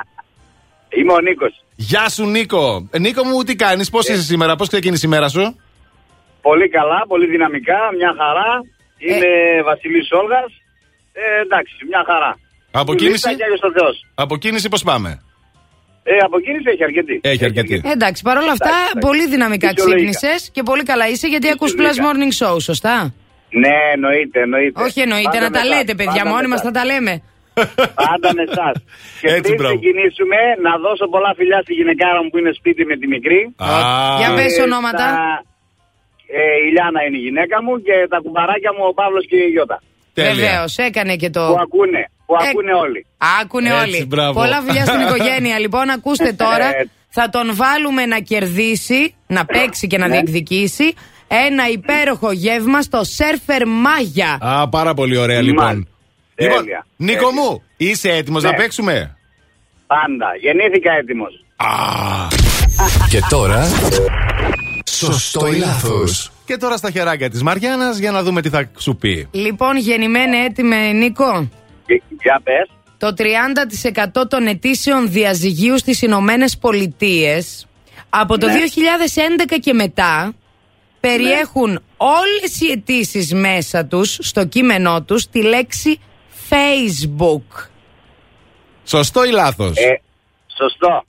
[0.88, 1.64] Είμαι ο Νίκος.
[1.76, 2.88] Γεια σου Νίκο.
[2.90, 5.60] Ε, Νίκο μου, τι κάνεις, πώς είσαι σήμερα, πώς ξεκίνησε η μέρα σου;
[6.42, 8.50] Πολύ καλά, πολύ δυναμικά, μια χαρά.
[8.98, 10.52] Είμαι Βασιλής Όλγας.
[11.22, 12.32] Ε, εντάξει, μια χαρά.
[12.80, 13.94] Από Του κίνηση; Λίστα και Άγιος ο Θεός.
[14.14, 15.10] Από κίνηση πώς πάμε;
[16.02, 17.20] Ε, από κίνηση έχει αρκετή.
[17.32, 17.76] Έχει αρκετή.
[17.94, 19.06] Εντάξει, παρόλα αυτά, Εντάξει, εντάξει.
[19.06, 20.10] πολύ δυναμικά Φυσιολογικά.
[20.10, 22.04] ξύπνησες και πολύ καλά είσαι γιατί ακούς Plus Φυσιολογικά.
[22.06, 22.96] Morning Show, σωστά;
[23.62, 24.76] Ναι, εννοείται, εννοείται.
[24.86, 26.78] Όχι εννοείται, Πάντα να τα με λέτε, εσάς, παιδιά, πάντα μόνοι με μας θα εσάς.
[26.78, 27.14] τα λέμε.
[28.08, 28.74] Πάντα με εσάς.
[29.20, 29.74] Και Έτσι, πριν μπράβο.
[29.78, 33.40] ξεκινήσουμε, να δώσω πολλά φιλιά στη γυναικάρα μου που είναι σπίτι με τη μικρή.
[33.68, 33.68] Α,
[34.20, 35.04] Για πες Ε, ονόματα.
[35.12, 35.42] τα-
[36.40, 39.50] Ε, η Λιάνα είναι η γυναίκα μου και τα κουμπαράκια μου ο Παύλος και η
[39.54, 39.78] Γιώτα.
[40.22, 40.34] Τέλεια.
[40.34, 41.40] Βεβαίως, έκανε και το.
[41.46, 43.06] Που ακούνε, που Ε, ακούνε όλοι.
[43.42, 44.04] Άκουνε Έτσι, όλοι.
[44.04, 44.32] μπράβο.
[44.40, 45.58] Πολλά φιλιά στην οικογένεια.
[45.58, 46.66] Λοιπόν, ακούστε τώρα.
[46.66, 46.90] Έτσι.
[47.08, 50.14] θα τον βάλουμε να κερδίσει, να παίξει και να Ναι.
[50.14, 50.94] διεκδικήσει
[51.28, 54.38] ένα υπέροχο γεύμα στο Σέρφερ Μάγια.
[54.40, 55.64] Α, πάρα πολύ ωραία λοιπόν.
[55.64, 55.88] Μάλιστα.
[56.34, 56.86] Λοιπόν, Τέλεια.
[56.96, 57.42] Νίκο Τέλεια.
[57.42, 58.50] μου, είσαι έτοιμος Ναι.
[58.50, 59.16] να παίξουμε;
[59.86, 60.26] Πάντα.
[60.40, 61.44] Γεννήθηκα έτοιμος.
[63.10, 63.68] Και τώρα.
[64.90, 68.96] Σωστό ή λάθος; Και τώρα στα χεράκια της Μαριάννας για να δούμε τι θα σου
[68.96, 69.28] πει.
[69.30, 71.48] Λοιπόν, γεννημένε έτοιμε, Νίκο.
[71.86, 72.68] Και- Για πες.
[72.98, 77.66] Το 30% των αιτήσεων διαζυγίου στις Ηνωμένες Πολιτείες
[78.08, 78.52] από το Ναι.
[78.52, 80.32] 2011 και μετά
[81.00, 86.00] περιέχουν όλες οι αιτήσεις μέσα τους, στο κείμενό τους, τη λέξη
[86.50, 87.68] Facebook.
[88.84, 90.00] Σωστό ή λάθος; Ε,
[90.56, 91.04] σωστό.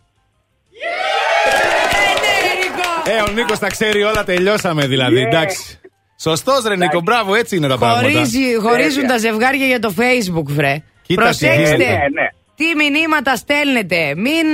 [3.11, 5.23] Ε, ο Νίκος τα ξέρει όλα, τελειώσαμε δηλαδή.
[5.23, 5.27] Yeah.
[5.34, 5.80] Εντάξει.
[6.22, 8.02] Σωστός, ρε Νίκο, μπράβο, έτσι είναι τα πράγματα.
[8.11, 9.07] Χωρίζει, χωρίζουν Τέλεια.
[9.10, 10.73] τα ζευγάρια για το Facebook, βρε.
[11.02, 11.53] Κοίτα τι Προσέξτε.
[11.76, 11.84] γίνεται.
[11.91, 12.27] Ναι, ναι.
[12.56, 14.14] Τι μηνύματα στέλνετε.
[14.15, 14.45] Μην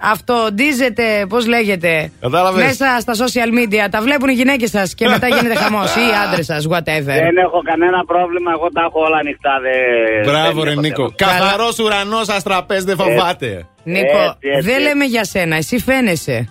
[0.00, 2.10] αυτοντίζετε, πώς λέγεται.
[2.20, 2.64] Κατάλαβες.
[2.64, 3.88] Μέσα στα social media.
[3.90, 5.94] Τα βλέπουν οι γυναίκες σας και μετά γίνεται χαμός.
[5.96, 7.16] ή οι άντρες σας, whatever.
[7.26, 9.50] Δεν έχω κανένα πρόβλημα, εγώ τα έχω όλα ανοιχτά.
[9.62, 11.12] Δε, Μπράβο, δεν ρε έχω Νίκο.
[11.16, 11.32] θέμα.
[11.32, 13.66] Καθαρός ουρανός αστραπές, δεν φοβάται.
[13.82, 14.82] Νίκο, Έτσι, έτσι, δεν έτσι.
[14.88, 15.56] λέμε για σένα.
[15.56, 16.48] Εσύ φαίνεσαι.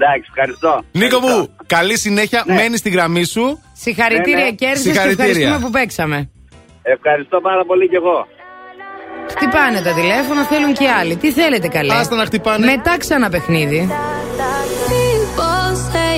[0.00, 0.72] Εντάξει, ευχαριστώ.
[0.92, 1.38] Νίκο Ευχαριστώ.
[1.38, 2.42] μου, καλή συνέχεια.
[2.46, 2.54] Ναι.
[2.54, 3.60] Μένεις στη γραμμή σου.
[3.72, 4.50] Συγχαρητήρια, Ναι, ναι.
[4.50, 5.30] κέρδισες και Συγχαρητήρια.
[5.30, 6.30] ευχαριστούμε που παίξαμε.
[6.82, 8.26] Ευχαριστώ πάρα πολύ κι εγώ.
[9.36, 11.16] Χτυπάνε τα τηλέφωνα, θέλουν και άλλοι.
[11.16, 12.66] Τι θέλετε καλέ; Άστα να χτυπάνε.
[12.66, 13.88] Μετά ξανά παιχνίδι.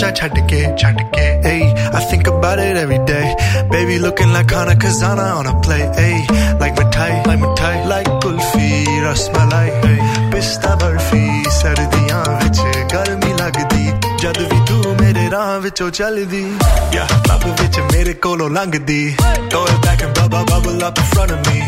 [0.00, 0.98] ਜਾ ਛੱਡ ਕੇ ਛੱਡ
[1.98, 3.26] i think about it every day.
[3.70, 6.16] Baby looking like Hana Kazana on a play ey
[6.60, 8.68] like mithai like mithai like kulfi
[9.04, 9.96] rasmalai ey
[10.34, 11.22] pista barfi
[11.58, 12.60] ਸਰਦੀਆਂ vich,
[12.94, 13.84] garmi lagdi,
[14.22, 16.44] ਜਦ ਵੀ ਤੂੰ ਮੇਰੇ ਰਾਹ ਵਿੱਚੋਂ ਚੱਲਦੀ
[16.96, 19.16] Yeah, ਲੱਭ vich mere ਕੋਲੋਂ ਲੰਘਦੀ
[19.54, 21.58] go back and bubble bubble up in front of me.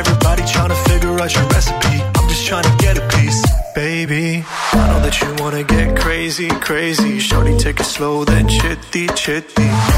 [0.00, 1.96] Everybody trying to figure out your recipe.
[2.16, 3.57] I'm just trying to get a piece
[4.06, 4.44] baby.
[4.72, 7.18] I know that you wanna get crazy crazy.
[7.18, 9.97] Shorty take it slow then chitty chitty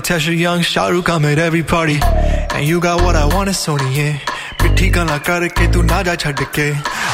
[0.00, 1.98] Tesha, young Shahrukh, I'm at every party.
[2.54, 4.18] And you got what I want, it's Sony, yeah.
[4.62, 6.68] मिठी गल्ला करके तू ना जा छड़ के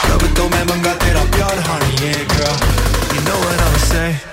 [0.09, 2.57] रब तो मैं मंगा तेरा प्यार हानी yeah girl
[3.15, 4.26] you know what I'ma say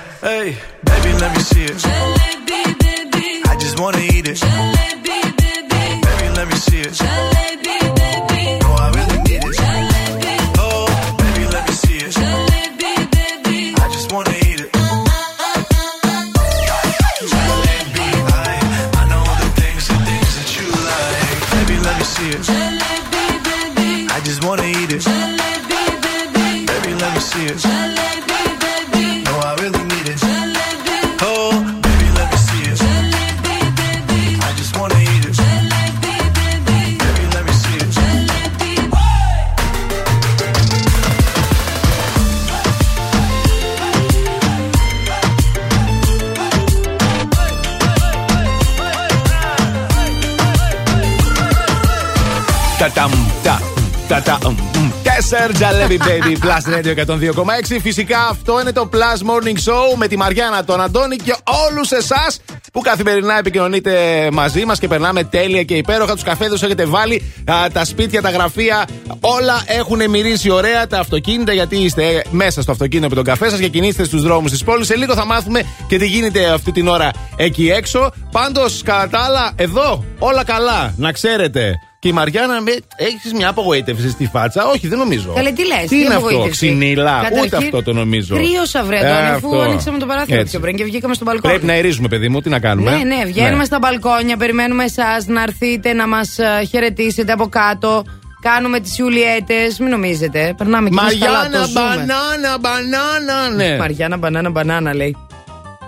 [55.58, 57.78] Τέσσερ Τζαλέβι Baby Plus Radio 102,6.
[57.80, 61.34] Φυσικά αυτό είναι το Plus Morning Show με τη Μαριάννα, τον Αντώνη και
[61.68, 62.40] όλους εσάς
[62.72, 66.12] που καθημερινά επικοινωνείτε μαζί μας και περνάμε τέλεια και υπέροχα.
[66.12, 68.86] Τους καφέδες έχετε βάλει, α, τα σπίτια, τα γραφεία,
[69.20, 70.86] όλα έχουν μυρίσει ωραία.
[70.86, 74.50] Τα αυτοκίνητα, γιατί είστε μέσα στο αυτοκίνητο με τον καφέ σας και κινείστε στους δρόμους
[74.50, 74.86] της πόλης.
[74.86, 78.10] Σε λίγο θα μάθουμε και τι γίνεται αυτή την ώρα εκεί έξω.
[78.30, 81.78] Πάντως, κατά τα άλλα, εδώ όλα καλά, να ξέρετε.
[82.04, 82.54] Και η Μαριάννα,
[82.96, 85.32] έχεις μια απογοήτευση στη φάτσα; Όχι, δεν νομίζω.
[85.34, 87.18] Καλέ, τι λες, Τι τι είναι αυτό, απογοήτευση; ξυνήλα.
[87.18, 88.36] Ούτε Καταρχήν, αυτό το νομίζω.
[88.36, 89.60] Κρύωσα βρε Ε, Αντώνη, αφού αυτό.
[89.60, 90.50] άνοιξαμε το παράθυρο Έτσι.
[90.50, 91.52] πιο πριν και βγήκαμε στο μπαλκόνι.
[91.52, 95.26] Πρέπει να ερίζουμε, παιδί μου, τι να κάνουμε; Ναι, ναι, βγαίνουμε στα μπαλκόνια, περιμένουμε εσάς
[95.26, 96.36] να έρθετε να μας
[96.70, 98.04] χαιρετήσετε από κάτω.
[98.40, 100.54] Κάνουμε τις Ιουλιέτες, μην νομίζετε.
[100.56, 101.80] Περνάμε και εμείς καλά, το Μαριάννα, ζούμε.
[101.80, 103.76] μπανάνα, μπανάνα, ναι.
[103.78, 105.16] Μαριάννα, μπανάνα, μπανάνα λέει.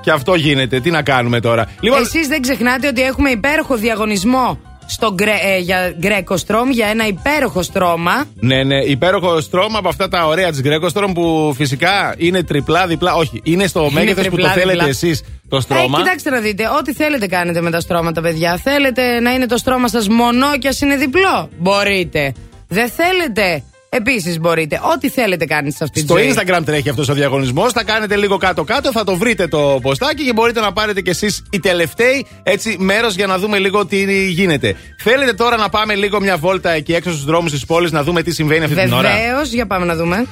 [0.01, 0.81] Και αυτό γίνεται.
[0.81, 5.59] Τι να κάνουμε τώρα; Λοιπόν, Εσείς δεν ξεχνάτε ότι έχουμε υπέροχο διαγωνισμό στο γκρε, ε,
[5.59, 8.25] για Γκρέκο Στρώμ για ένα υπέροχο στρώμα.
[8.41, 13.15] Ναι, ναι, υπέροχο στρώμα από αυτά τα ωραία της Γκρέκοστρομ που φυσικά είναι τριπλά, διπλά.
[13.15, 14.89] Όχι, είναι στο Είναι μέγεθος που το τριπλά, θέλετε διπλά.
[14.89, 15.99] εσείς το Ε, στρώμα.
[15.99, 18.57] κοιτάξτε να δείτε, ό,τι θέλετε κάνετε με τα στρώματα, παιδιά.
[18.63, 21.49] Θέλετε να είναι το στρώμα σας μονό και ας είναι διπλό.
[21.59, 22.33] Μπορείτε.
[22.69, 23.63] Δεν θέλετε.
[23.97, 24.81] Επίσης μπορείτε.
[24.95, 26.35] Ό,τι θέλετε κάνετε σε αυτή Στο τη ζωή.
[26.35, 27.73] Instagram τρέχει αυτός ο διαγωνισμός.
[27.73, 31.43] Θα κάνετε λίγο κάτω-κάτω, θα το βρείτε το ποστάκι και μπορείτε να πάρετε κι εσείς
[31.51, 34.77] οι τελευταίοι έτσι μέρος για να δούμε λίγο τι γίνεται.
[34.99, 38.23] Θέλετε τώρα να πάμε λίγο μια βόλτα εκεί έξω στους δρόμους της πόλης να δούμε
[38.23, 40.27] τι συμβαίνει αυτή την ώρα; Βεβαίως, για πάμε να δούμε.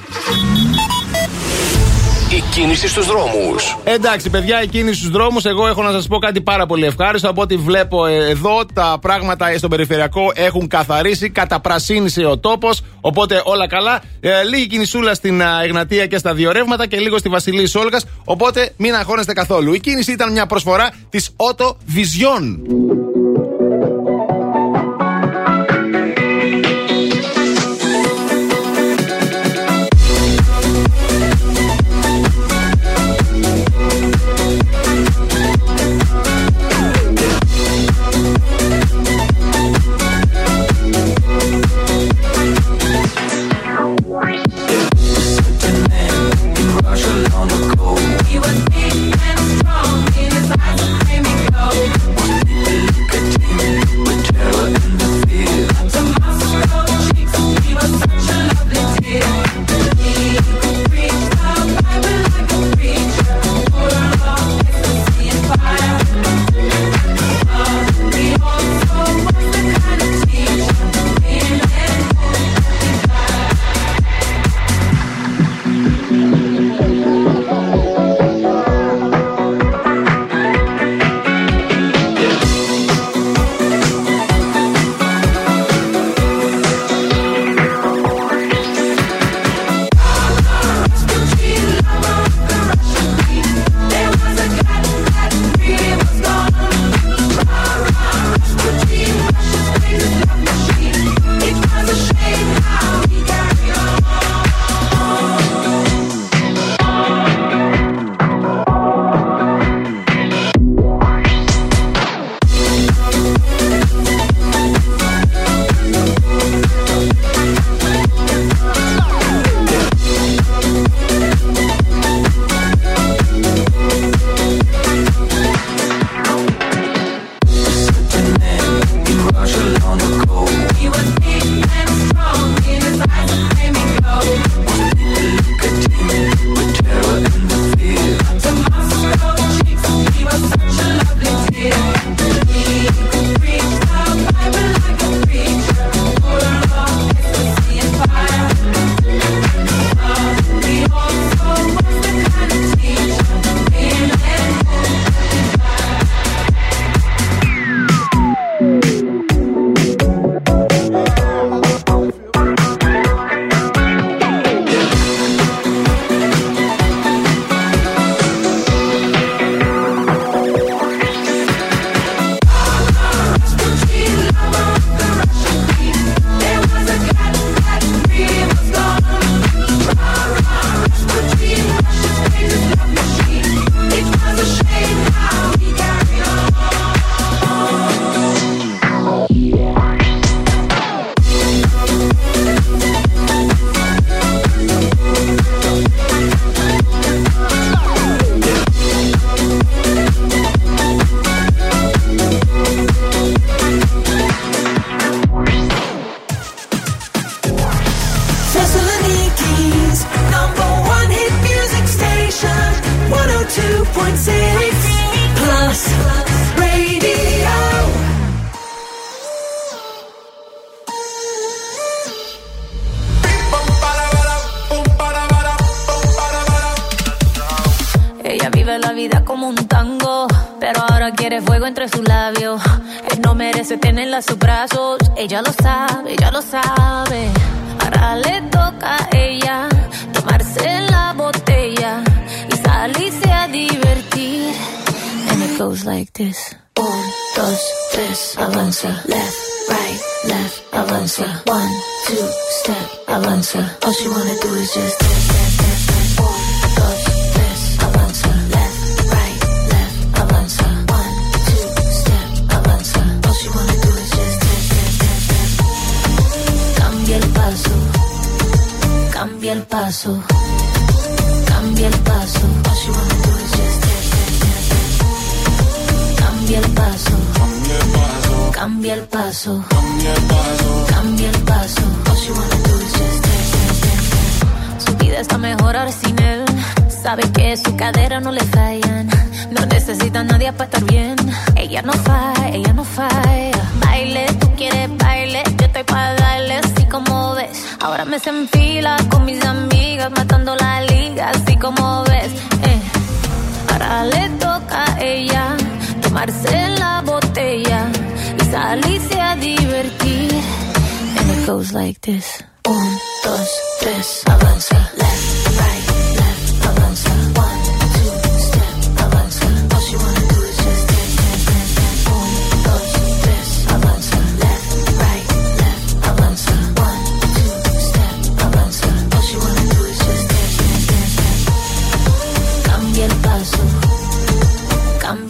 [2.35, 3.77] Η κίνηση στους δρόμους.
[3.83, 5.45] Εντάξει, παιδιά, η κίνηση στους δρόμους.
[5.45, 7.29] Εγώ έχω να σας πω κάτι πάρα πολύ ευχάριστο.
[7.29, 12.81] Από ό,τι βλέπω ε, εδώ, τα πράγματα στον περιφερειακό έχουν καθαρίσει, καταπρασίνησε ο τόπος.
[13.01, 14.01] Οπότε όλα καλά.
[14.19, 17.99] Ε, λίγη κινησούλα στην α, Εγνατία και στα δύο ρεύματα και λίγο στη Βασιλής Σόλγα.
[18.23, 19.73] Οπότε μην αγχώνεστε καθόλου.
[19.73, 22.57] Η κίνηση ήταν μια προσφορά της Auto Vision.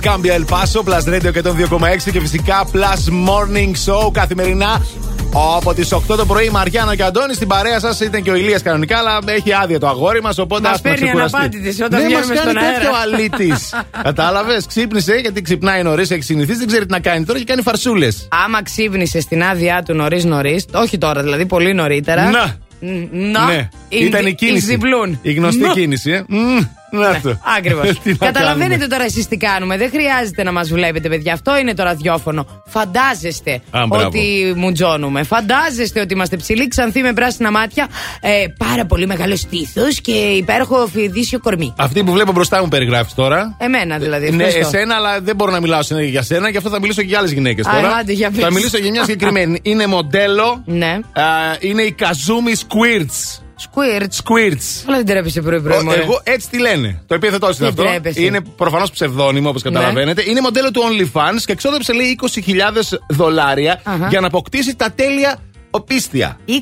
[0.00, 4.82] Κάμπια El Paso, Plus Radio και τον 2,6 και φυσικά Plus Morning Show καθημερινά
[5.56, 8.30] από τις 8 το πρωί η Μαριάννα και ο Αντώνη στην παρέα σας ήταν και
[8.30, 10.38] ο Ηλίας κανονικά, αλλά έχει άδεια το αγόρι μας.
[10.38, 11.36] Οπότε Μας ας τον παίρνει ξεκουραστεί.
[11.36, 12.78] αναπάντητης όταν Δεν βγαίνουμε μας κάνει στον αέρα.
[12.78, 13.74] τέτοιο αλήτης.
[14.02, 17.62] Κατάλαβες, ξύπνησε γιατί ξυπνάει νωρίς, έχει συνηθίσει, δεν ξέρει τι να κάνει τώρα και κάνει
[17.62, 18.28] φαρσούλες.
[18.44, 22.30] Άμα ξύπνησε στην άδειά του νωρίς νωρίς, όχι τώρα δηλαδή, πολύ νωρίτερα.
[22.30, 22.56] Να.
[22.80, 22.86] Μ,
[23.32, 23.44] Να.
[23.44, 24.78] Ναι, In ήταν the- η κίνηση.
[24.80, 25.16] in the bloom.
[25.22, 25.72] Η γνωστή Να.
[25.72, 26.24] κίνηση, ε.
[26.92, 27.38] Μμ, Να αυτό.
[27.58, 27.98] Ακριβώς.
[28.02, 28.86] Τι να Καταλαβαίνετε κάνουμε.
[28.88, 29.76] τώρα εσείς τι κάνουμε.
[29.76, 31.32] Δεν χρειάζεται να μας βλέπετε, παιδιά.
[31.32, 32.46] Αυτό είναι το ραδιόφωνο.
[32.66, 34.06] Φαντάζεστε Α, μπράβο.
[34.06, 35.22] ότι μουτζώνουμε.
[35.22, 37.88] Φαντάζεστε ότι είμαστε ψηλοί, ξανθοί με πράσινα μάτια,
[38.20, 41.74] ε, πάρα πολύ μεγάλος στήθος και υπέροχο φιδίσιο κορμί.
[41.78, 43.56] Αυτή που βλέπω μπροστά μου περιγράφεις τώρα.
[43.58, 44.30] Εμένα δηλαδή.
[44.30, 44.76] Ναι, ευχαριστώ.
[44.76, 47.18] εσένα, αλλά δεν μπορώ να μιλάω σε- για σένα, γι' αυτό θα μιλήσω και για
[47.18, 47.88] άλλες γυναίκες Α, τώρα.
[47.96, 48.42] άντε, για πες.
[48.44, 49.58] θα μιλήσω για μια συγκεκριμένη.
[49.62, 50.62] Είναι μοντέλο.
[50.66, 50.98] Ναι.
[51.12, 51.22] Α,
[51.60, 53.40] είναι η Kazumi Squirts.
[53.64, 54.02] Squirt.
[54.02, 54.88] Squirts.
[54.88, 55.78] Όλα δεν τρέπεσαι πρωί-πρωί.
[55.78, 56.00] Ο- μωρέ.
[56.00, 57.02] Εγώ έτσι τη λένε.
[57.06, 57.82] Το επίθετό είναι Δεν αυτό.
[57.82, 58.20] τρέπεσαι.
[58.20, 58.26] Ναι.
[58.26, 60.22] Είναι προφανώς ψευδόνυμο όπως καταλαβαίνετε.
[60.26, 64.06] Είναι μοντέλο του OnlyFans και εξόδεψε λέει 20.000 δολάρια Αχα.
[64.08, 65.36] για να αποκτήσει τα τέλεια
[65.70, 66.38] οπίστια.
[66.46, 66.52] 20.000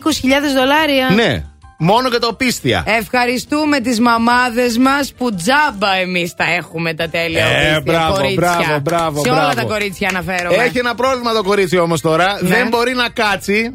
[0.55, 1.09] δολάρια.
[1.15, 1.45] Ναι.
[1.81, 2.83] Μόνο για τα οπίστια.
[2.87, 8.51] Ευχαριστούμε τις μαμάδες μας που τζάμπα εμείς τα έχουμε τα τέλεια Ε, οπίστια, μπράβο, κορίτσια.
[8.59, 9.55] μπράβο, μπράβο, Σε όλα μπράβο.
[9.55, 10.57] τα κορίτσια αναφέρομαι.
[10.63, 12.39] Έχει ένα πρόβλημα το κορίτσι όμως τώρα.
[12.43, 12.49] Ναι.
[12.49, 13.73] Δεν μπορεί να κάτσει.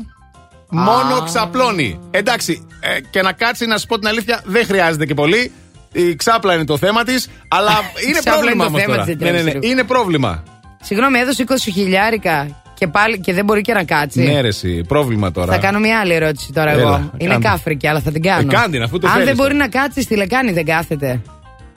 [0.73, 1.99] Μόνο ξαπλώνει.
[2.11, 5.51] Εντάξει, ε, και να κάτσει, να σου πω την αλήθεια, δεν χρειάζεται και πολύ.
[5.91, 7.29] Η ξάπλα είναι το θέμα της.
[7.47, 7.71] Αλλά
[8.07, 9.05] είναι ξάπλα πρόβλημα είναι το όμως θέμα τώρα.
[9.05, 9.49] της, δεν Ναι, ναι, ναι.
[9.51, 9.71] τρέπεσαι.
[9.71, 10.43] Είναι πρόβλημα.
[10.81, 14.21] Συγγνώμη, έδωσε 20 χιλιάρικα και, πάλι, και δεν μπορεί και να κάτσει.
[14.21, 15.53] Ναι, ρε, εσύ, πρόβλημα τώρα.
[15.53, 17.11] Θα κάνω μια άλλη ερώτηση τώρα Έλα, εγώ.
[17.17, 17.47] Είναι κάντε.
[17.47, 18.51] κάφρικη, αλλά θα την κάνω.
[18.51, 19.63] Ε, κάντε, αφού το Αν θέλεις δεν μπορεί τώρα.
[19.71, 21.21] να κάτσει στη λεκάνη, δεν κάθεται.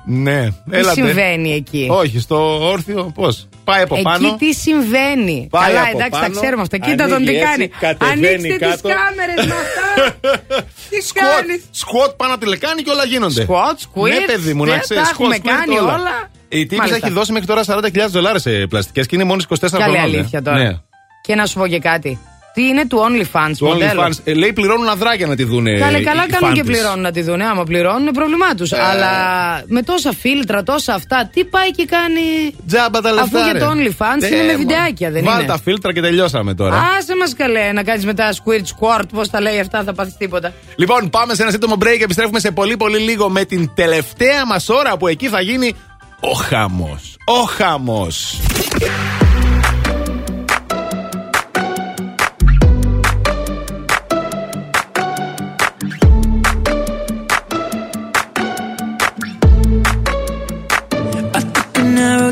[0.09, 0.93] Ναι, Τι έλατε.
[0.93, 3.49] συμβαίνει εκεί; Όχι, στο όρθιο πώς.
[3.65, 4.27] Πάει από πάνω.
[4.27, 6.79] Εκεί τι συμβαίνει; Πάει Καλά, από εντάξει, τα πάνω, ξέρουμε αυτά.
[6.79, 7.69] Κοίτα τον ανοίγει τι έτσι, κάνει.
[7.69, 8.89] κατεβαίνει Ανοίξτε τις κάτω.
[8.89, 10.17] κάμερες με αυτά.
[10.91, 13.43] τι Σκουότ, κάνει; σκουότ πάνω από τη λεκάνη και όλα γίνονται.
[13.43, 15.03] Σκουότ, σκουίτ, Ναι, παιδί μου, να δεν ξέρεις.
[15.03, 16.31] τα έχουμε κάνει όλα.
[16.49, 16.97] Η τύπη Μάλιστα.
[17.07, 20.03] έχει δώσει μέχρι τώρα 40.000 δολάρια σε πλαστικές και είναι μόλι 24 Καλή χρόνια.
[20.03, 20.57] αλήθεια τώρα.
[20.59, 20.73] Ναι.
[21.23, 22.19] Και να σου πω και κάτι.
[22.57, 24.19] Τι είναι του OnlyFans Το μοντέλο; OnlyFans.
[24.25, 25.79] Ε, λέει πληρώνουν αδράκια να τη δούνε.
[25.79, 26.77] Καλέ, οι- καλά οι κάνουν και φάντες.
[26.77, 27.41] πληρώνουν να τη δουν.
[27.41, 28.73] Άμα πληρώνουν, είναι πρόβλημά τους.
[28.73, 28.77] Ε.
[28.91, 29.11] Αλλά
[29.67, 32.21] με τόσα φίλτρα, τόσα αυτά, τι πάει και κάνει.
[32.69, 33.39] Τζάμπα τα λεφτά.
[33.39, 33.59] Αφού για ρε.
[33.59, 36.77] το OnlyFans Ε, είναι με μα- βιντεάκια, δεν Βάλ είναι; τα φίλτρα και τελειώσαμε τώρα.
[36.99, 38.65] Άσε μας καλέ να κάνεις μετά squirt
[39.01, 40.53] squirt, πώς τα λέει αυτά, θα πάθεις τίποτα.
[40.77, 42.01] Λοιπόν, πάμε σε ένα σύντομο break.
[42.03, 45.75] Επιστρέφουμε σε πολύ πολύ λίγο με την τελευταία μας ώρα που εκεί θα γίνει
[46.21, 47.17] ο χαμός.
[47.25, 48.41] Ο χαμός.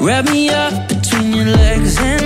[0.00, 2.17] Wrap me up between your legs and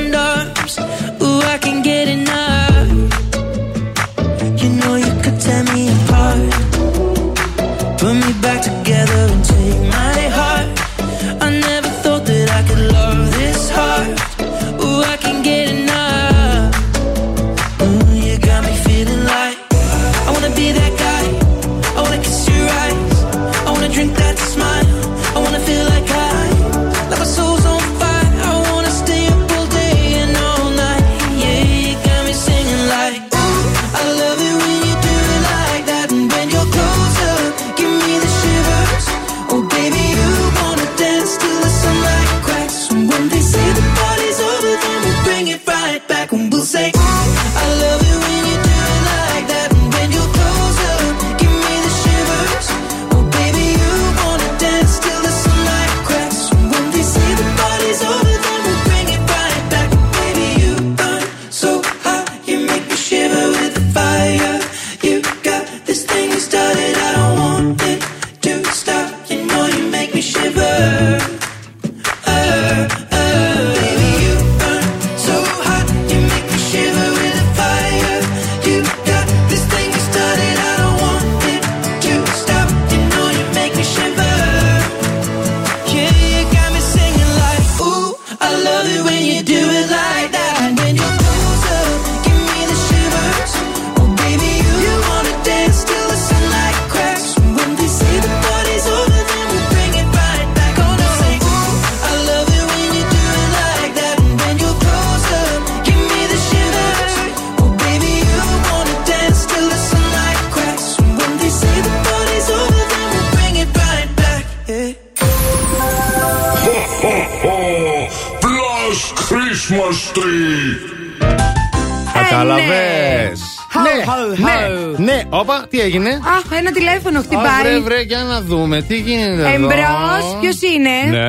[127.20, 127.80] τηλέφωνο Α, βρε, χτυπάει.
[127.80, 129.66] βρε, για να δούμε τι γίνεται εδώ.
[129.66, 131.28] Εμπρός, ποιος είναι; Ναι.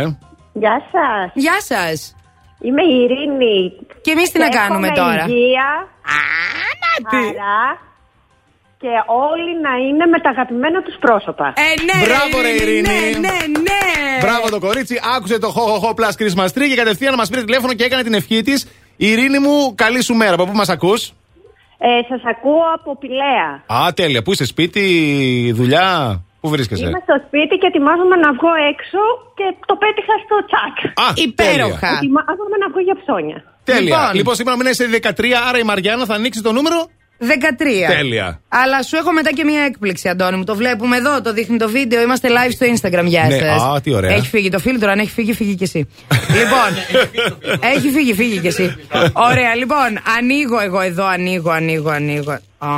[0.53, 1.31] Γεια σας.
[1.33, 2.15] Γεια σας.
[2.65, 3.57] Είμαι η Ειρήνη.
[4.01, 5.69] Και εμείς τι να κάνουμε Εύχομαι τώρα; Υγεία,
[6.09, 7.81] χαρά
[8.83, 8.93] και
[9.29, 11.47] όλοι να είναι με τα αγαπημένα τους πρόσωπα.
[11.65, 12.87] Ε, ναι, Μπράβο, ρε, Ειρήνη.
[12.87, 13.37] Ναι, ναι,
[13.67, 13.83] ναι.
[14.21, 17.43] Μπράβο το κορίτσι, άκουσε το χω, χω, χω plus Christmas tree και κατευθείαν μας πήρε
[17.43, 18.67] τηλέφωνο και έκανε την ευχή της.
[18.97, 20.33] Ειρήνη μου, καλή σου μέρα.
[20.33, 21.13] Από πού μας ακούς;
[21.87, 23.49] Ε, Σας ακούω από Πηλαία.
[23.77, 24.21] Α, τέλεια.
[24.23, 24.83] Πού είσαι, σπίτι,
[25.59, 25.89] δουλειά;
[26.41, 29.01] Πού βρίσκεσαι; Είμαι στο σπίτι και ετοιμάζομαι να βγω έξω
[29.37, 30.75] και το πέτυχα στο τσακ.
[31.05, 31.79] Α, Υπέροχα.
[31.79, 31.97] τέλεια.
[32.01, 33.39] Ετοιμάζομαι να βγω για ψώνια.
[33.63, 33.97] Τέλεια.
[33.99, 34.15] Λοιπόν.
[34.19, 36.79] Λοιπόν, σήμερα μήνα είσαι 13, άρα η Μαριάννα θα ανοίξει το νούμερο.
[37.27, 37.95] 13.
[37.97, 38.39] Τέλεια.
[38.47, 40.43] Αλλά σου έχω μετά και μια έκπληξη, Αντώνη μου.
[40.43, 42.01] Το βλέπουμε εδώ, το δείχνει το βίντεο.
[42.01, 43.03] Είμαστε live στο Instagram.
[43.05, 43.61] Γεια Ναι, σας.
[43.61, 44.11] α, τι ωραία.
[44.15, 45.87] Έχει φύγει το φίλτρο, αν έχει φύγει, φύγει κι εσύ.
[46.37, 46.99] λοιπόν.
[47.73, 48.75] έχει φύγει, φύγει κι εσύ.
[49.13, 49.99] Ωραία, λοιπόν.
[50.17, 52.31] Ανοίγω εγώ εδώ, ανοίγω, ανοίγω, ανοίγω.
[52.57, 52.69] Α,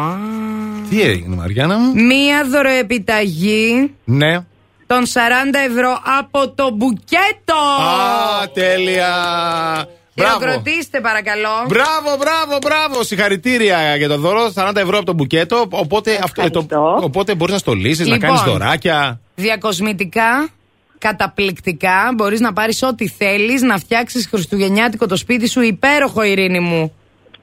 [0.90, 4.40] Τι έγινε, Μαριάννα μου; μία δωροεπιταγή Ναι.
[4.88, 5.10] των 40
[5.70, 7.56] ευρώ από το μπουκέτο.
[7.82, 9.14] Α, τέλεια.
[10.16, 10.40] Μπράβο.
[10.40, 11.50] Χειροκροτήστε παρακαλώ.
[11.68, 13.04] Μπράβο, μπράβο, μπράβο.
[13.04, 14.52] Συγχαρητήρια για το δώρο.
[14.56, 15.66] 40 ευρώ από το μπουκέτο.
[15.70, 16.66] Οπότε, αυτό, ε, το,
[17.02, 18.30] οπότε μπορείς να στολίσεις, να Λοιπόν.
[18.30, 19.20] κάνεις δωράκια.
[19.36, 20.50] Διακοσμητικά,
[20.98, 22.12] καταπληκτικά.
[22.16, 25.62] Μπορείς να πάρεις ό,τι θέλεις, να φτιάξεις χριστουγεννιάτικο το σπίτι σου.
[25.62, 26.94] Υπέροχο, Ειρήνη μου.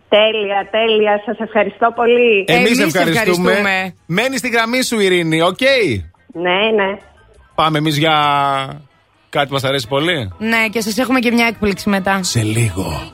[0.08, 1.22] Τέλεια, τέλεια.
[1.24, 2.44] Σας ευχαριστώ πολύ.
[2.46, 3.50] Εμείς Εμείς ευχαριστούμε.
[3.50, 3.94] ευχαριστούμε.
[4.06, 5.60] Μένει στη γραμμή σου, Ειρήνη, οκ;
[6.32, 6.96] Ναι, ναι.
[7.54, 8.16] Πάμε εμείς για
[9.31, 10.31] κάτι που μα αρέσει πολύ.
[10.37, 12.23] Ναι, και σα έχουμε και μια έκπληξη μετά.
[12.23, 13.11] Σε λίγο.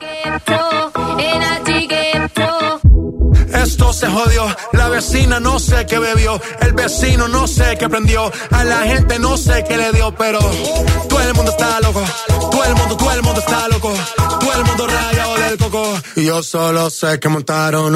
[3.65, 4.43] Esto se jodió,
[4.79, 6.33] la vecina no sé qué bebió,
[6.65, 8.21] el vecino no sé qué prendió,
[8.59, 10.39] a la gente no sé qué le dio, pero
[11.09, 12.03] todo el mundo está loco,
[12.51, 13.91] todo el mundo, todo el mundo está loco,
[14.41, 15.83] todo el mundo rayado del coco.
[16.15, 17.95] Y yo solo sé que montaron.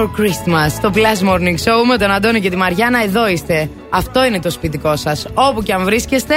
[0.00, 0.80] For Christmas.
[0.80, 3.02] Το Plus Morning Show με τον Αντώνη και τη Μαριάννα.
[3.02, 3.70] Εδώ είστε.
[3.90, 5.26] Αυτό είναι το σπιτικό σας.
[5.34, 6.34] Όπου και αν βρίσκεστε,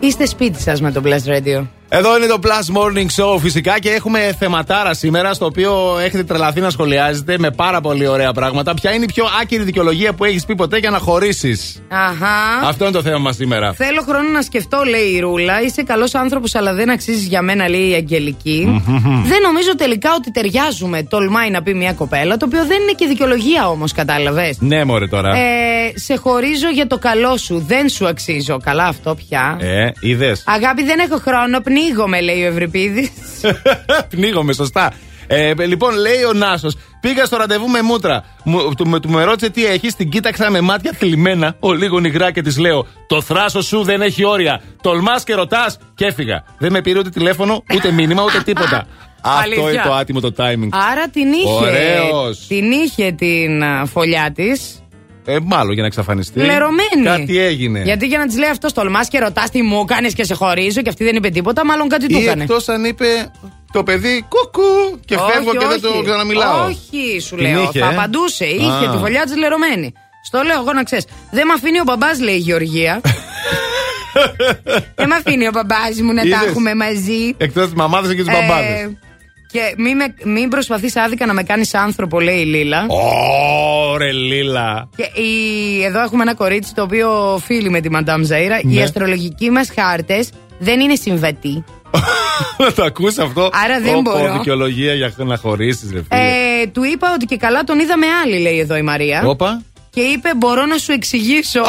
[0.00, 1.77] είστε σπίτι σας με το Plus Radio.
[1.90, 6.60] Εδώ είναι το Plus Morning Show φυσικά και έχουμε θεματάρα σήμερα στο οποίο έχετε τρελαθεί
[6.60, 8.74] να σχολιάζετε με πάρα πολύ ωραία πράγματα.
[8.74, 12.68] Ποια είναι η πιο άκυρη δικαιολογία που έχεις πει ποτέ για να χωρίσεις; Αχα.
[12.68, 13.72] Αυτό είναι το θέμα μας σήμερα.
[13.72, 15.62] Θέλω χρόνο να σκεφτώ, λέει η Ρούλα.
[15.62, 18.82] Είσαι καλός άνθρωπος, αλλά δεν αξίζεις για μένα, λέει η Αγγελική.
[19.24, 22.36] δεν νομίζω τελικά ότι ταιριάζουμε, τολμάει να πει μια κοπέλα.
[22.36, 24.54] Το οποίο δεν είναι και δικαιολογία όμω, κατάλαβε.
[24.58, 25.36] Ναι, μωρέ τώρα.
[25.36, 27.64] Ε, σε χωρίζω για το καλό σου.
[27.66, 28.58] Δεν σου αξίζω.
[28.64, 29.56] Καλά, αυτό πια.
[29.60, 30.42] Ε, είδες.
[30.46, 31.60] Αγάπη, δεν έχω χρόνο.
[31.60, 33.10] Πνίγομαι, λέει ο Ευρυπίδης.
[34.10, 34.92] Πνίγομαι, σωστά.
[35.30, 38.24] Ε, λοιπόν, λέει ο Νάσος, πήγα στο ραντεβού με μούτρα.
[38.44, 42.00] Μου, του, με, του με ρώτησε τι έχεις, την κοίταξα με μάτια θλιμμένα, ο λίγο
[42.00, 44.60] νυγρά και της λέω: Το θράσος σου δεν έχει όρια.
[44.82, 46.44] Τολμάς και ρωτάς και έφυγα.
[46.58, 48.86] Δεν με πήρε ούτε τηλέφωνο, ούτε μήνυμα, ούτε τίποτα.
[49.22, 49.70] Αυτό Αλήθεια.
[49.70, 50.68] είναι το άτιμο το timing.
[50.90, 51.52] Άρα την είχε.
[51.52, 52.46] Ωραίος.
[52.46, 54.77] Την είχε την α, φωλιά της.
[55.30, 56.38] Ε, μάλλον για να εξαφανιστεί.
[56.40, 57.02] Λερωμένη.
[57.04, 57.82] Κάτι έγινε.
[57.84, 60.82] Γιατί για να της λέει αυτός, τολμάς και ρωτάς τι μου έκανε και σε χωρίζω
[60.82, 62.42] και αυτή δεν είπε τίποτα, μάλλον κάτι του Ή έκανε.
[62.42, 63.06] εκτός αν είπε
[63.72, 66.04] το παιδί κουκού και Όχι, φεύγω και δεν το όχι.
[66.04, 66.64] ξαναμιλάω.
[66.66, 67.62] Όχι, σου Την λέω.
[67.62, 68.44] είχε, θα ε; απαντούσε.
[68.44, 68.90] Είχε Α.
[68.90, 69.92] τη φωλιά της λερωμένη.
[70.24, 71.04] Στο λέω εγώ να ξέρεις.
[71.30, 73.00] Δεν με αφήνει ο μπαμπάς, λέει η Γεωργία.
[74.94, 77.34] Δεν με αφήνει ο μπαμπάς μου να τα Είδες; έχουμε μαζί.
[77.36, 78.98] Εκτός της μαμάδε και του μπαμπάδε.
[79.52, 82.86] Ε, και μην, με, μην προσπαθείς άδικα να με κάνεις άνθρωπο, λέει η Λίλα.
[82.88, 84.88] Ωρε Λίλα.
[84.96, 88.60] Και η, εδώ έχουμε ένα κορίτσι το οποίο φίλει με τη Μαντάμ Ζαΐρα.
[88.62, 88.82] Οι Ναι.
[88.82, 91.64] αστρολογικοί μας χάρτες δεν είναι συμβατοί.
[92.58, 93.50] Να το ακούσει αυτό.
[93.64, 94.32] Άρα δεν Πω, πω, μπορώ.
[94.32, 96.20] δικαιολογία για να χωρίσεις, ρε φίλε.
[96.62, 99.22] Ε, του είπα ότι και καλά τον είδα με άλλη, λέει εδώ η Μαρία.
[99.26, 99.62] Όπα.
[99.98, 101.62] Και είπε: Μπορώ να σου εξηγήσω.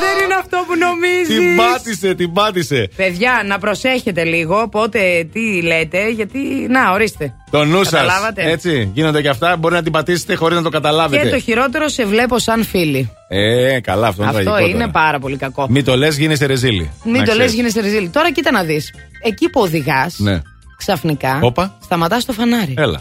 [0.00, 1.36] Δεν είναι αυτό που νομίζεις.
[1.36, 2.88] Την πάτησε, την πάτησε.
[2.96, 6.38] Παιδιά, να προσέχετε λίγο πότε τι λέτε, γιατί.
[6.68, 7.34] Να, ορίστε.
[7.50, 7.90] Το νου σας.
[7.92, 8.50] Καταλάβατε.
[8.50, 8.90] Έτσι.
[8.94, 9.56] Γίνονται και αυτά.
[9.56, 11.22] Μπορεί να την πατήσετε χωρίς να το καταλάβετε.
[11.22, 13.10] Και το χειρότερο, σε βλέπω σαν φίλη.
[13.28, 14.68] Ε, καλά, αυτό είναι Αυτό τραγικό.
[14.68, 14.90] είναι τώρα.
[14.90, 15.66] πάρα πολύ κακό.
[15.70, 16.90] Μην το λες, γίνεσαι ρεζίλη.
[17.04, 17.54] Μην Να το λες, ξέρεις.
[17.54, 18.08] γίνεσαι ρεζίλη.
[18.08, 18.90] Τώρα κοίτα να δεις.
[19.22, 20.40] Εκεί που οδηγάς, Ναι.
[20.76, 21.78] ξαφνικά Όπα.
[21.82, 22.74] σταματάς το φανάρι.
[22.78, 23.00] Έλα.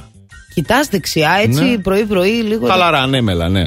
[0.54, 1.78] Κοιτάς δεξιά, έτσι Ναι.
[1.78, 2.68] πρωί-πρωί, λίγο.
[2.68, 3.64] Χαλαρά, ανέμελα, ναι.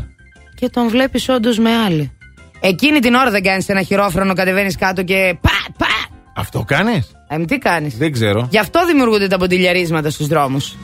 [0.55, 2.13] Και τον βλέπεις όντως με άλλη.
[2.61, 5.37] Εκείνη την ώρα δεν κάνεις ένα χειρόφρονο, κατεβαίνεις κάτω και.
[5.41, 5.87] Πα, πα!
[6.37, 8.49] Αυτό κάνεις; Ε, τι κάνεις; Δεν ξέρω.
[8.51, 10.75] Γι' αυτό δημιουργούνται τα ποντιλιαρίσματα στους δρόμους.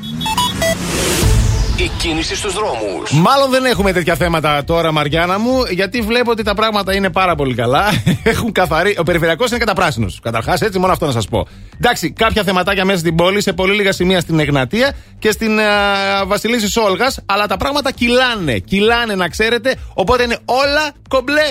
[1.85, 3.13] Η κίνηση στους δρόμους.
[3.13, 7.35] Μάλλον δεν έχουμε τέτοια θέματα τώρα, Μαριάννα μου, γιατί βλέπω ότι τα πράγματα είναι πάρα
[7.35, 7.85] πολύ καλά.
[8.23, 8.97] Έχουν καθαρί.
[8.99, 10.21] Ο περιφερειακός είναι καταπράσινος.
[10.23, 11.47] Καταρχάς, έτσι, μόνο αυτό να σας πω.
[11.79, 15.65] Εντάξει, κάποια θεματάκια μέσα στην πόλη, σε πολύ λίγα σημεία στην Εγνατία και στην ε,
[16.27, 18.59] Βασιλίση Σόλγα, αλλά τα πράγματα κυλάνε.
[18.59, 21.51] Κυλάνε, να ξέρετε, οπότε είναι όλα κομπλέ.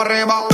[0.00, 0.49] horreeba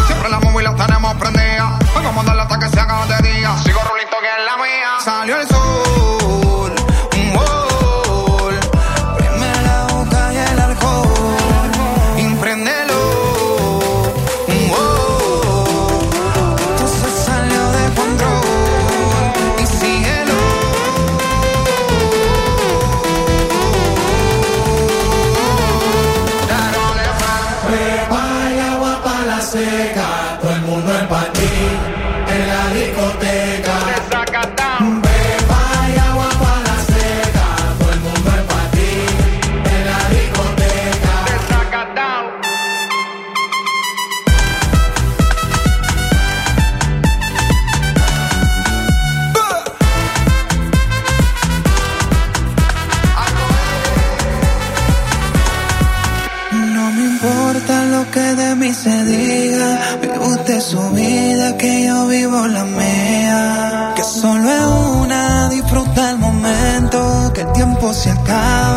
[68.27, 68.76] power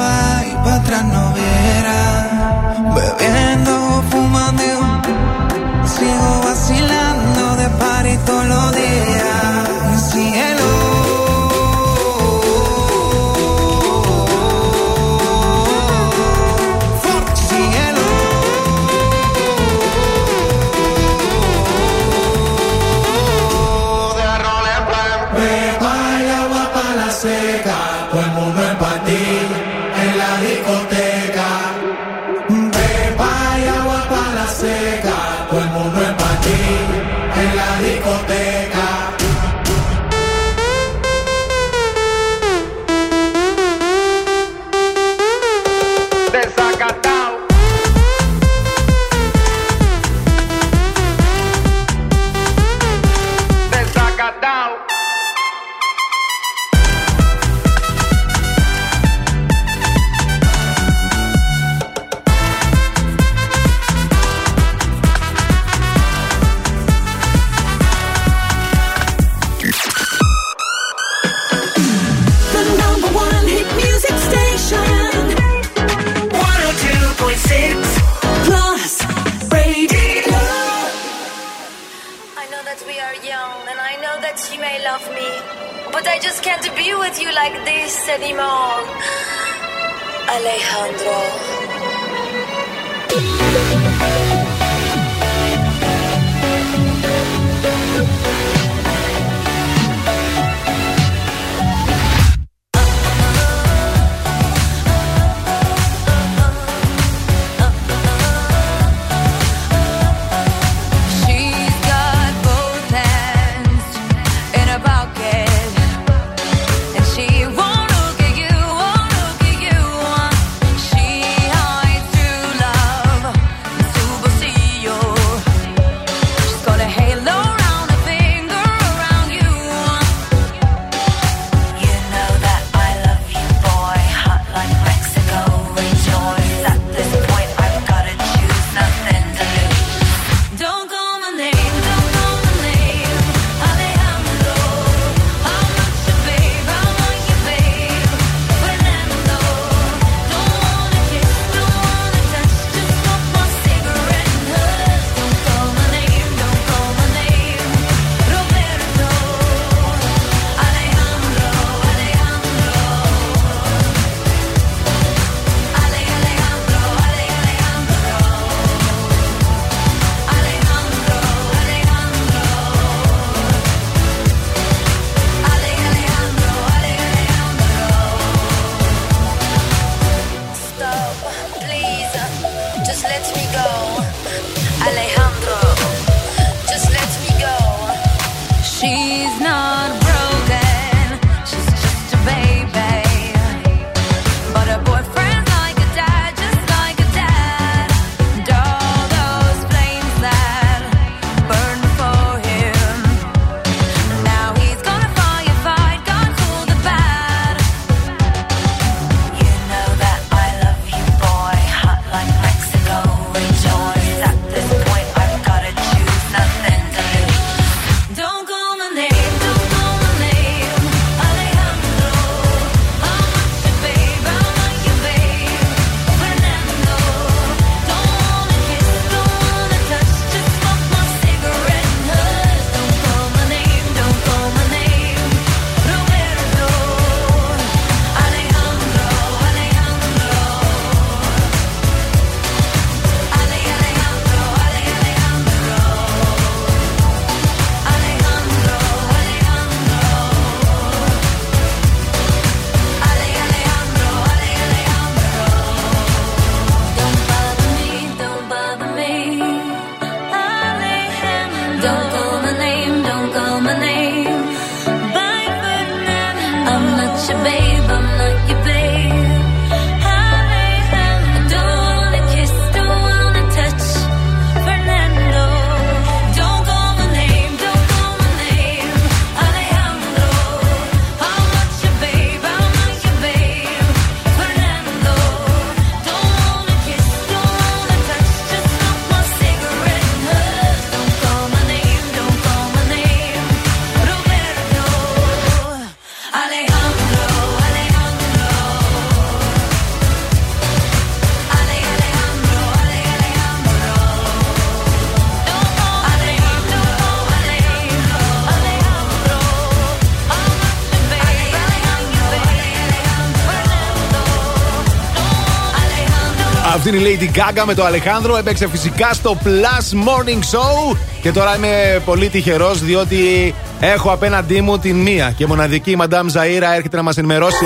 [316.89, 318.37] Αυτή είναι η Lady Gaga με το Αλεχάνδρο.
[318.37, 320.97] Έπαιξε φυσικά στο Plus Morning Show.
[321.21, 326.73] Και τώρα είμαι πολύ τυχερός διότι έχω απέναντί μου την μία και μοναδική Madame Ζαΐρα
[326.75, 327.65] έρχεται να μας ενημερώσει.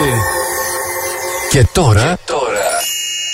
[1.52, 2.70] Και τώρα, τώρα,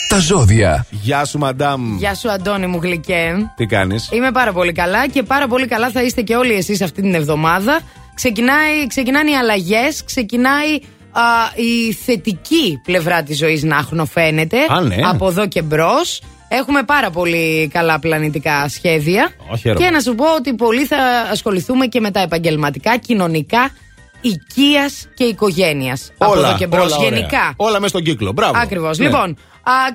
[0.09, 0.85] τα ζώδια.
[0.89, 1.97] Γεια σου, Madame.
[1.97, 3.51] Γεια σου, Αντώνη μου γλυκέ.
[3.55, 6.81] Τι κάνεις; Είμαι πάρα πολύ καλά και πάρα πολύ καλά θα είστε και όλοι εσείς
[6.81, 7.79] αυτή την εβδομάδα.
[8.13, 10.79] Ξεκινάει, ξεκινάνε οι αλλαγές, ξεκινάει α,
[11.55, 14.95] η θετική πλευρά της ζωής να αχνοφαίνεται Α, ναι.
[15.03, 16.21] από εδώ και μπρος.
[16.47, 19.31] Έχουμε πάρα πολύ καλά πλανητικά σχέδια.
[19.51, 19.85] Ω, χαίρομαι.
[19.85, 20.97] και να σου πω ότι πολύ θα
[21.31, 23.71] ασχοληθούμε και με τα επαγγελματικά, κοινωνικά,
[24.21, 26.11] οικίας και οικογένειας.
[26.17, 26.85] Από εδώ και μπρος.
[26.85, 27.09] όλα ωραία.
[27.09, 27.53] Γενικά.
[27.55, 28.31] Όλα μέσα στον κύκλο.
[28.31, 28.53] Μπράβο.
[28.59, 28.97] Ακριβώς.
[28.97, 29.05] Ναι.
[29.05, 29.37] Λοιπόν,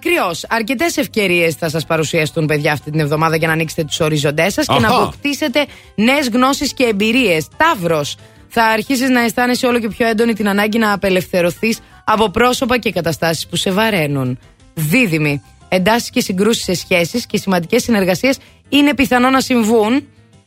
[0.01, 4.53] Κρυό, αρκετές ευκαιρίες θα σας παρουσιαστούν, παιδιά, αυτή την εβδομάδα για να ανοίξετε τους οριζοντές
[4.53, 4.97] σας και να Αχα.
[4.97, 7.47] αποκτήσετε νέες γνώσεις και εμπειρίες.
[7.57, 8.17] Ταύρος,
[8.57, 12.93] θα αρχίσεις να αισθάνεσαι όλο και πιο έντονη την ανάγκη να απελευθερωθείς από πρόσωπα και
[12.93, 14.39] καταστάσεις που σε βαραίνουν.
[14.75, 20.07] Δίδυμη, εντάσεις και συγκρούσεις σε σχέσεις και σημαντικές συνεργασίες είναι πιθανό να συμβούν.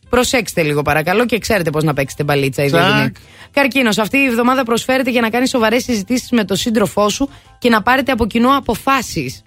[0.10, 2.84] Προσέξτε λίγο παρακαλώ και ξέρετε πώς να παίξετε μπαλίτσα οι Τσακ.
[2.84, 3.12] δίδυμοι.
[3.52, 7.30] Καρκίνος, αυτή η εβδομάδα προσφέρεται για να κάνει σοβαρές συζητήσεις με τον σύντροφό σου
[7.60, 9.44] και να πάρετε από κοινό αποφάσεις.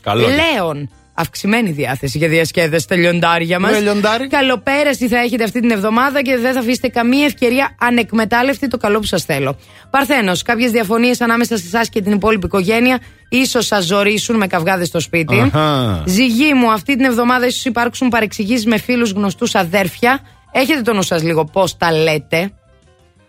[0.00, 0.26] Καλό.
[0.28, 0.90] Λέων.
[1.20, 3.70] Αυξημένη διάθεση για διασκέδαση στα λιοντάρια μας.
[3.72, 4.26] Ναι, λιοντάρι.
[4.26, 8.98] Καλοπέραση θα έχετε αυτή την εβδομάδα και δεν θα αφήσετε καμία ευκαιρία ανεκμετάλλευτη το καλό
[8.98, 9.58] που σας θέλω.
[9.90, 14.86] Παρθένος, κάποιες διαφωνίες ανάμεσα σε εσάς και την υπόλοιπη οικογένεια ίσως σας ζωρίσουν με καυγάδες
[14.86, 15.40] στο σπίτι.
[15.40, 16.02] Αχα.
[16.06, 20.20] Ζυγή μου, αυτή την εβδομάδα ίσως υπάρξουν παρεξηγήσεις με φίλους γνωστούς αδέρφια.
[20.52, 22.52] Έχετε το νου σας λίγο πώς τα λέτε.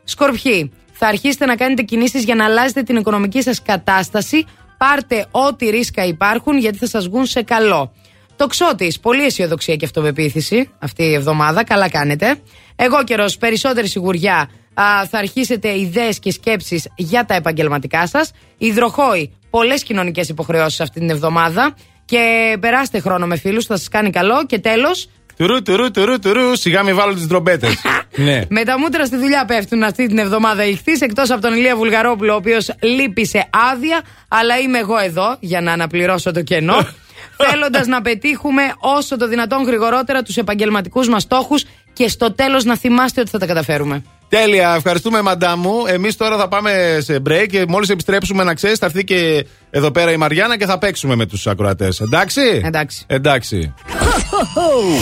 [0.04, 4.46] Σκορπιοί, θα αρχίσετε να κάνετε κινήσεις για να αλλάζετε την οικονομική σας κατάσταση.
[4.80, 7.94] Πάρτε ό,τι ρίσκα υπάρχουν γιατί θα σας βγουν σε καλό.
[8.36, 12.36] Το ξώτης, πολύ αισιοδοξία και αυτοπεποίθηση αυτή η εβδομάδα, καλά κάνετε.
[12.76, 18.32] Εγώ καιρός, περισσότερη σιγουριά, α, θα αρχίσετε ιδέες και σκέψεις για τα επαγγελματικά σας.
[18.58, 21.76] Υδροχόη, πολλές κοινωνικές υποχρεώσεις αυτή την εβδομάδα
[22.06, 24.46] και περάστε χρόνο με φίλους, θα σας κάνει καλό.
[24.46, 25.10] Και τέλος,
[25.40, 26.56] Τουρού, τουρού, τουρού, τουρού.
[26.56, 27.68] Σιγά μην βάλω τις τρομπέτε.
[28.28, 28.42] ναι.
[28.50, 31.76] Με τα μούτρα στη δουλειά πέφτουν αυτή την εβδομάδα οι χθείς, εκτός από τον Ηλία
[31.76, 36.88] Βουλγαρόπουλο, ο οποίος λείπει σε άδεια, αλλά είμαι εγώ εδώ για να αναπληρώσω το κενό.
[37.50, 42.78] Θέλοντας να πετύχουμε όσο το δυνατόν γρηγορότερα τους επαγγελματικούς μας στόχους και στο τέλος να
[42.78, 44.04] θυμάστε ότι θα τα καταφέρουμε.
[44.30, 45.74] Τέλεια, ευχαριστούμε μαντά μου.
[45.88, 49.92] Εμείς τώρα θα πάμε σε break και μόλις επιστρέψουμε να ξέρεις, θα έρθει και εδώ
[49.92, 52.00] πέρα η Μαριάννα και θα παίξουμε με τους ακροατές.
[52.00, 53.04] Εντάξει; Εντάξει.
[53.08, 53.74] Εντάξει.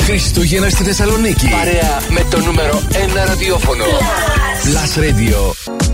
[0.06, 1.50] Χριστούγεννα στη Θεσσαλονίκη.
[1.50, 3.86] Παρέα με το νούμερο 1 ραδιόφωνο.
[4.64, 5.87] Plus Radio.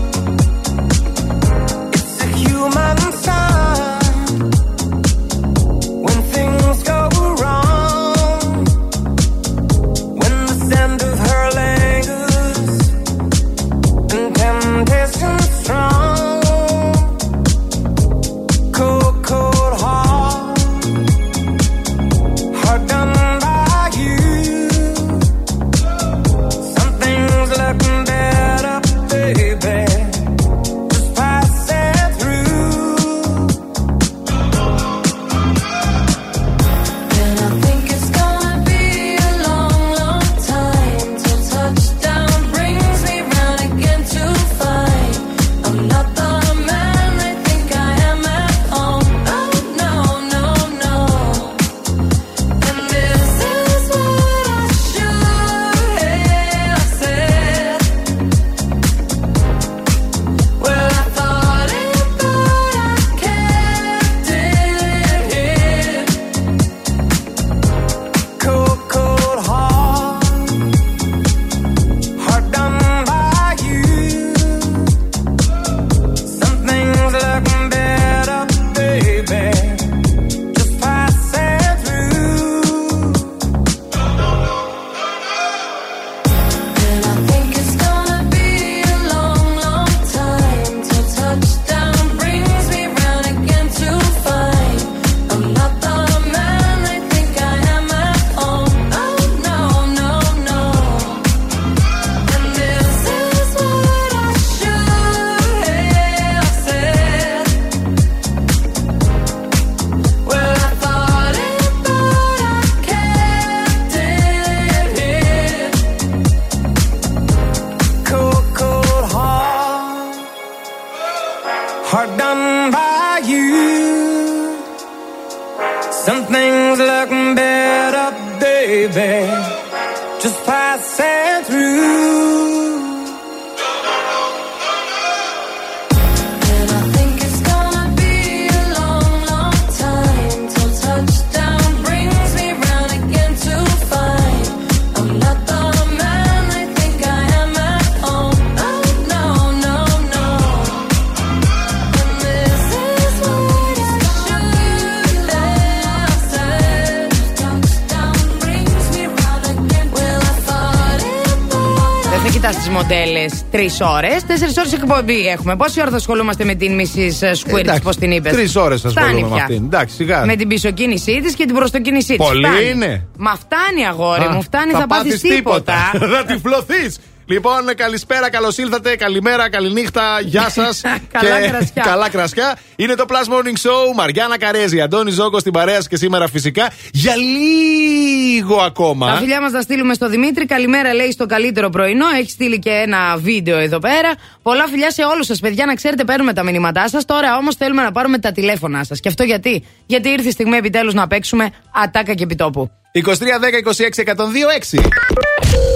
[163.56, 164.24] Τρεις ώρες.
[164.26, 165.56] Τέσσερις ώρες εκπομπή έχουμε.
[165.56, 167.52] Πόση ώρα θα ασχολούμαστε με την Mrs.
[167.52, 169.42] Squirt, Εντάξει, πώς την είπες; τρεις ώρες ασχολούμαι Φτάνει με πια.
[169.44, 169.64] αυτήν.
[169.64, 170.24] Εντάξει, σιγά.
[170.24, 172.26] Με την πισωκίνησή της και την μπροστοκίνησή της.
[172.26, 173.06] Πολύ είναι.
[173.18, 175.74] Μα φτάνει, αγόρι Α, μου, φτάνει, θα, πάθεις πάθεις τίποτα.
[176.12, 176.98] θα τυφλωθείς.
[177.26, 178.96] Λοιπόν, καλησπέρα, καλώς ήλθατε.
[178.96, 180.20] Καλημέρα, καληνύχτα.
[180.24, 180.80] Γεια σας.
[181.12, 181.82] Καλά κρασιά.
[181.86, 182.56] καλά κρασιά.
[182.76, 183.94] Είναι το Plus Morning Show.
[183.94, 189.12] Μαριάννα Καρέζη, Αντώνη Ζόκο στην παρέα σας και σήμερα φυσικά για λίγο ακόμα.
[189.12, 190.46] Τα φιλιά μας τα στείλουμε στο Δημήτρη.
[190.46, 192.06] Καλημέρα, λέει στο καλύτερο πρωινό.
[192.18, 194.14] Έχει στείλει και ένα βίντεο εδώ πέρα.
[194.42, 195.66] Πολλά φιλιά σε όλους σας, παιδιά.
[195.66, 197.04] Να ξέρετε, παίρνουμε τα μηνύματά σας.
[197.04, 199.00] Τώρα όμως θέλουμε να πάρουμε τα τηλέφωνά σας.
[199.00, 202.70] Και αυτό γιατί; Γιατί ήρθε η στιγμή επιτέλους να παίξουμε ατάκα και επιτόπου.
[202.92, 204.78] 23, 10, 26, 102, 6.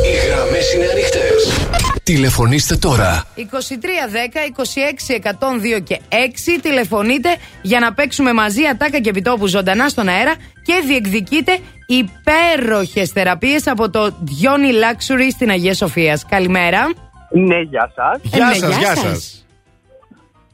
[0.04, 1.68] Οι γραμμές είναι ανοιχτές.
[2.02, 3.26] Τηλεφωνήστε τώρα.
[3.36, 6.60] 23, 10, 26, 102 και 6.
[6.88, 13.66] Τηλεφωνείτε για να παίξουμε μαζί ατάκα και επιτόπου ζωντανά στον αέρα και διεκδικείτε υπέροχες θεραπείες
[13.66, 16.18] από το Diony Luxury στην Αγία Σοφία.
[16.28, 16.86] Καλημέρα.
[17.30, 18.20] Ναι, γεια σας.
[18.22, 19.04] Γεια ναι, σας, γεια γεια σας.
[19.04, 19.46] σας.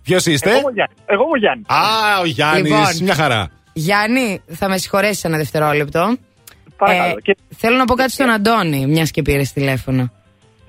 [0.03, 0.95] Ποιος είστε; Εγώ είμαι ο Γιάννη.
[1.07, 1.65] Εγώ είμαι ο Γιάννη.
[1.67, 2.71] Α, ο Γιάννης.
[2.71, 3.05] Λοιπόν.
[3.05, 3.51] Μια χαρά.
[3.73, 6.17] Γιάννη, θα με συγχωρέσεις ένα δευτερόλεπτο.
[6.77, 7.21] Παρακαλώ.
[7.21, 10.13] Και- Θέλω να πω κάτι στον Αντώνη, μιας και πήρες τηλέφωνο.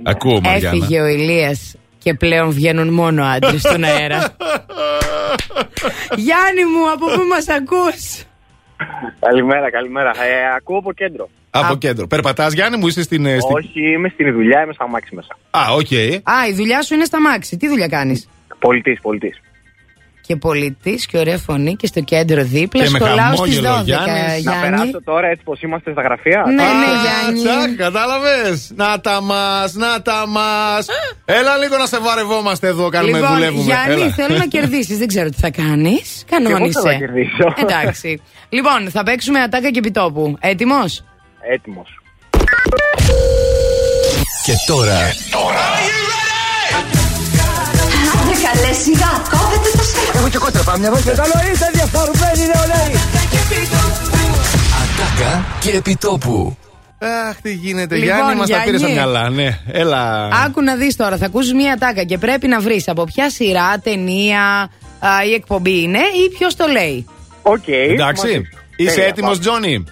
[0.04, 0.68] Ακούω, Μαριάννα.
[0.68, 4.20] Έφυγε ο Ηλίας και πλέον βγαίνουν μόνο άντρες στον αέρα.
[6.26, 8.24] Γιάννη μου, από πού μας ακούς;
[9.20, 10.10] Καλημέρα, καλημέρα.
[10.10, 11.30] Ε, ακούω από κέντρο.
[11.50, 12.08] Από κέντρο.
[12.08, 13.26] Περπατάς, Γιάννη μου, είσαι στην.
[13.26, 15.38] ε, στην- Όχι, είμαι στην δουλειά, είμαι στα μάξι μέσα.
[15.52, 15.92] Α, οκ.
[16.36, 17.58] Α, η δουλειά σου είναι στα μάξι.
[17.58, 19.42] Τι δουλειά κάνεις; Πωλητής, πωλητής.
[20.28, 22.84] Και πωλητής και ωραία φωνή και στο κέντρο δίπλα.
[22.84, 23.64] Και με Σχολάω στις 12.
[23.64, 24.62] χαμόγελο, Να Γιάννης.
[24.62, 26.44] περάσω τώρα έτσι πως είμαστε στα γραφεία.
[26.56, 27.42] Ναι, Α, ναι, Γιάννη.
[27.44, 28.72] Τσακ, κατάλαβες.
[28.76, 30.88] Να τα μας, να τα μας.
[31.26, 33.64] Έλα λίγο να σε βαρευόμαστε εδώ, κάνουμε, λοιπόν, δουλεύουμε.
[33.64, 34.12] Γιάννη, Έλα.
[34.12, 34.98] θέλω να κερδίσεις.
[34.98, 36.24] Δεν ξέρω τι θα κάνεις.
[36.30, 36.80] Κανόνισε.
[36.80, 37.54] θέλω να κερδίσω.
[37.64, 38.22] Εντάξει.
[38.50, 40.36] λοιπόν, θα παίξουμε ατάκα και επιτόπου.
[40.40, 41.04] Έτοιμος;
[41.54, 41.90] Έτοιμος.
[44.46, 45.75] Και τώρα Άντε
[48.48, 50.18] καλέ σιγά, κόβεται το σέκο.
[50.18, 51.12] Έχω και κότρα πάμε μια βόλτα.
[51.24, 52.94] Καλό ήρθε διαφορμένοι νεολαίοι.
[54.82, 56.58] Ατάκα και επιτόπου.
[57.30, 59.12] Αχ, τι γίνεται, Λοιπόν, Γιάννη, μας τα πήρες στα Γιάννη.
[59.12, 59.30] μυαλά.
[59.30, 60.30] Ναι, έλα.
[60.46, 61.18] Άκου να δεις τώρα.
[61.18, 64.42] Θα ακούσει μία ατάκα και πρέπει να βρεις από ποια σειρά, ταινία
[65.00, 67.06] α, ή εκπομπή είναι ή ποιος το λέει.
[67.42, 67.68] Οκ.
[67.68, 68.42] Εντάξει.
[68.76, 69.60] Είσαι Τέλεια, έτοιμος, πάμε.
[69.60, 69.84] Τζόνι;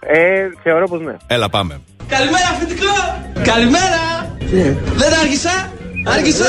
[0.00, 1.16] Ε, θεωρώ πως ναι.
[1.26, 1.80] Έλα, πάμε.
[2.08, 2.92] Καλημέρα, αφεντικό.
[3.42, 4.30] Καλημέρα.
[4.94, 5.72] Δεν άργησα.
[6.04, 6.44] Άργησα.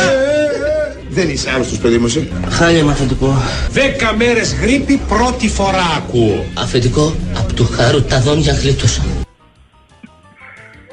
[1.09, 2.31] Δεν είσαι άρρωστος παιδί μου εσύ.
[2.49, 3.33] Χάλια είμαι αφεντικό.
[3.69, 6.45] Δέκα μέρες γρίπη πρώτη φορά ακούω.
[6.57, 9.01] Αφεντικό, απ' του χάρου τα δόντια γλίτωσα.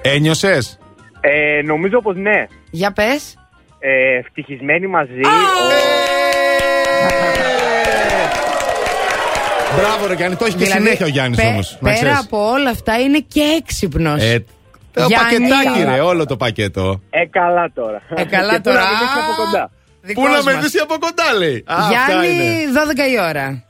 [0.03, 0.79] Ένιωσες;
[1.21, 2.47] Ε, νομίζω πως ναι.
[2.71, 3.35] Για πες.
[3.79, 5.21] Ε, ευτυχισμένοι μαζί.
[9.77, 11.79] Μπράβο, ρε Γιάννη, το έχει και συνέχεια ο Γιάννης πε- όμως.
[11.83, 14.23] Πέρα από όλα αυτά είναι και έξυπνος.
[14.23, 14.53] Ε, το
[15.03, 17.01] πακετάκι, ρε, όλο το πακέτο.
[17.11, 18.03] Ε, καλά τώρα.
[18.17, 18.81] Ε, καλά Και πού τώρα.
[18.81, 19.71] να με δεις από κοντά.
[20.03, 20.63] Δικός Πού να με μας.
[20.63, 21.65] δεις από κοντά, λέει.
[21.67, 22.73] Α, αυτά Γιάννη, είναι.
[22.73, 23.65] 12 η ώρα.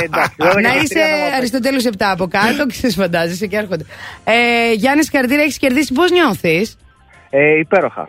[0.00, 2.90] Ε, εντάξει, 12 να και είσαι τρία θα μου Αριστοτέλους 7 από κάτω και σε
[2.90, 3.84] φαντάζεσαι και έρχονται.
[4.24, 5.92] Ε, Γιάννη, συγχαρητήρια, έχεις κερδίσει.
[5.92, 6.76] Πώς νιώθεις;
[7.30, 8.08] Ε, υπέροχα.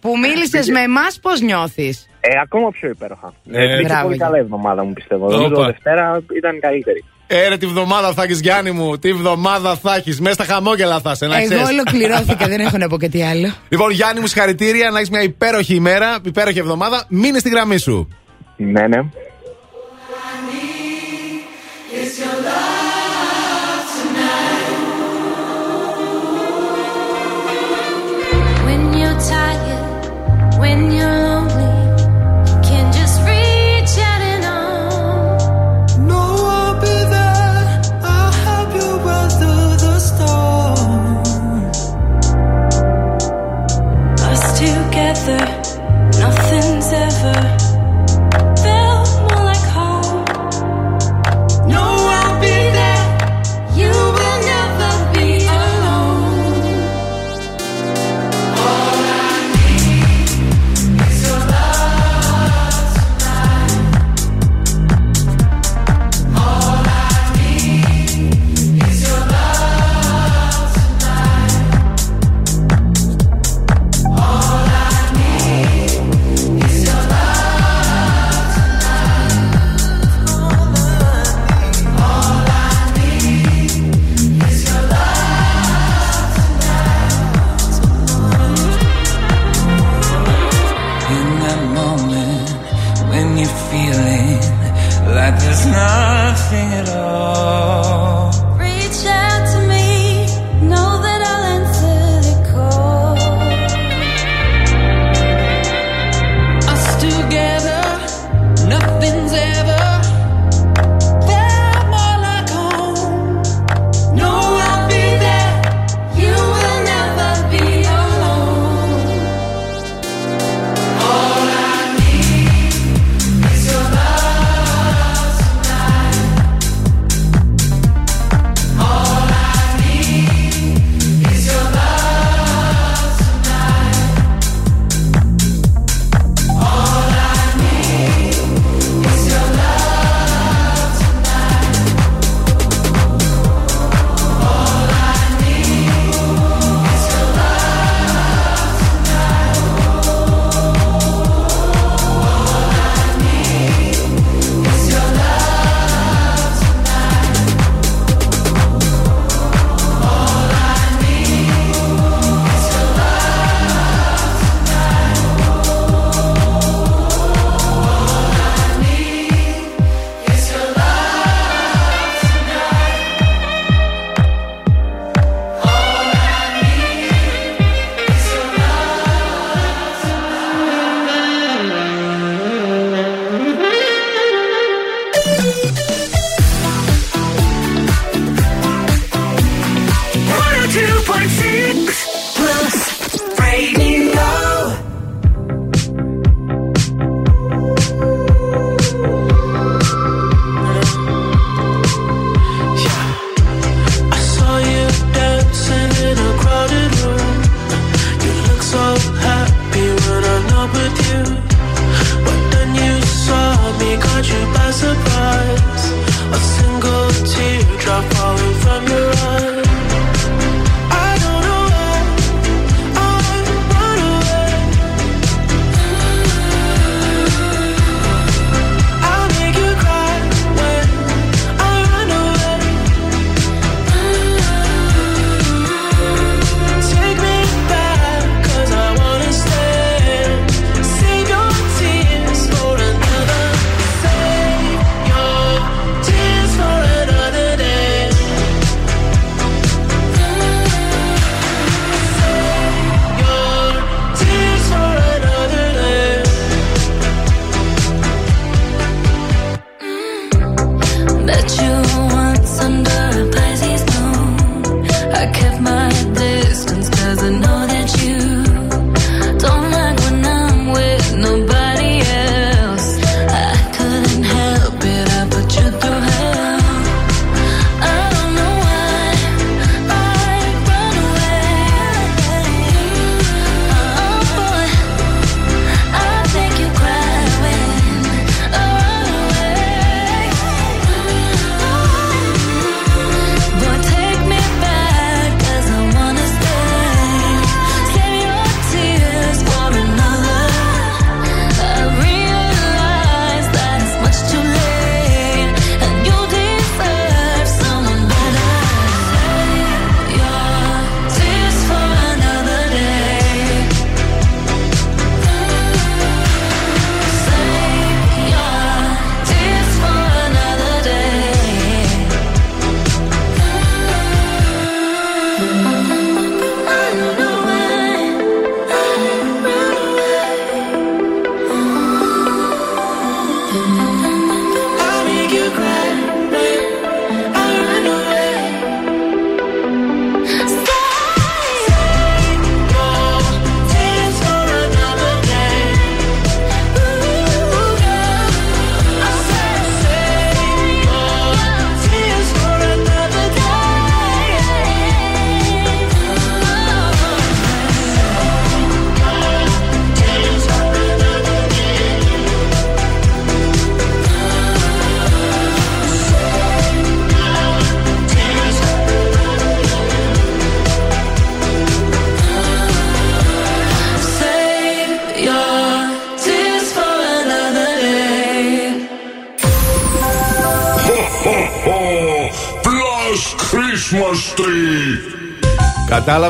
[0.00, 3.32] Που μίλησες με εμάς, πώς νιώθεις; Ε, ακόμα πιο υπέροχα.
[3.52, 4.16] Ε, Ε, πήγε μπράβο, πολύ Γιάννη.
[4.18, 5.24] καλά η εβδομάδα μου πιστεύω.
[5.26, 5.36] Όπα.
[5.36, 7.04] Νομίζω Δευτέρα ήταν καλύτερη.
[7.34, 8.98] Ε, ρε, τη βδομάδα θα έχεις, Γιάννη μου.
[8.98, 10.20] Τι βδομάδα θα έχεις.
[10.20, 11.68] Μέσα στα χαμόγελα θα σε, να Εγώ ξέρεις.
[11.68, 13.52] ολοκληρώθηκα, δεν έχω να πω κάτι άλλο.
[13.68, 17.04] Λοιπόν, Γιάννη μου, συγχαρητήρια να έχεις μια υπέροχη ημέρα, υπέροχη εβδομάδα.
[17.08, 18.08] Μείνε στη γραμμή σου.
[18.56, 18.98] Ναι, ναι.
[28.66, 30.02] When you're tired,
[30.58, 31.31] when you're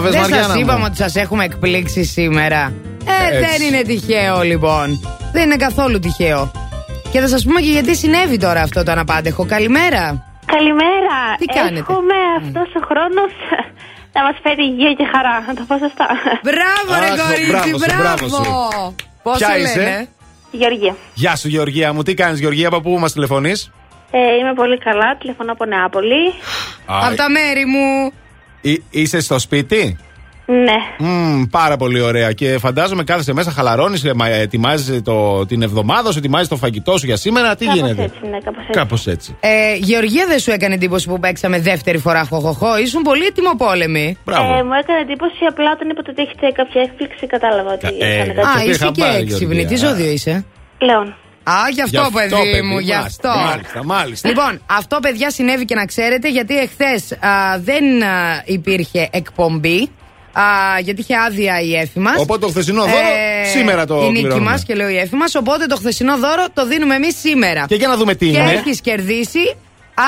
[0.02, 0.54] Κατάλαβε, Δεν Μαριάννα.
[0.54, 0.84] σα είπαμε μου.
[0.88, 2.72] ότι σας έχουμε εκπλήξει σήμερα.
[3.06, 3.38] Ε, Έτσι.
[3.50, 5.00] δεν είναι τυχαίο λοιπόν.
[5.32, 6.50] Δεν είναι καθόλου τυχαίο.
[7.12, 9.46] Και θα σας πούμε και γιατί συνέβη τώρα αυτό το αναπάντεχο.
[9.46, 10.24] Καλημέρα.
[10.46, 11.18] Καλημέρα.
[11.38, 13.32] Τι κάνετε; Εύχομαι αυτός ο χρόνος
[14.12, 15.44] να μας φέρει υγεία και χαρά.
[15.46, 16.06] Να το πω σωστά.
[16.48, 18.44] Μπράβο, ρε Αχ, κορίτσι, μπράβο σου, μπράβο μπράβο.
[18.44, 18.94] σου.
[19.22, 20.08] Πώς Ποια σε είσαι; λένε,
[20.50, 20.96] Γεωργία.
[21.14, 22.02] Γεια σου, Γεωργία μου.
[22.02, 23.70] Τι κάνεις, Γεωργία, από πού μας τηλεφωνείς;
[24.10, 25.16] Ε, είμαι πολύ καλά.
[25.20, 26.24] Τηλεφωνώ από Νεάπολη.
[26.86, 28.12] Από τα μέρη μου.
[28.90, 29.96] Είσαι στο σπίτι;
[30.46, 31.06] Ναι.
[31.08, 32.32] Μμμ, πάρα πολύ ωραία.
[32.32, 34.04] Και φαντάζομαι κάθεσαι μέσα, χαλαρώνεις,
[34.40, 35.00] ετοιμάζεις
[35.46, 37.54] την εβδομάδα σου, ετοιμάζεις το φαγητό σου για σήμερα.
[37.56, 38.72] Τι Κάπως γίνεται; έτσι, ναι, κάπως έτσι.
[38.72, 39.36] Κάπως έτσι.
[39.40, 42.78] Ε, Γεωργία, δεν σου έκανε εντύπωση που παίξαμε δεύτερη φορά χοχοχό.
[42.78, 44.16] Ήσουν πολύ ετοιμοπόλεμη.
[44.30, 48.30] Ε, μου έκανε εντύπωση απλά όταν είπατε ότι έχετε κάποια έκπληξη, κατάλαβα ότι Ε, έκανε
[48.30, 48.60] ε, κάτι.
[48.60, 49.64] Α, είσαι και έξυπνη.
[49.64, 50.44] Τι ζώδιο είσαι.
[50.78, 51.14] Λέων.
[51.44, 53.44] Α, γι' αυτό, Γι' αυτό, παιδί, παιδί, μου, γι' μάλιστα, αυτό.
[53.46, 54.28] μάλιστα, μάλιστα.
[54.28, 57.04] Λοιπόν, αυτό, παιδιά, συνέβη και να ξέρετε, γιατί εχθές
[57.62, 59.90] δεν α, υπήρχε εκπομπή.
[60.32, 60.42] Α,
[60.80, 62.14] γιατί είχε άδεια η Έφη μας.
[62.18, 63.06] Οπότε το χθεσινό δώρο
[63.52, 64.50] σήμερα το Η νίκη πληρώνουμε.
[64.50, 65.34] μας και λέω η Έφη μας.
[65.34, 67.64] Οπότε το χθεσινό δώρο το δίνουμε εμείς σήμερα.
[67.68, 68.50] Και για να δούμε τι και είναι.
[68.52, 69.56] έχεις κερδίσει.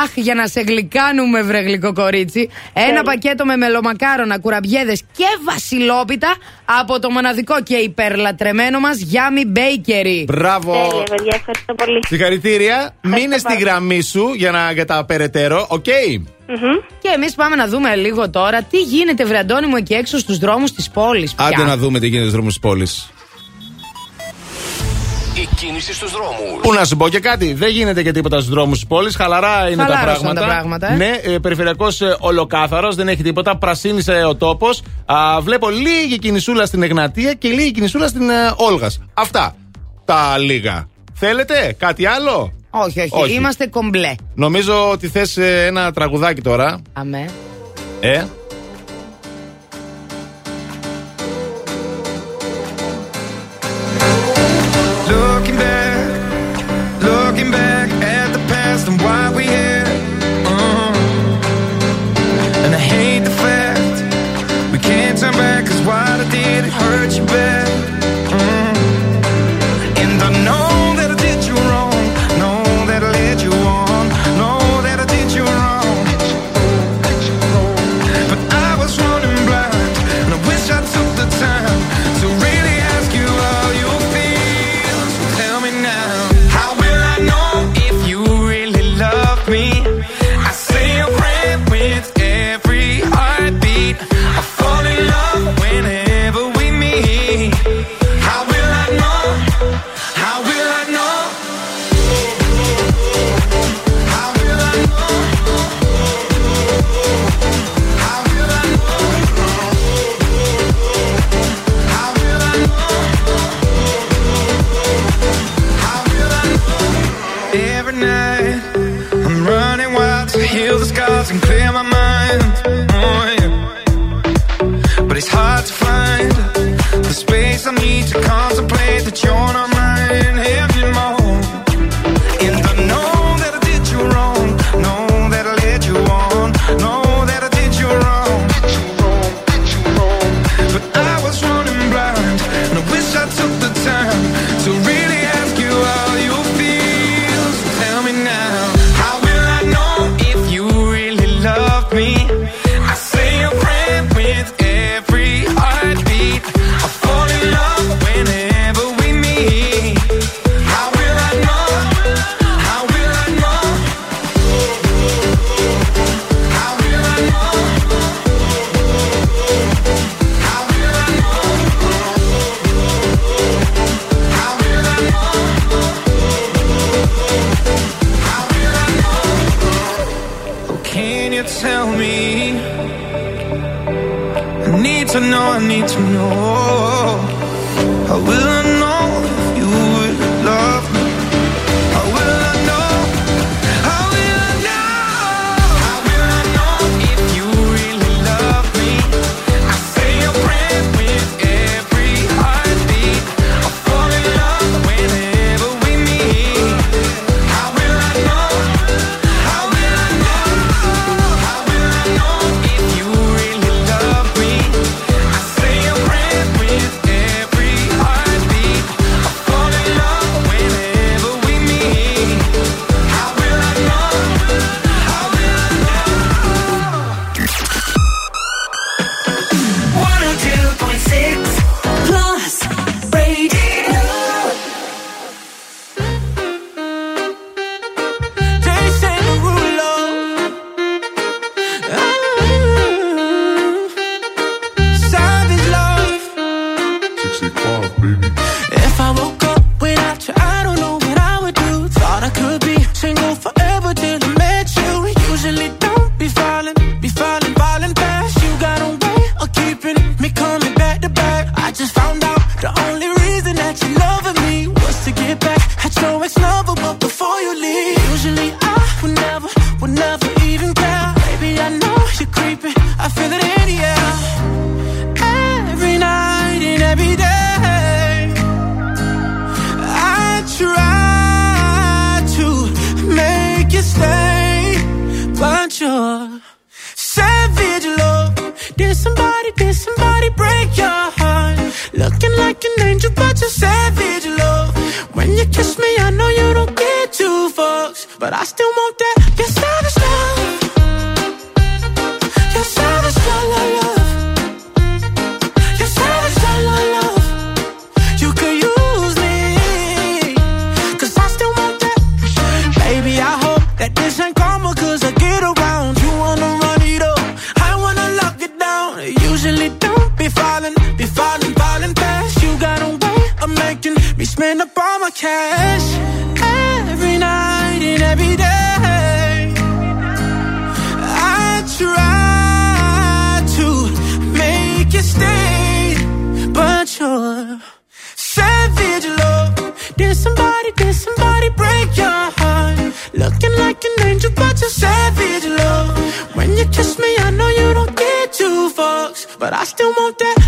[0.02, 2.50] Αχ, για να σε γλυκάνουμε, βρε γλυκό κορίτσι.
[2.73, 10.24] Ένα πακέτο με μελομακάρονα, κουραμπιέδες και βασιλόπιτα από το μοναδικό και υπερλατρεμένο μας Yummy Bakery.
[10.26, 10.73] Μπράβο.
[10.73, 12.00] Τέλεια, παιδιά, ευχαριστώ πολύ.
[12.06, 12.94] Συγχαρητήρια.
[13.02, 15.66] Μείνε στη πάρα γραμμή σου για, να, για τα περαιτέρω.
[15.68, 15.84] Οκ;
[16.98, 20.39] Και εμείς πάμε να δούμε λίγο τώρα τι γίνεται, βρε Αντώνη μου, εκεί έξω στους
[20.39, 21.34] δρόμους της πόλης.
[21.36, 23.08] Άντε να δούμε τι γίνεται στους δρόμους της πόλης.
[25.36, 26.60] Η κίνηση στους δρόμους.
[26.62, 29.16] Πού να σου πω και κάτι, δεν γίνεται και τίποτα στους δρόμους της πόλης.
[29.16, 30.40] Χαλαρά είναι τα Χαλάρωσαν πράγματα.
[30.40, 30.96] τα πράγματα, ε.
[30.96, 33.56] Ναι, ε, περιφερειακός ολοκάθαρος, δεν έχει τίποτα.
[33.56, 34.82] Πρασίνησε ο τόπος.
[35.40, 39.00] Βλέπω λίγη κινησούλα στην Εγνατία και λίγη κινησούλα στην ε, Όλγας.
[39.14, 39.54] Αυτά
[40.04, 40.88] τα λίγα.
[41.14, 43.32] Θέλετε κάτι άλλο; Όχι, όχι, Όχι.
[43.34, 44.14] είμαστε κομπλέ.
[44.34, 46.82] Νομίζω ότι θες ε, ένα τραγουδάκι τώρα.
[46.92, 47.28] Αμέ.
[48.00, 48.24] Ε;
[55.07, 59.84] Looking back, looking back at the past and why we here.
[60.47, 60.92] Uh-huh.
[62.65, 64.02] And I hate the fact
[64.73, 67.93] we can't turn back, cause what I did, it hurt you bad.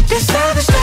[0.08, 0.75] This savage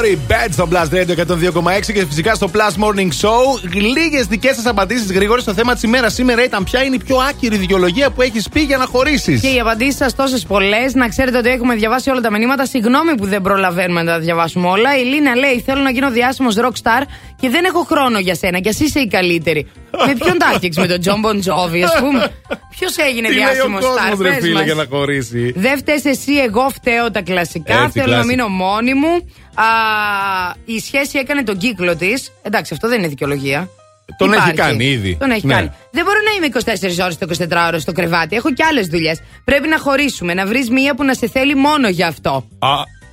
[0.00, 3.70] Joel Corry, Bad στο Plus Radio 102,6 και φυσικά στο Plus Morning Show.
[3.72, 6.14] Λίγες δικές σας απαντήσεις γρήγορες στο θέμα της ημέρας.
[6.14, 9.40] Σήμερα ήταν ποια είναι η πιο άκυρη δικαιολογία που έχεις πει για να χωρίσεις.
[9.40, 10.94] Και οι απαντήσεις σας τόσες πολλές.
[10.94, 12.66] Να ξέρετε ότι έχουμε διαβάσει όλα τα μηνύματα.
[12.66, 14.98] Συγγνώμη που δεν προλαβαίνουμε να τα διαβάσουμε όλα.
[14.98, 17.02] Η Λίνα λέει: Θέλω να γίνω διάσημος rockstar
[17.40, 18.58] και δεν έχω χρόνο για σένα.
[18.58, 19.66] Και εσύ είσαι η καλύτερη.
[20.06, 22.32] με ποιον τα έφτιαξε, με τον Τζον Μπον Τζόβι, ας πούμε;
[22.94, 25.52] Ποιος έγινε Τι λέει ο διάσημος κόσμος, star, ρε πες φίλε, μας; για να χωρίσει;
[25.56, 27.72] Δεν φταίει εσύ, εγώ φταίω τα κλασικά.
[27.74, 28.26] Έτσι, Θέλω να κλασικά.
[28.26, 29.12] μείνω μόνη μου.
[29.54, 29.64] Α,
[30.64, 32.32] η σχέση έκανε τον κύκλο της.
[32.42, 33.68] Εντάξει, αυτό δεν είναι δικαιολογία.
[34.18, 34.54] Τον έχει Υπάρχει.
[34.54, 35.16] κάνει ήδη.
[35.20, 35.54] Τον έχει Ναι.
[35.54, 35.70] κάνει.
[35.90, 38.36] Δεν μπορώ να είμαι 24 ώρες το 24 ώρε στο κρεβάτι.
[38.36, 39.20] Έχω και άλλες δουλειές.
[39.44, 42.46] Πρέπει να χωρίσουμε, να βρεις μία που να σε θέλει μόνο για αυτό.
[42.58, 42.68] Α,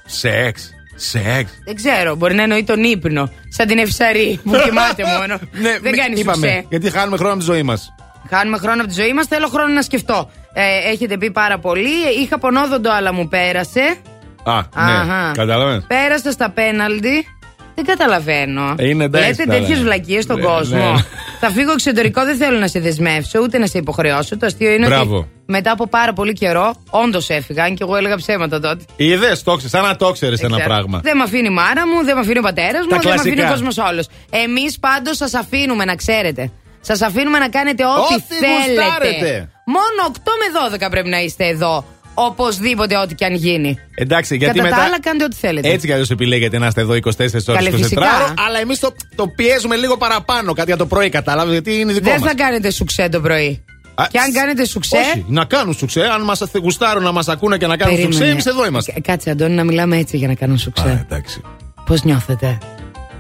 [0.06, 0.70] σεξ.
[0.96, 1.52] Σεξ.
[1.66, 3.32] Δεν ξέρω, μπορεί να εννοεί τον ύπνο.
[3.50, 5.40] Σαν την ευσαρή που κοιμάται μόνο.
[5.52, 6.66] Ναι, δεν μη- κάνει είπαμε, σουξέ.
[6.70, 7.94] Γιατί χάνουμε χρόνο από τη ζωή μας.
[8.30, 9.26] Χάνουμε χρόνο από τη ζωή μας.
[9.28, 10.30] Θέλω χρόνο να σκεφτώ.
[10.54, 11.90] Ε, έχετε πει πάρα πολύ.
[12.22, 13.96] Είχα πονόδοντο, αλλά μου πέρασε.
[14.44, 14.92] Α, ναι.
[14.92, 15.32] Αχα.
[15.34, 15.84] Κατάλαβε.
[15.88, 17.28] Πέρασα στα πέναλτι.
[17.76, 18.76] Δεν καταλαβαίνω.
[18.78, 19.60] Ε, είναι εντάξει Λέτε τώρα.
[19.60, 20.78] τέτοιες βλακίες στον Ναι, κόσμο.
[20.92, 21.02] ναι.
[21.40, 24.38] Θα φύγω εξωτερικό, δεν θέλω να σε δεσμεύσω, ούτε να σε υποχρεώσω.
[24.38, 25.18] Το αστείο είναι Μπράβο.
[25.18, 28.84] ότι μετά από πάρα πολύ καιρό, όντως έφυγα, αν και εγώ έλεγα ψέματα τότε.
[28.96, 30.74] Είδες, το ξέρεις, σαν να το ξέρεις ένα Ξέρω.
[30.74, 31.00] πράγμα.
[31.04, 33.14] Δεν με αφήνει η μάρα μου, δεν με αφήνει ο πατέρας μου, Τα δεν με
[33.14, 33.66] αφήνει ο κλασικά.
[33.68, 34.08] κόσμος όλος.
[34.30, 36.52] Εμείς πάντως σας αφήνουμε να ξέρετε.
[36.82, 38.82] Σας αφήνουμε να κάνετε ό,τι, Ό,τι θέλετε.
[38.82, 39.50] γουστάρετε.
[39.66, 41.86] Μόνο 8 με 12 πρέπει να είστε εδώ.
[42.20, 43.78] Οπωσδήποτε, ό,τι και αν γίνει.
[43.96, 44.82] Εντάξει, γιατί Κατά μετά.
[44.82, 45.70] τα άλλα, κάντε ό,τι θέλετε.
[45.70, 48.16] Έτσι κι αλλιώς επιλέγετε να είστε εδώ 24 ώρες Καλέ, 24 φυσικά.
[48.24, 48.34] ώρε.
[48.48, 50.54] Αλλά εμείς το, το πιέζουμε λίγο παραπάνω.
[50.54, 51.52] Κάτι για το πρωί, κατάλαβες.
[51.52, 52.30] Γιατί είναι δικό Δεν μας.
[52.30, 53.64] θα κάνετε σουξέ το πρωί.
[54.12, 54.98] και αν κάνετε σουξέ.
[54.98, 56.02] Όχι, να κάνουν σουξέ.
[56.02, 58.16] Αν μας γουστάρουν να μας ακούνε και να κάνουν Περίμενε.
[58.16, 58.92] σουξέ, εμείς εδώ είμαστε.
[58.92, 61.06] Κα- Κάτσε, Αντώνη, να μιλάμε έτσι για να κάνω σουξέ.
[61.10, 61.42] εντάξει.
[61.86, 62.58] Πώς νιώθετε;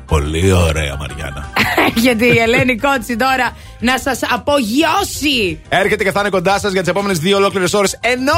[0.07, 1.49] Πολύ ωραία, Μαριάννα.
[2.05, 5.59] Γιατί η Ελένη Κότσι τώρα να σας απογειώσει.
[5.69, 7.97] Έρχεται και θα είναι κοντά σας για τις επόμενες δύο ολόκληρες ώρες.
[8.01, 8.33] Ενώ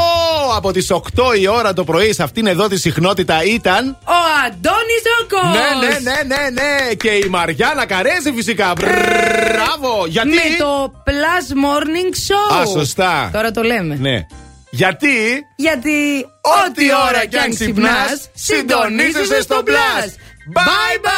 [0.56, 1.00] από τις 8
[1.40, 3.98] η ώρα το πρωί σε αυτήν εδώ τη συχνότητα ήταν.
[4.06, 5.48] Ο Αντώνης Ζώκο!
[5.48, 6.94] Ναι, ναι, ναι, ναι, ναι.
[6.94, 8.74] Και η Μαριάννα Καρέζη φυσικά.
[8.80, 10.06] Μπράβο!
[10.08, 12.62] Γιατί; Με το Plus Morning Show.
[12.62, 13.30] Α, σωστά.
[13.34, 13.96] Τώρα το λέμε.
[13.96, 14.26] Ναι.
[14.70, 20.10] Γιατί; Γιατί Ό,τι ώρα κι αν ξυπνάς, συντονίζεσαι στο Plus.
[20.54, 21.10] Bye bye!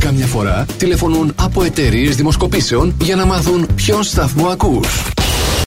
[0.00, 4.88] Καμιά φορά τηλεφωνούν από εταιρείες δημοσκοπήσεων για να μάθουν ποιον σταθμό ακούς.